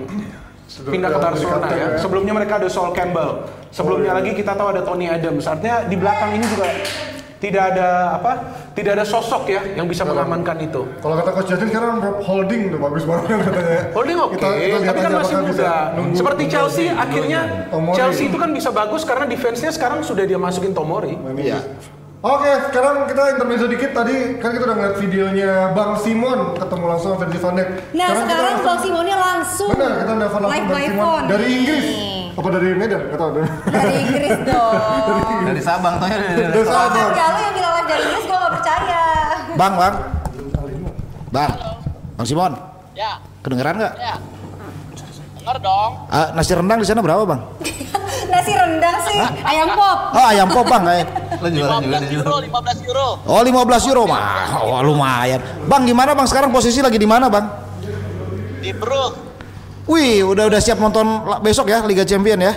pindah 0.90 1.10
ke 1.14 1.18
Barcelona 1.22 1.66
ya. 1.70 1.78
ya. 1.78 1.86
Sebelumnya 2.02 2.34
mereka 2.34 2.58
ada 2.58 2.66
Sol 2.66 2.90
Campbell. 2.90 3.46
Sebelumnya 3.70 4.10
lagi 4.10 4.34
kita 4.34 4.58
tahu 4.58 4.74
ada 4.74 4.82
Tony 4.82 5.06
Adams. 5.06 5.46
Artinya 5.46 5.86
di 5.86 5.94
belakang 5.94 6.34
ini 6.34 6.42
juga 6.50 6.66
tidak 7.38 7.62
ada 7.78 8.18
apa? 8.18 8.32
Tidak 8.76 8.92
ada 8.92 9.02
sosok 9.02 9.48
ya 9.48 9.64
yang 9.72 9.88
bisa 9.88 10.04
mengamankan 10.04 10.60
itu. 10.60 10.84
Kalau 11.00 11.16
kata 11.16 11.30
Coach 11.32 11.48
Justin 11.48 11.72
sekarang 11.72 11.96
Holding 12.20 12.68
tuh 12.68 12.78
bagus 12.78 13.02
banget 13.02 13.24
katanya. 13.42 13.82
Holding 13.90 14.16
oke, 14.18 14.32
Kita- 14.36 14.52
kita 14.52 14.76
lihat 14.76 14.84
tapi 14.86 15.00
kan 15.00 15.12
masih 15.16 15.34
muda. 15.40 15.72
nunggu 15.96 16.12
Seperti 16.14 16.42
Chelsea, 16.46 16.84
Tomori. 16.86 17.00
akhirnya 17.00 17.40
Tomori. 17.66 17.96
Chelsea 17.96 18.24
itu 18.26 18.36
kan 18.36 18.50
bisa 18.52 18.68
bagus 18.70 19.02
karena 19.02 19.24
defense-nya 19.24 19.72
sekarang 19.72 20.04
sudah 20.04 20.22
dia 20.22 20.36
masukin 20.36 20.70
Tomori. 20.70 21.16
Iya. 21.34 21.64
Oke, 22.18 22.52
sekarang 22.66 23.06
kita 23.06 23.22
intermezzo 23.30 23.64
dikit 23.64 23.90
tadi 23.92 24.14
kan 24.36 24.50
kita 24.50 24.64
udah 24.66 24.76
ngeliat 24.76 24.96
videonya 24.98 25.50
Bang 25.72 25.96
Simon 25.96 26.38
ketemu 26.54 26.84
langsung 26.86 27.08
sama 27.08 27.20
Virgil 27.22 27.40
van 27.40 27.54
Dijk. 27.54 27.68
Nah 27.92 28.08
sekarang 28.10 28.28
kita- 28.52 28.66
Bang 28.66 28.78
Simonnya 28.78 29.16
langsung 29.16 29.70
Benar, 29.72 29.92
kita 29.94 30.12
langsung 30.12 30.40
live 30.42 30.66
Bang 30.66 30.82
Simon 30.82 30.96
phone 30.98 31.24
dari 31.26 31.40
nih. 31.42 31.56
Inggris. 31.56 31.86
Apa 32.36 32.48
dari 32.50 32.68
Medan? 32.74 33.00
Gak 33.06 33.16
tau. 33.16 33.30
Dari 33.32 33.48
Dari 33.66 33.92
Inggris 34.02 34.36
dong. 34.50 34.74
Dari 35.46 35.60
Sabang 35.62 35.94
taunya 35.96 36.18
dari, 36.18 36.34
dari 36.34 36.52
Dari 36.52 36.60
Kalau 36.62 36.84
Sabang. 36.84 37.08
lu 37.08 37.40
yang 37.40 37.54
bilang 37.54 37.72
live 37.74 37.88
dari 37.88 38.02
Inggris 38.02 38.24
gue. 38.26 38.36
Bang, 39.56 39.72
Bang. 39.74 39.94
Bang, 41.32 41.52
Bang 42.16 42.26
Simon, 42.26 42.52
Ya, 42.96 43.20
kedengeran 43.42 43.76
nggak? 43.76 43.94
ya. 43.98 44.14
Dengar 45.36 45.56
dong. 45.60 45.90
Ah, 46.08 46.32
nasi 46.32 46.52
rendang 46.54 46.80
di 46.80 46.86
sana 46.88 47.04
berapa 47.04 47.22
bang? 47.22 47.40
Nasi 48.32 48.50
rendang 48.50 48.98
sih, 49.06 49.20
ayam 49.46 49.70
pop. 49.78 49.98
Oh 50.10 50.26
ayam 50.26 50.48
pop 50.50 50.66
bang, 50.66 50.82
eh. 50.90 51.04
Juga 51.46 51.78
15 51.78 52.10
di 52.10 52.16
euro, 52.18 52.36
15 52.42 52.88
euro. 52.88 53.08
Oh 53.22 53.38
15 53.38 53.86
euro 53.86 54.02
mah, 54.04 54.58
oh 54.58 54.80
lumayan. 54.82 55.38
Bang 55.70 55.86
gimana 55.86 56.10
bang 56.12 56.26
sekarang 56.26 56.50
posisi 56.50 56.82
lagi 56.82 56.98
di 56.98 57.06
mana 57.06 57.30
bang? 57.30 57.46
Di 58.58 58.74
Brook. 58.74 59.14
Wih 59.86 60.26
udah 60.26 60.50
udah 60.50 60.58
siap 60.58 60.82
nonton 60.82 61.06
besok 61.38 61.70
ya 61.70 61.86
Liga 61.86 62.02
Champion 62.02 62.42
ya? 62.42 62.54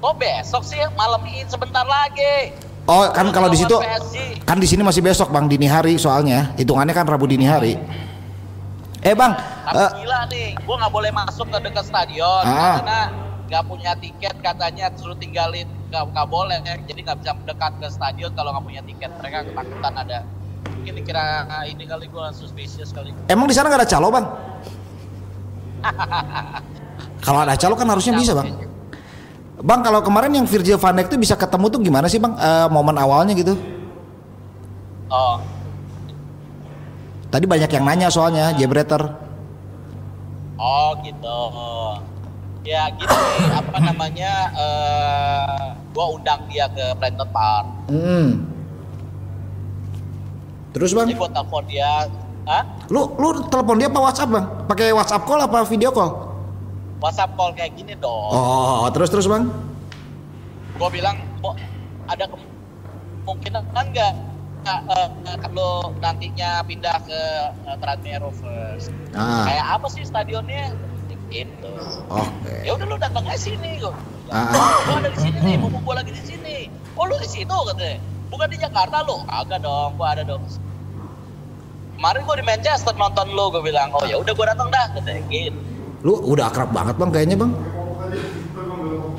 Kok 0.00 0.14
besok 0.18 0.66
sih 0.66 0.82
malam 0.98 1.22
ini 1.22 1.46
sebentar 1.46 1.86
lagi. 1.86 2.50
Oh 2.84 3.08
kan 3.08 3.32
kalau 3.32 3.48
di 3.48 3.56
situ 3.56 3.76
kan 4.44 4.60
di 4.60 4.68
sini 4.68 4.84
masih 4.84 5.00
besok 5.00 5.32
bang 5.32 5.48
dini 5.48 5.64
hari 5.64 5.96
soalnya 5.96 6.52
hitungannya 6.60 6.92
kan 6.92 7.08
Rabu 7.08 7.24
dini 7.24 7.48
hari. 7.48 7.80
Eh 9.04 9.12
bang, 9.12 9.36
Tapi 9.36 9.76
eh, 9.76 9.90
gila 10.00 10.20
nih, 10.32 10.48
gua 10.64 10.76
nggak 10.80 10.92
boleh 10.92 11.10
masuk 11.12 11.44
ke 11.52 11.58
dekat 11.60 11.84
stadion 11.84 12.40
Ah. 12.44 12.80
karena 12.80 13.00
nggak 13.44 13.62
punya 13.68 13.92
tiket 14.00 14.32
katanya 14.40 14.88
suruh 14.96 15.12
tinggalin 15.16 15.68
nggak 15.92 16.08
nggak 16.08 16.28
boleh 16.28 16.56
jadi 16.64 17.00
nggak 17.04 17.18
bisa 17.20 17.32
mendekat 17.36 17.72
ke 17.76 17.86
stadion 17.92 18.32
kalau 18.32 18.56
nggak 18.56 18.64
punya 18.64 18.80
tiket 18.80 19.12
mereka 19.20 19.44
ketakutan 19.44 19.92
ada 20.00 20.18
mungkin 20.72 20.92
dikira 20.96 21.24
ah, 21.44 21.64
ini 21.68 21.84
kali 21.84 22.08
gua 22.08 22.32
suspicious 22.32 22.96
kali 22.96 23.12
emang 23.28 23.44
di 23.44 23.52
sana 23.52 23.68
nggak 23.68 23.84
ada 23.84 23.88
calo 23.92 24.08
bang? 24.08 24.24
kalau 27.28 27.38
ada 27.44 27.54
calo 27.60 27.74
kan 27.76 27.88
harusnya 27.88 28.16
bisa 28.16 28.32
bang. 28.32 28.48
Bang 29.62 29.86
kalau 29.86 30.02
kemarin 30.02 30.34
yang 30.34 30.46
Virgil 30.50 30.74
van 30.76 30.98
Dijk 30.98 31.14
tuh 31.14 31.20
bisa 31.20 31.38
ketemu 31.38 31.66
tuh 31.70 31.78
gimana 31.78 32.10
sih 32.10 32.18
bang? 32.18 32.34
Eh, 32.34 32.66
momen 32.70 32.98
awalnya 32.98 33.34
gitu? 33.38 33.54
oh 35.10 35.38
Tadi 37.30 37.46
banyak 37.46 37.70
yang 37.70 37.84
nanya 37.86 38.08
soalnya 38.10 38.54
Jebreter. 38.54 39.02
oh 40.54 40.88
gitu 41.02 41.38
ya 42.64 42.88
gitu 42.96 43.12
apa 43.60 43.76
namanya 43.78 44.32
eh 44.56 45.60
gua 45.92 46.16
undang 46.16 46.40
dia 46.48 46.64
ke 46.72 46.96
Brandon 46.96 47.28
Park 47.28 47.64
Hmm. 47.92 48.48
Terus 50.72 50.90
bang, 50.96 51.06
jadi 51.06 51.18
gua 51.20 51.30
telepon 51.30 51.62
dia 51.68 51.90
Hah? 52.48 52.62
lu 52.90 53.12
lu 53.20 53.44
telepon 53.46 53.76
dia 53.78 53.86
apa 53.92 54.00
WhatsApp 54.02 54.30
bang? 54.32 54.44
Pakai 54.66 54.90
WhatsApp 54.90 55.22
call 55.28 55.40
apa 55.44 55.62
video 55.68 55.92
call? 55.94 56.33
WhatsApp 57.04 57.36
call 57.36 57.52
kayak 57.52 57.76
gini 57.76 57.92
dong. 58.00 58.32
Oh, 58.32 58.88
terus 58.88 59.12
terus 59.12 59.28
bang? 59.28 59.44
gue 60.74 60.88
bilang 60.90 61.14
kok 61.38 61.54
ada 62.10 62.26
kemungkinan 62.26 63.62
nggak 63.70 64.12
nggak, 64.64 64.80
eh, 64.90 65.08
eh, 65.30 65.36
kalau 65.38 65.94
nantinya 66.02 66.66
pindah 66.66 66.98
ke 67.06 67.20
uh, 67.68 67.76
Tranmere 67.78 68.18
Rovers 68.18 68.90
Ah, 69.14 69.46
kayak 69.46 69.66
apa 69.78 69.86
sih 69.86 70.02
stadionnya? 70.02 70.74
Gitu. 71.30 71.72
Oke. 72.10 72.62
ya 72.62 72.74
udah 72.78 72.86
lu 72.86 72.96
datang 72.98 73.26
aja 73.26 73.38
sini 73.38 73.78
gue 73.78 73.90
Ah, 74.34 74.82
gue 74.82 74.96
ada 74.98 75.10
di 75.14 75.18
sini 75.18 75.38
nih 75.46 75.56
mumpung 75.62 75.82
gue 75.82 75.94
lagi 75.94 76.10
di 76.10 76.22
sini. 76.26 76.56
Oh 76.98 77.06
lu 77.06 77.14
di 77.22 77.28
situ 77.28 77.54
katanya. 77.54 77.98
Bukan 78.32 78.46
di 78.50 78.58
Jakarta 78.58 79.04
lu? 79.06 79.22
Agak 79.30 79.62
dong 79.62 79.94
gue 79.94 80.08
ada 80.10 80.22
dong. 80.26 80.42
Kemarin 81.98 82.20
gue 82.26 82.36
di 82.40 82.44
Manchester 82.46 82.94
nonton 82.98 83.30
lu 83.30 83.50
gue 83.52 83.62
bilang. 83.62 83.94
Oh 83.94 84.02
ya 84.06 84.18
udah 84.18 84.32
gue 84.34 84.46
datang 84.46 84.68
dah 84.74 84.90
katanya. 84.96 85.22
Gitu 85.30 85.73
Lu 86.04 86.20
udah 86.22 86.46
akrab 86.46 86.70
banget 86.70 86.94
bang 86.94 87.10
kayaknya 87.10 87.36
bang. 87.38 87.52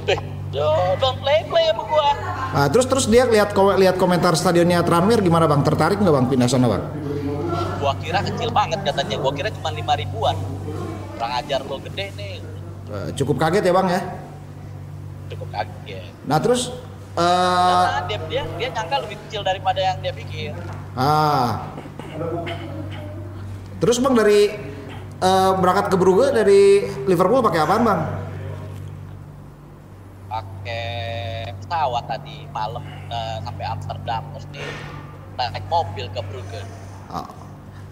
eh 0.06 0.20
don't- 0.52 0.96
don't 0.96 1.18
play 1.18 1.42
play 1.44 1.66
sama 1.68 1.84
gue 1.84 2.10
Ah, 2.56 2.68
terus 2.70 2.86
terus 2.86 3.06
dia 3.06 3.26
lihat 3.26 3.52
lihat 3.52 3.98
komentar 3.98 4.32
stadionnya 4.34 4.80
Tranmere 4.80 5.20
gimana 5.20 5.44
bang? 5.44 5.60
Tertarik 5.60 5.98
nggak 5.98 6.14
bang 6.14 6.26
pindah 6.28 6.48
sana 6.48 6.70
bang? 6.70 6.84
gua 7.76 7.94
kira 8.00 8.18
kecil 8.20 8.50
banget 8.50 8.82
katanya 8.82 9.18
gua 9.20 9.30
kira 9.30 9.50
cuma 9.52 9.70
lima 9.70 9.94
ribuan 9.94 10.34
kurang 11.14 11.34
ajar 11.36 11.62
lo 11.62 11.78
gede 11.80 12.06
nih 12.14 12.38
Eh, 12.86 13.10
cukup 13.14 13.36
kaget 13.36 13.62
ya 13.62 13.74
bang 13.74 13.88
ya. 13.90 14.02
cukup 15.28 15.48
kaget 15.52 16.06
Nah 16.24 16.38
terus 16.38 16.70
eh 17.14 17.22
Nah, 17.22 18.06
dia 18.06 18.18
dia 18.26 18.44
dia 18.56 18.68
nyangka 18.72 18.96
lebih 19.02 19.18
kecil 19.22 19.42
daripada 19.42 19.80
yang 19.80 19.98
dia 20.00 20.14
pikir 20.14 20.54
ah 20.96 21.66
terus 23.76 23.98
bang 23.98 24.16
dari 24.16 24.40
eh, 25.22 25.52
berangkat 25.60 25.88
ke 25.92 25.96
Brugge 26.00 26.28
dari 26.36 26.62
Liverpool 27.08 27.44
pakai 27.44 27.62
apaan 27.64 27.84
bang? 27.86 28.02
pakai 30.30 30.88
pesawat 31.62 32.06
tadi 32.10 32.48
malam 32.52 32.86
eh, 33.10 33.38
sampai 33.46 33.66
Amsterdam 33.68 34.24
terus 34.34 34.48
nih 34.54 34.70
naik 35.38 35.66
mobil 35.72 36.08
ke 36.12 36.22
Brugge 36.26 36.64
Ah, 37.10 37.28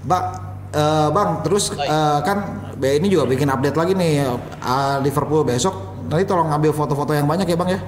Bang, 0.03 0.26
eh, 0.74 1.09
bang, 1.13 1.30
terus 1.45 1.71
eh, 1.74 2.19
kan 2.28 2.38
B 2.76 2.84
ini 2.99 3.07
juga 3.07 3.26
bikin 3.30 3.49
update 3.49 3.78
lagi 3.80 3.93
nih 3.95 4.13
eh, 4.26 4.97
Liverpool 5.03 5.45
besok. 5.47 5.76
Nanti 6.09 6.26
tolong 6.28 6.49
ngambil 6.51 6.71
foto-foto 6.76 7.13
yang 7.15 7.28
banyak 7.30 7.47
ya 7.49 7.57
bang 7.57 7.71
ya. 7.80 7.82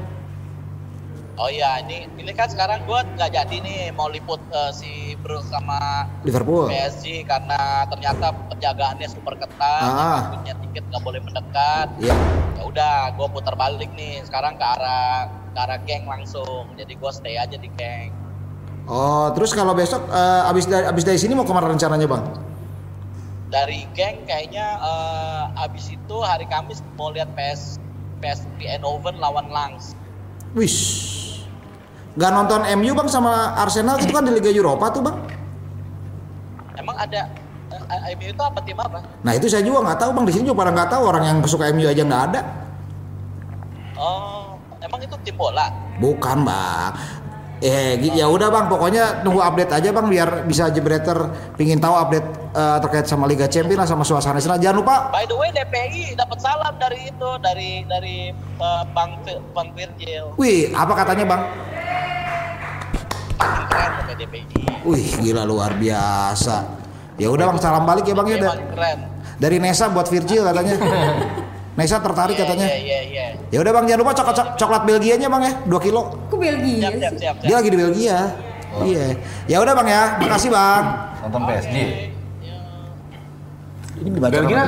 oh 1.37 1.49
iya 1.51 1.83
ini 1.83 2.07
ini 2.17 2.31
kan 2.33 2.47
sekarang 2.47 2.87
gua 2.87 3.03
nggak 3.03 3.31
jadi 3.35 3.55
nih 3.61 3.79
mau 3.95 4.07
liput 4.07 4.39
eh, 4.51 4.71
si 4.71 5.04
Brugge 5.25 5.49
sama 5.49 6.05
Liverpool. 6.21 6.69
PSG 6.69 7.25
karena 7.25 7.57
ternyata 7.87 8.29
penjagaannya 8.47 9.07
super 9.09 9.33
ketat 9.35 9.81
Ah. 9.83 10.21
punya 10.31 10.53
tiket 10.55 10.85
nggak 10.85 11.01
boleh 11.01 11.17
mendekat 11.19 11.87
Iya. 11.97 12.13
ya 12.53 12.63
udah 12.63 12.93
gue 13.11 13.27
putar 13.27 13.57
balik 13.57 13.89
nih 13.91 14.21
sekarang 14.21 14.53
ke 14.53 14.61
arah 14.63 15.25
ke 15.49 15.59
arah 15.59 15.79
geng 15.81 16.05
langsung 16.05 16.69
jadi 16.77 16.93
gue 16.93 17.11
stay 17.11 17.35
aja 17.35 17.57
di 17.57 17.73
geng 17.73 18.13
Oh, 18.85 19.33
terus 19.33 19.49
kalau 19.49 19.73
besok 19.73 20.05
eh, 20.05 20.41
abis 20.45 20.69
dari 20.69 20.85
abis 20.85 21.01
dari 21.03 21.17
sini 21.17 21.33
mau 21.33 21.41
ke 21.41 21.49
mana 21.49 21.65
rencananya 21.67 22.05
bang? 22.05 22.23
dari 23.47 23.89
geng 23.91 24.21
kayaknya 24.23 24.77
eh, 24.77 25.43
abis 25.59 25.89
itu 25.89 26.15
hari 26.19 26.45
Kamis 26.45 26.85
mau 26.93 27.09
lihat 27.09 27.33
PS 27.33 27.81
PSV 28.15 28.61
Eindhoven 28.61 29.17
lawan 29.17 29.49
Langs 29.49 29.97
Wis. 30.53 30.75
Gak 32.15 32.31
nonton 32.31 32.63
MU 32.79 32.91
bang 32.95 33.09
sama 33.11 33.51
Arsenal 33.59 33.99
itu 33.99 34.11
kan 34.15 34.23
di 34.23 34.31
Liga 34.31 34.47
Eropa 34.47 34.87
tuh 34.87 35.03
bang. 35.03 35.17
emang 36.79 36.95
ada 36.95 37.27
eh, 37.71 38.13
MU 38.15 38.29
itu 38.29 38.41
apa 38.43 38.59
tim 38.63 38.77
apa 38.77 38.99
Nah 39.25 39.33
itu 39.35 39.49
saya 39.51 39.65
juga 39.65 39.83
nggak 39.83 39.99
tahu 39.99 40.11
bang 40.15 40.25
di 40.29 40.31
sini 40.31 40.43
juga 40.47 40.57
pada 40.63 40.71
nggak 40.71 40.89
tahu 40.95 41.01
orang 41.07 41.23
yang 41.27 41.37
suka 41.43 41.71
MU 41.75 41.83
aja 41.83 42.03
nggak 42.05 42.23
ada. 42.31 42.41
oh 43.99 44.55
emang 44.79 44.99
itu 45.03 45.15
tim 45.27 45.35
bola 45.35 45.67
Bukan 45.99 46.37
bang. 46.43 46.91
Eh 47.63 47.95
ya 48.11 48.27
udah 48.27 48.51
bang 48.51 48.65
pokoknya 48.67 49.23
tunggu 49.23 49.39
update 49.39 49.71
aja 49.71 49.89
bang 49.95 50.05
biar 50.11 50.29
bisa 50.43 50.67
jebreter 50.67 51.15
pingin 51.55 51.79
tahu 51.79 51.95
update 51.95 52.27
eh, 52.51 52.77
terkait 52.83 53.07
sama 53.07 53.23
Liga 53.31 53.47
Champions 53.47 53.79
lah 53.79 53.87
sama 53.87 54.03
suasana 54.03 54.43
sana. 54.43 54.59
Jangan 54.59 54.83
lupa 54.83 54.95
by 55.07 55.23
the 55.23 55.35
way 55.39 55.49
DPI 55.55 56.19
dapat 56.19 56.37
salam 56.43 56.75
dari 56.75 57.07
itu 57.07 57.29
dari 57.39 57.87
dari 57.87 58.17
eh, 58.35 58.83
Bang 58.91 59.15
Bang 59.55 59.71
Virgil 59.71 60.35
Wih, 60.35 60.75
apa 60.75 60.93
katanya 60.99 61.25
bang? 61.31 61.41
Wih, 64.85 65.07
gila 65.23 65.43
luar 65.47 65.73
biasa. 65.79 66.67
Ya 67.15 67.31
udah 67.31 67.55
bang, 67.55 67.59
salam 67.63 67.87
balik 67.87 68.05
ya 68.05 68.15
bang 68.15 68.27
ya. 68.35 68.51
Dari 69.39 69.57
Nesa 69.63 69.87
buat 69.91 70.11
Virgil 70.11 70.43
katanya. 70.43 70.75
Nesa 71.75 71.99
tertarik 71.99 72.35
katanya. 72.35 72.67
iya 72.67 72.77
iya 72.79 72.99
iya 73.03 73.25
Ya 73.51 73.59
udah 73.59 73.71
bang, 73.73 73.85
jangan 73.85 73.99
lupa 73.99 74.13
coklat 74.15 74.37
coklat 74.55 74.81
Belgianya 74.85 75.27
bang 75.27 75.41
ya, 75.43 75.53
2 75.67 75.75
kilo. 75.81 76.01
Aku 76.27 76.35
Belgia 76.35 76.87
siap 76.87 76.95
siap 76.95 77.13
sih. 77.13 77.19
siap, 77.19 77.35
Dia 77.37 77.47
siap. 77.47 77.57
lagi 77.59 77.69
di 77.69 77.77
Belgia. 77.77 78.17
Iya. 78.75 79.05
Ya 79.45 79.57
udah 79.59 79.73
bang 79.75 79.87
ya, 79.87 80.03
makasih 80.17 80.49
bang. 80.49 80.83
Nonton 81.21 81.41
PSG. 81.45 81.77
Ini 83.95 84.09
dibaca 84.11 84.31
Belgia? 84.33 84.63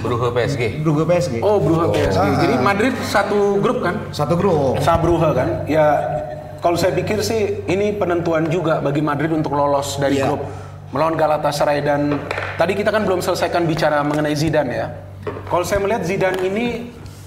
Bruhe 0.00 0.28
PSG. 0.32 0.62
Brugge 0.82 1.04
PSG. 1.04 1.34
Oh, 1.38 1.58
Brugge 1.58 1.86
PSG. 1.92 2.18
Jadi 2.40 2.54
Madrid 2.58 2.94
satu 3.00 3.58
grup 3.58 3.78
kan? 3.80 3.94
Satu 4.10 4.34
grup. 4.34 4.78
Sabruha 4.78 5.30
kan? 5.30 5.48
Ya 5.66 5.86
kalau 6.58 6.74
saya 6.74 6.90
pikir 6.90 7.22
sih 7.22 7.62
ini 7.64 7.94
penentuan 7.94 8.46
juga 8.46 8.78
bagi 8.78 8.98
Madrid 8.98 9.30
untuk 9.30 9.54
lolos 9.54 9.98
dari 9.98 10.18
Iya. 10.18 10.26
grup 10.26 10.42
melawan 10.90 11.14
Galatasaray 11.14 11.80
dan 11.80 12.18
tadi 12.54 12.74
kita 12.74 12.90
kan 12.90 13.02
belum 13.02 13.18
selesaikan 13.18 13.64
bicara 13.64 14.02
mengenai 14.02 14.34
Zidane 14.34 14.72
ya. 14.72 14.86
Kalau 15.22 15.64
saya 15.66 15.78
melihat 15.78 16.02
Zidane 16.02 16.40
ini 16.42 16.66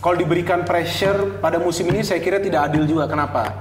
kalau 0.03 0.19
diberikan 0.19 0.67
pressure 0.67 1.39
pada 1.39 1.57
musim 1.57 1.87
ini 1.89 2.03
saya 2.03 2.19
kira 2.19 2.37
tidak 2.37 2.69
adil 2.71 2.83
juga. 2.85 3.07
Kenapa? 3.07 3.53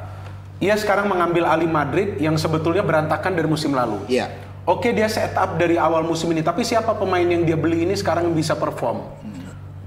Ia 0.58 0.74
sekarang 0.78 1.06
mengambil 1.10 1.46
alih 1.46 1.68
Madrid 1.68 2.16
yang 2.18 2.34
sebetulnya 2.38 2.82
berantakan 2.82 3.34
dari 3.34 3.48
musim 3.48 3.74
lalu. 3.74 4.02
Iya. 4.10 4.30
Oke 4.64 4.96
dia 4.96 5.12
set 5.12 5.36
up 5.36 5.60
dari 5.60 5.76
awal 5.76 6.00
musim 6.08 6.32
ini, 6.32 6.40
tapi 6.40 6.64
siapa 6.64 6.96
pemain 6.96 7.20
yang 7.20 7.44
dia 7.44 7.52
beli 7.52 7.84
ini 7.84 7.92
sekarang 7.92 8.32
bisa 8.32 8.56
perform? 8.56 9.04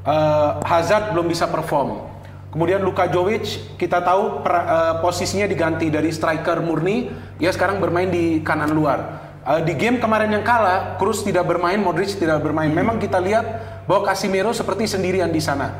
Eh, 0.05 0.49
Hazard 0.61 1.17
belum 1.17 1.25
bisa 1.25 1.49
perform. 1.49 2.05
Kemudian 2.53 2.85
Luka 2.85 3.09
Jovic 3.09 3.75
kita 3.75 4.05
tahu 4.05 4.45
per- 4.45 4.65
eh, 4.69 4.93
posisinya 5.01 5.49
diganti 5.49 5.89
dari 5.89 6.13
striker 6.13 6.61
murni, 6.61 7.09
ia 7.41 7.49
sekarang 7.49 7.81
bermain 7.81 8.07
di 8.13 8.45
kanan 8.45 8.69
luar. 8.69 9.26
Eh, 9.47 9.61
di 9.63 9.73
game 9.79 9.95
kemarin 9.95 10.27
yang 10.27 10.43
kalah, 10.43 10.99
Kroos 10.99 11.23
tidak 11.23 11.47
bermain, 11.47 11.79
Modric 11.79 12.11
tidak 12.19 12.43
bermain. 12.43 12.67
Memang 12.67 12.99
kita 12.99 13.15
lihat 13.15 13.47
bahwa 13.87 14.03
Casemiro 14.11 14.51
seperti 14.51 14.83
sendirian 14.91 15.31
di 15.31 15.39
sana. 15.39 15.71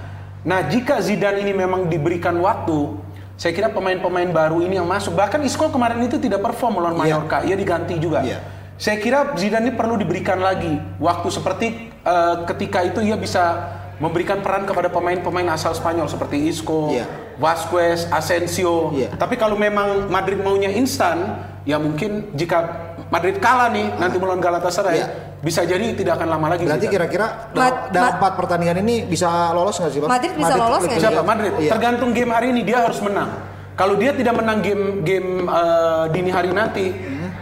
Nah, 0.47 0.63
jika 0.71 1.03
Zidane 1.03 1.43
ini 1.43 1.51
memang 1.51 1.91
diberikan 1.91 2.31
waktu, 2.39 2.95
saya 3.35 3.51
kira 3.51 3.67
pemain-pemain 3.67 4.31
baru 4.31 4.63
ini 4.63 4.79
yang 4.79 4.87
masuk, 4.87 5.19
bahkan 5.19 5.43
Isco 5.43 5.67
kemarin 5.67 5.99
itu 5.99 6.15
tidak 6.15 6.39
perform 6.47 6.79
melawan 6.79 6.95
Iya. 7.03 7.19
Mallorca, 7.19 7.37
ia 7.43 7.55
diganti 7.59 7.99
juga. 7.99 8.23
Iya. 8.23 8.39
Saya 8.79 9.03
kira 9.03 9.35
Zidane 9.35 9.67
ini 9.67 9.73
perlu 9.75 9.99
diberikan 9.99 10.39
lagi 10.39 10.79
waktu 11.03 11.27
seperti 11.27 11.67
eh, 11.91 12.35
ketika 12.47 12.87
itu 12.87 13.03
ia 13.03 13.19
bisa 13.19 13.75
memberikan 13.99 14.39
peran 14.39 14.63
kepada 14.63 14.87
pemain-pemain 14.87 15.51
asal 15.51 15.75
Spanyol 15.75 16.07
seperti 16.07 16.39
Isco, 16.47 16.95
Iya. 16.95 17.03
Vasquez, 17.35 18.07
Asensio. 18.15 18.95
Iya. 18.95 19.11
Tapi 19.19 19.35
kalau 19.35 19.59
memang 19.59 20.07
Madrid 20.07 20.39
maunya 20.39 20.71
instan, 20.71 21.43
ya 21.67 21.75
mungkin 21.75 22.31
jika 22.31 22.95
Madrid 23.07 23.39
kalah 23.39 23.71
nih 23.71 23.87
nanti 23.95 24.19
melawan 24.19 24.43
Galatasaray, 24.43 24.99
Iya. 24.99 25.07
bisa 25.39 25.63
jadi 25.63 25.95
tidak 25.95 26.19
akan 26.19 26.27
lama 26.27 26.47
lagi. 26.51 26.67
Berarti 26.67 26.87
kira-kira 26.91 27.51
dalam, 27.55 28.19
empat 28.19 28.33
pertandingan 28.35 28.83
ini 28.83 29.07
bisa 29.07 29.55
lolos 29.55 29.79
nggak 29.79 29.91
sih 29.91 29.99
bang? 30.03 30.11
Madrid 30.11 30.33
bisa 30.35 30.53
lolos 30.59 30.81
nggak 30.83 30.99
Siapa? 30.99 31.23
Madrid. 31.23 31.53
Iya. 31.55 31.71
Tergantung 31.71 32.09
game 32.11 32.31
hari 32.35 32.47
ini 32.51 32.61
dia 32.67 32.83
harus 32.83 32.99
menang. 32.99 33.29
Kalau 33.77 33.93
dia 33.95 34.11
tidak 34.11 34.33
menang 34.35 34.59
game 34.59 35.05
game 35.05 35.29
eh, 35.45 36.03
dini 36.11 36.31
hari 36.33 36.49
nanti, 36.51 36.91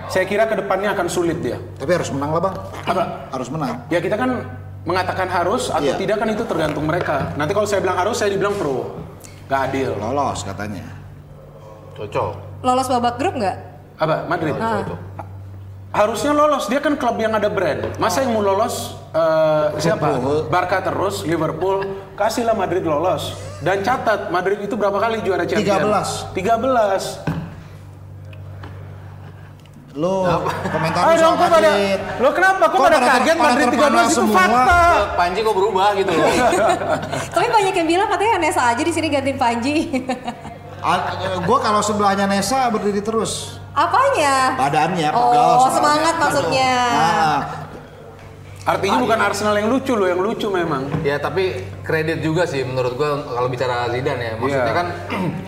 saya 0.05 0.27
kira 0.29 0.45
ke 0.45 0.59
depannya 0.59 0.93
akan 0.93 1.07
sulit 1.09 1.41
dia. 1.41 1.57
Tapi 1.57 1.91
harus 1.95 2.13
menang 2.13 2.29
lah 2.35 2.41
bang. 2.45 2.55
Apa? 2.85 3.03
Harus 3.33 3.49
menang. 3.49 3.89
Ya 3.89 3.97
kita 3.97 4.19
kan 4.19 4.43
mengatakan 4.85 5.25
harus 5.25 5.73
atau 5.73 5.81
Iya. 5.81 5.97
tidak 5.97 6.21
kan 6.21 6.29
itu 6.29 6.45
tergantung 6.45 6.85
mereka. 6.85 7.33
Nanti 7.33 7.57
kalau 7.57 7.65
saya 7.65 7.81
bilang 7.81 7.97
harus, 7.97 8.21
saya 8.21 8.29
dibilang 8.29 8.53
pro. 8.53 9.01
Gak 9.49 9.73
adil. 9.73 9.97
Lolos 9.97 10.45
katanya. 10.45 10.85
Cocok. 11.97 12.61
Lolos 12.61 12.85
babak 12.85 13.15
grup 13.17 13.33
nggak? 13.33 13.57
Apa? 13.97 14.15
Madrid. 14.29 14.53
Ah. 14.61 14.83
Harusnya 15.95 16.35
lolos. 16.35 16.67
Dia 16.67 16.83
kan 16.83 16.99
klub 16.99 17.15
yang 17.15 17.31
ada 17.31 17.47
brand. 17.47 17.95
Masa 17.95 18.27
yang 18.27 18.35
mau 18.35 18.43
lolos 18.43 18.99
eh, 19.15 19.79
siapa? 19.79 20.19
Barca 20.51 20.83
terus, 20.83 21.23
Liverpool. 21.23 21.87
Kasihlah 22.19 22.51
Madrid 22.51 22.83
lolos. 22.83 23.31
Dan 23.63 23.79
catat, 23.79 24.27
Madrid 24.27 24.59
itu 24.59 24.75
berapa 24.75 24.99
kali 24.99 25.23
juara 25.23 25.47
Champions? 25.47 26.27
13. 26.35 27.31
13. 27.31 27.35
Lo 29.95 30.27
komentar 30.67 31.07
Ayo 31.07 31.15
lu 31.15 31.23
dong, 31.23 31.35
kok 31.39 31.47
pada, 31.55 31.69
lo 32.19 32.29
kenapa? 32.35 32.63
Kok 32.67 32.75
Kok 32.75 32.83
pada 32.83 32.99
kaget 32.99 33.35
pada 33.39 33.47
Madrid 33.47 33.67
terpana 33.71 33.95
13 33.95 34.03
itu 34.03 34.11
semua? 34.11 34.35
fakta. 34.35 34.79
Panji 35.15 35.39
kok 35.39 35.55
berubah 35.55 35.87
gitu 35.95 36.11
loh. 36.11 36.27
Tapi 37.39 37.47
banyak 37.47 37.73
yang 37.79 37.87
bilang 37.87 38.07
katanya 38.11 38.33
Nesa 38.43 38.61
aja 38.67 38.83
di 38.83 38.91
sini 38.91 39.07
gantiin 39.07 39.39
Panji. 39.39 39.75
gue 41.41 41.57
kalau 41.59 41.81
sebelahnya 41.81 42.25
Nesa 42.25 42.69
berdiri 42.69 43.01
terus. 43.01 43.57
Apanya? 43.71 44.55
Badannya 44.55 45.09
Oh, 45.09 45.19
pegel. 45.27 45.43
soalnya. 45.59 45.73
semangat 45.73 46.15
maksudnya. 46.15 46.73
Nah, 46.87 47.39
Artinya 48.65 48.97
bukan 48.97 49.19
Arsenal 49.19 49.53
yang 49.55 49.69
lucu 49.69 49.93
loh, 49.93 50.05
yang 50.05 50.17
lucu 50.17 50.49
memang. 50.49 50.89
Ya 51.01 51.19
tapi 51.19 51.53
kredit 51.81 52.21
juga 52.21 52.45
sih 52.45 52.65
menurut 52.65 52.97
gua 52.97 53.21
kalau 53.21 53.45
bicara 53.45 53.85
Zidane 53.89 54.23
ya. 54.23 54.33
Maksudnya 54.35 54.65
Iya. 54.65 54.73
kan 54.73 54.87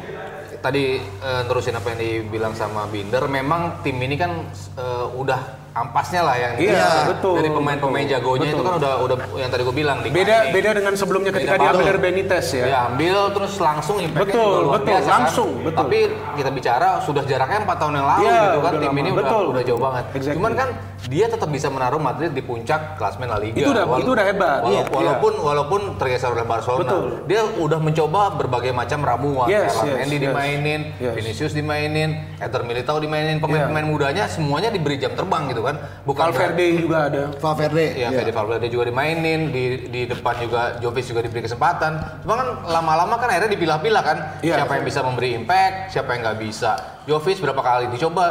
tadi 0.65 0.83
eh, 1.01 1.41
nerusin 1.43 1.73
apa 1.73 1.87
yang 1.89 1.99
dibilang 1.99 2.53
sama 2.53 2.85
Binder, 2.85 3.25
memang 3.25 3.81
tim 3.81 3.97
ini 3.97 4.13
kan 4.13 4.45
eh, 4.77 5.05
udah 5.11 5.66
ampasnya 5.79 6.21
lah 6.21 6.35
yang 6.35 6.53
Iya, 6.57 6.87
betul, 7.07 7.37
dari 7.37 7.49
pemain-pemain 7.49 8.01
betul, 8.01 8.13
jagonya 8.15 8.47
itu 8.47 8.55
betul. 8.55 8.65
kan 8.65 8.73
udah 8.75 8.93
udah 8.99 9.15
yang 9.35 9.49
tadi 9.49 9.61
gue 9.61 9.75
bilang 9.75 9.97
di 9.99 10.09
Beda 10.09 10.37
beda 10.49 10.69
dengan 10.73 10.93
sebelumnya 10.93 11.31
ketika 11.31 11.53
Beda 11.53 11.63
diambil 11.67 11.85
dari 11.85 11.99
Benitez 12.01 12.47
ya. 12.51 12.65
Dia 12.65 12.79
ambil 12.87 13.17
terus 13.31 13.53
langsung 13.57 13.97
impact-nya 13.99 14.33
Betul, 14.33 14.49
juga 14.49 14.59
luar 14.59 14.73
betul, 14.73 14.87
biasa 14.89 15.05
kan. 15.05 15.15
langsung, 15.15 15.49
betul. 15.61 15.77
Tapi 15.77 15.99
kita 16.35 16.49
bicara 16.49 16.89
sudah 17.01 17.23
jaraknya 17.23 17.59
4 17.61 17.77
tahun 17.77 17.93
yang 17.95 18.07
lalu 18.07 18.21
Iya, 18.23 18.33
gitu 18.39 18.57
kan 18.57 18.57
udah 18.67 18.79
tim 18.79 18.89
lama. 18.89 18.99
ini 18.99 19.09
udah 19.09 19.23
Betul. 19.23 19.43
udah 19.47 19.63
jauh 19.63 19.81
banget. 19.81 20.03
Exactly. 20.09 20.35
Cuman 20.35 20.51
kan 20.53 20.69
dia 21.07 21.25
tetap 21.27 21.49
bisa 21.49 21.67
menaruh 21.67 21.99
Madrid 21.99 22.31
di 22.31 22.41
puncak 22.41 22.81
klasmen 22.95 23.27
La 23.27 23.37
Liga. 23.37 23.55
Itu 23.55 23.69
udah- 23.69 23.85
itu 23.97 24.09
udah 24.09 24.25
hebat. 24.25 24.59
Wala- 24.59 24.73
Iya, 24.73 24.83
walaupun 24.87 25.33
walaupun 25.37 25.81
tergeser 25.95 26.29
oleh 26.29 26.43
Barcelona. 26.43 26.81
Betul. 26.83 27.05
Dia 27.25 27.41
udah 27.45 27.77
mencoba 27.77 28.21
berbagai 28.33 28.71
macam 28.71 28.99
ramuan. 29.01 29.47
Yes, 29.47 29.73
yes, 29.77 29.95
Mendy 29.99 30.17
yes. 30.17 30.23
dimainin, 30.23 30.81
Yes. 30.97 31.13
Vinicius 31.13 31.53
dimainin, 31.53 32.09
Eder 32.37 32.63
Militao 32.63 32.97
dimainin, 32.97 33.37
pemain-pemain 33.37 33.83
mudanya 33.83 34.25
semuanya 34.25 34.69
diberi 34.69 34.97
jam 34.97 35.11
terbang 35.11 35.47
gitu 35.47 35.61
kan. 35.67 35.75
Bukan 36.07 36.31
Valverde 36.31 36.65
juga 36.79 36.97
ada. 37.11 37.23
Valverde. 37.35 37.85
Ya, 37.99 38.09
Fede 38.15 38.31
Valverde 38.31 38.67
juga 38.71 38.87
dimainin, 38.87 39.51
di 39.51 39.91
di 39.91 40.01
depan 40.07 40.39
juga 40.39 40.79
Jovic 40.79 41.03
juga 41.03 41.21
diberi 41.27 41.43
kesempatan. 41.43 42.23
Cuma 42.23 42.33
kan 42.39 42.47
lama-lama 42.63 43.19
kan 43.19 43.27
akhirnya 43.27 43.51
dipilah-pilah 43.51 44.03
kan. 44.03 44.17
Iya. 44.39 44.63
siapa 44.63 44.79
yang 44.79 44.85
bisa 44.87 44.99
memberi 45.03 45.35
impact, 45.35 45.91
siapa 45.91 46.09
yang 46.15 46.21
nggak 46.23 46.39
bisa. 46.39 46.71
Jovic 47.03 47.39
berapa 47.43 47.59
kali 47.59 47.85
dicoba 47.91 48.25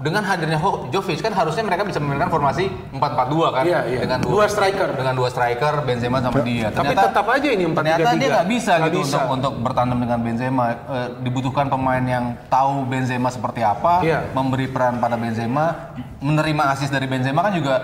dengan 0.00 0.24
hadirnya 0.24 0.56
Jovic 0.88 1.20
kan 1.20 1.28
harusnya 1.30 1.60
mereka 1.60 1.84
bisa 1.84 2.00
memainkan 2.00 2.32
formasi 2.32 2.72
4-4-2 2.90 3.52
kan 3.52 3.64
Iya, 3.68 3.80
iya. 3.84 4.00
dengan 4.00 4.18
Dua 4.24 4.48
striker. 4.48 4.96
dengan 4.96 5.12
dua 5.12 5.28
striker 5.28 5.84
Benzema 5.84 6.18
sama 6.18 6.40
dia. 6.40 6.72
Tapi 6.72 6.96
tetap 6.96 7.26
aja 7.28 7.48
ini 7.48 7.64
4-3-3. 7.64 7.76
Ternyata 7.76 8.10
dia 8.16 8.28
nggak 8.32 8.48
bisa 8.48 8.72
Nggak 8.74 8.88
gitu 8.88 8.98
bisa. 9.04 9.12
untuk 9.12 9.22
untuk 9.30 9.52
bertandem 9.60 9.98
dengan 10.00 10.18
Benzema. 10.18 10.64
Eh, 10.72 11.08
dibutuhkan 11.20 11.68
pemain 11.68 12.00
yang 12.00 12.24
tahu 12.48 12.88
Benzema 12.88 13.28
seperti 13.28 13.60
apa, 13.60 14.00
Iya. 14.00 14.24
memberi 14.32 14.66
peran 14.66 14.96
pada 14.96 15.20
Benzema, 15.20 15.92
menerima 16.18 16.62
asis 16.72 16.88
dari 16.88 17.04
Benzema 17.04 17.44
kan 17.44 17.52
juga 17.52 17.74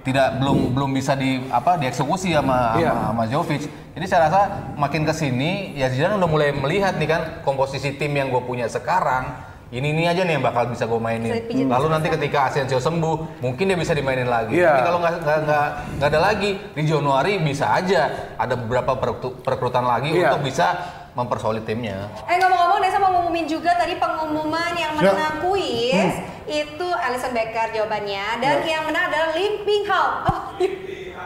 tidak 0.00 0.38
belum 0.38 0.70
belum 0.70 0.90
bisa 0.94 1.18
di 1.18 1.50
apa 1.50 1.74
dieksekusi 1.76 2.30
sama 2.30 2.78
Iya. 2.78 2.94
sama, 2.94 3.02
sama 3.10 3.24
Jovic. 3.26 3.62
Jadi 3.90 4.06
saya 4.06 4.30
rasa 4.30 4.40
makin 4.74 5.02
ke 5.02 5.10
sini 5.10 5.50
ya 5.74 5.90
Zidane 5.90 6.14
udah 6.14 6.30
mulai 6.30 6.54
melihat 6.54 6.94
nih 6.94 7.08
kan 7.08 7.22
komposisi 7.42 7.90
tim 7.92 8.12
yang 8.12 8.30
gue 8.30 8.38
punya 8.38 8.70
sekarang 8.70 9.34
ini 9.68 9.90
ini 9.90 10.06
aja 10.06 10.22
nih 10.22 10.38
yang 10.38 10.44
bakal 10.44 10.70
bisa 10.70 10.86
gue 10.86 10.94
mainin. 10.96 11.42
Bisa 11.42 11.66
Lalu 11.66 11.86
nanti 11.90 12.06
ketika 12.06 12.46
Asensio 12.46 12.78
sembuh, 12.78 13.42
mungkin 13.42 13.66
dia 13.66 13.74
bisa 13.74 13.92
dimainin 13.92 14.26
lagi. 14.26 14.54
Iya. 14.54 14.70
Tapi 14.70 14.82
kalau 14.84 14.98
nggak 15.00 15.14
nggak 15.18 15.38
nggak 15.42 15.66
nggak 15.98 16.08
ada 16.08 16.20
lagi 16.22 16.50
di 16.70 16.82
Januari 16.84 17.32
bisa 17.38 17.74
aja 17.74 18.02
ada 18.34 18.54
beberapa 18.54 18.94
perekru- 18.94 19.42
perekrutan 19.42 19.82
lagi 19.82 20.14
Iya. 20.14 20.30
untuk 20.30 20.46
bisa 20.46 20.66
mempersolid 21.12 21.64
timnya. 21.64 22.06
Eh 22.24 22.36
ngomong-ngomong 22.36 22.78
Nesa 22.78 23.00
mau 23.00 23.10
ngumumin 23.10 23.48
juga 23.48 23.74
tadi 23.74 23.96
pengumuman 23.96 24.70
yang 24.72 24.94
Ya. 24.94 25.10
menang 25.10 25.42
kuis 25.42 26.14
itu 26.46 26.86
Alison 26.86 27.32
Becker 27.32 27.74
jawabannya 27.74 28.38
dan 28.38 28.62
yang 28.62 28.86
menang 28.86 29.10
adalah 29.10 29.34
Lim 29.34 29.66
Ping 29.66 29.82
Hao. 29.84 30.08
Oh, 30.28 30.40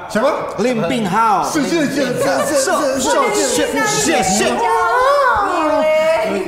Siapa? 0.09 0.57
Limping 0.63 1.05
House. 1.05 1.53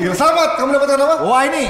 Gila, 0.03 0.15
selamat, 0.15 0.49
kamu 0.59 0.71
dapatkan 0.79 0.99
apa? 1.03 1.17
Wah 1.27 1.43
ini. 1.47 1.65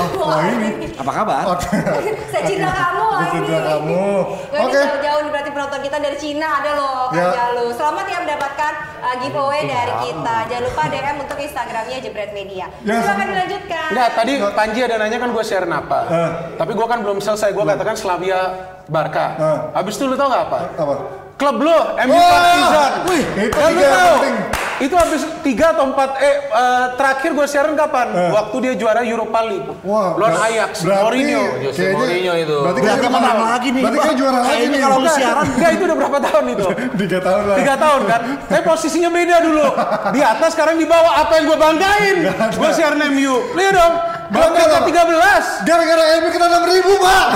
Wah 0.22 0.40
ini. 0.44 0.88
Apa 0.92 1.10
kabar? 1.12 1.44
Saya 2.32 2.42
cinta 2.44 2.70
kamu 2.70 3.04
Saya 3.12 3.28
cinta 3.34 3.58
kamu. 3.62 4.04
Oke. 4.52 4.80
jauh-jauh 4.80 5.20
nih 5.22 5.30
berarti 5.30 5.50
penonton 5.50 5.80
kita 5.80 5.96
dari 5.98 6.16
Cina 6.16 6.48
ada 6.58 6.70
loh 6.74 6.98
Ya. 7.12 7.28
kerja 7.28 7.44
lu. 7.52 7.66
Selamat 7.72 8.04
ya 8.06 8.18
mendapatkan 8.20 8.72
uh, 9.00 9.14
giveaway 9.20 9.62
dari 9.64 9.92
kita. 10.02 10.36
Jangan 10.48 10.62
lupa 10.64 10.82
DM 10.88 11.16
untuk 11.20 11.38
Instagramnya 11.38 11.98
Jebret 12.00 12.30
Media. 12.32 12.66
Ya. 12.82 12.98
Silakan 12.98 13.26
dilanjutkan. 13.28 13.88
Enggak, 13.90 14.08
tadi 14.14 14.32
Panji 14.52 14.80
ada 14.80 14.96
nanya 14.96 15.18
kan 15.18 15.30
gue 15.30 15.44
share 15.44 15.66
apa. 15.66 15.98
Eh. 16.06 16.30
Tapi 16.56 16.72
gue 16.72 16.86
kan 16.86 16.98
belum 17.00 17.18
selesai, 17.18 17.50
gue 17.50 17.64
katakan 17.64 17.94
Slavia 17.94 18.40
Barca. 18.86 19.26
Eh. 19.36 19.58
Habis 19.74 19.94
itu 19.96 20.04
lu 20.06 20.14
tau 20.14 20.28
gak 20.28 20.44
apa? 20.48 20.58
Apa? 20.76 20.94
Klub 21.32 21.58
lo, 21.58 21.78
MU 21.98 22.14
Partizan. 22.14 22.92
wih, 23.04 23.22
itu 23.40 23.56
lu 23.58 23.82
tahu, 23.82 24.14
penting. 24.14 24.36
Itu 24.82 24.92
habis 24.92 25.22
tiga 25.40 25.70
atau 25.70 25.86
empat, 25.86 26.18
eh, 26.18 26.36
eh, 26.42 26.86
terakhir 26.92 27.30
gue 27.30 27.46
siaran 27.46 27.72
kapan? 27.72 28.10
Waktu 28.28 28.56
dia 28.60 28.72
juara 28.74 29.00
Europa 29.00 29.40
League. 29.42 29.68
Wah, 29.80 30.12
Lawan 30.12 30.32
ber- 30.32 30.42
Ajax, 30.44 30.82
berarti 30.82 31.02
Mourinho. 31.04 31.42
Jose 31.62 31.78
kayaknya- 31.78 31.94
Mourinho 31.94 32.32
itu. 32.34 32.56
Berarti, 32.58 32.80
Berarti 32.80 32.98
kayaknya 32.98 33.10
menang 33.14 33.40
lagi 33.40 33.68
nih. 33.68 33.82
Berarti 33.82 33.98
kayak 34.00 34.16
juara 34.16 34.38
lagi 34.40 34.64
nih. 34.64 34.80
kalau 34.80 34.96
lu 34.98 35.08
siaran 35.08 35.46
enggak, 35.54 35.70
itu 35.70 35.82
udah 35.84 35.96
berapa 35.96 36.18
tahun 36.20 36.44
itu? 36.50 36.66
Tiga 37.00 37.18
tahun 37.20 37.42
lah. 37.44 37.56
Tiga 37.56 37.74
tahun 37.78 38.00
kan? 38.04 38.20
Tapi 38.44 38.62
posisinya 38.62 39.10
beda 39.10 39.36
dulu. 39.40 39.66
Di 40.10 40.20
atas 40.20 40.50
sekarang 40.52 40.76
di 40.76 40.84
bawah. 40.84 41.12
Apa 41.14 41.32
yang 41.36 41.44
gue 41.46 41.58
banggain? 41.58 42.16
Gue 42.52 42.70
siaran 42.72 42.98
MU. 43.08 43.34
Lihat 43.54 43.72
dong. 43.72 43.94
Dong. 44.32 44.52
13. 44.92 45.68
Gara-gara 45.68 46.02
MU 46.20 46.28
kena 46.32 46.46
6 46.48 46.72
ribu, 46.72 46.92
Pak. 47.00 47.26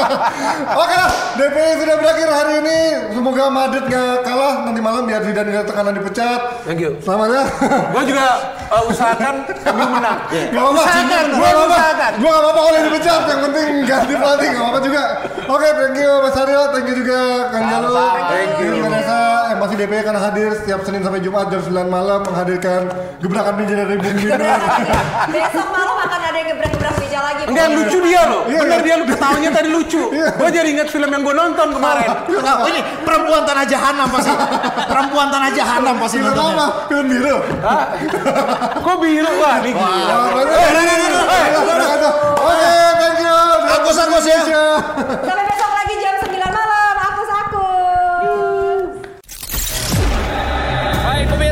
Oke 0.82 0.94
lah, 0.94 1.10
DPI 1.36 1.72
sudah 1.82 1.96
berakhir 1.98 2.28
hari 2.30 2.52
ini. 2.62 2.78
Semoga 3.14 3.44
Madrid 3.52 3.84
nggak 3.90 4.14
kalah 4.24 4.54
nanti 4.64 4.80
malam 4.80 5.04
biar 5.04 5.20
Zidane 5.26 5.50
nggak 5.50 5.66
tekanan 5.68 5.92
dipecat. 5.98 6.40
Thank 6.64 6.80
you. 6.80 6.96
Selamat 7.02 7.28
ya. 7.34 7.44
Gue 7.94 8.02
juga 8.08 8.26
uh, 8.70 8.90
usahakan 8.90 9.34
MU 9.48 9.86
menang. 9.90 10.18
Gak 10.30 10.60
apa-apa. 10.60 10.80
Usahakan, 10.80 11.24
Gua 11.34 11.48
gue 11.50 11.66
nggak 11.66 11.82
apa-apa. 11.84 12.06
Gua 12.18 12.30
gak 12.30 12.42
apa-apa 12.42 12.60
kalau 12.60 12.80
dipecat. 12.86 13.20
Yang 13.26 13.40
penting 13.50 13.68
ganti 13.84 14.14
pelatih. 14.14 14.48
Gak 14.50 14.62
apa-apa 14.62 14.80
juga. 14.86 15.02
Oke, 15.50 15.68
thank 15.74 15.98
you 15.98 16.12
Mas 16.22 16.36
Aryo. 16.38 16.62
Thank 16.70 16.86
you 16.88 16.96
juga 17.02 17.20
Kang 17.50 17.64
Jalu. 17.68 17.94
Thank 18.30 18.54
you. 18.62 18.72
Vanessa. 18.80 19.20
Yang 19.20 19.39
masih 19.60 19.76
DPI 19.76 20.00
akan 20.00 20.16
hadir 20.18 20.50
setiap 20.56 20.80
Senin 20.82 21.00
sampai 21.00 21.20
Jumat 21.20 21.46
jam 21.48 21.60
9 21.60 21.70
malam 21.86 22.24
menghadirkan 22.24 22.88
gebrakan 23.18 23.54
meja 23.54 23.74
dari 23.76 23.96
Bung 23.96 24.16
Binder. 24.16 24.40
Besok 25.28 25.68
malam 25.68 25.96
akan 26.00 26.20
ada 26.22 26.36
yang 26.36 26.48
gebrak-gebrak 26.50 26.94
meja 26.96 27.18
lagi. 27.20 27.42
Enggak 27.44 27.62
yang 27.62 27.74
lucu 27.76 27.98
dia 28.00 28.22
loh. 28.24 28.42
Iya, 28.48 28.58
Bener 28.60 28.80
iya. 28.80 28.86
dia 28.86 28.94
lu 28.96 29.04
ketawanya 29.04 29.50
tadi 29.52 29.68
lucu. 29.68 30.02
Gue 30.10 30.48
jadi 30.48 30.68
inget 30.70 30.88
film 30.88 31.10
yang 31.10 31.20
gue 31.20 31.34
nonton 31.34 31.68
kemarin. 31.70 32.08
Enggak, 32.26 32.56
ini 32.66 32.80
perempuan 33.04 33.42
tanah 33.44 33.64
jahanam 33.64 34.08
pasti. 34.08 34.32
Perempuan 34.88 35.26
tanah 35.28 35.50
jahanam 35.52 35.94
pasti 36.00 36.16
Film 36.16 36.32
nontonnya. 36.32 36.56
apa? 36.56 36.66
Film 36.88 37.06
biru. 37.06 37.36
Hah? 37.60 37.82
Kok 38.80 38.96
biru? 38.98 39.30
Wah, 39.36 39.54
ini 39.60 39.70
gila. 39.70 40.14
Oke, 42.40 42.72
thank 42.96 43.20
you. 43.20 43.36
Agus, 43.70 43.96
Agus 43.98 44.24
ya. 44.26 44.40
Sampai 45.20 45.44
besok 45.46 45.69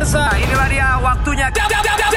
pemirsa, 0.09 0.25
inilah 0.41 0.69
dia 0.73 0.89
waktunya. 1.05 1.47
Jam, 1.53 1.69
jam, 1.69 1.83
jam. 1.85 2.08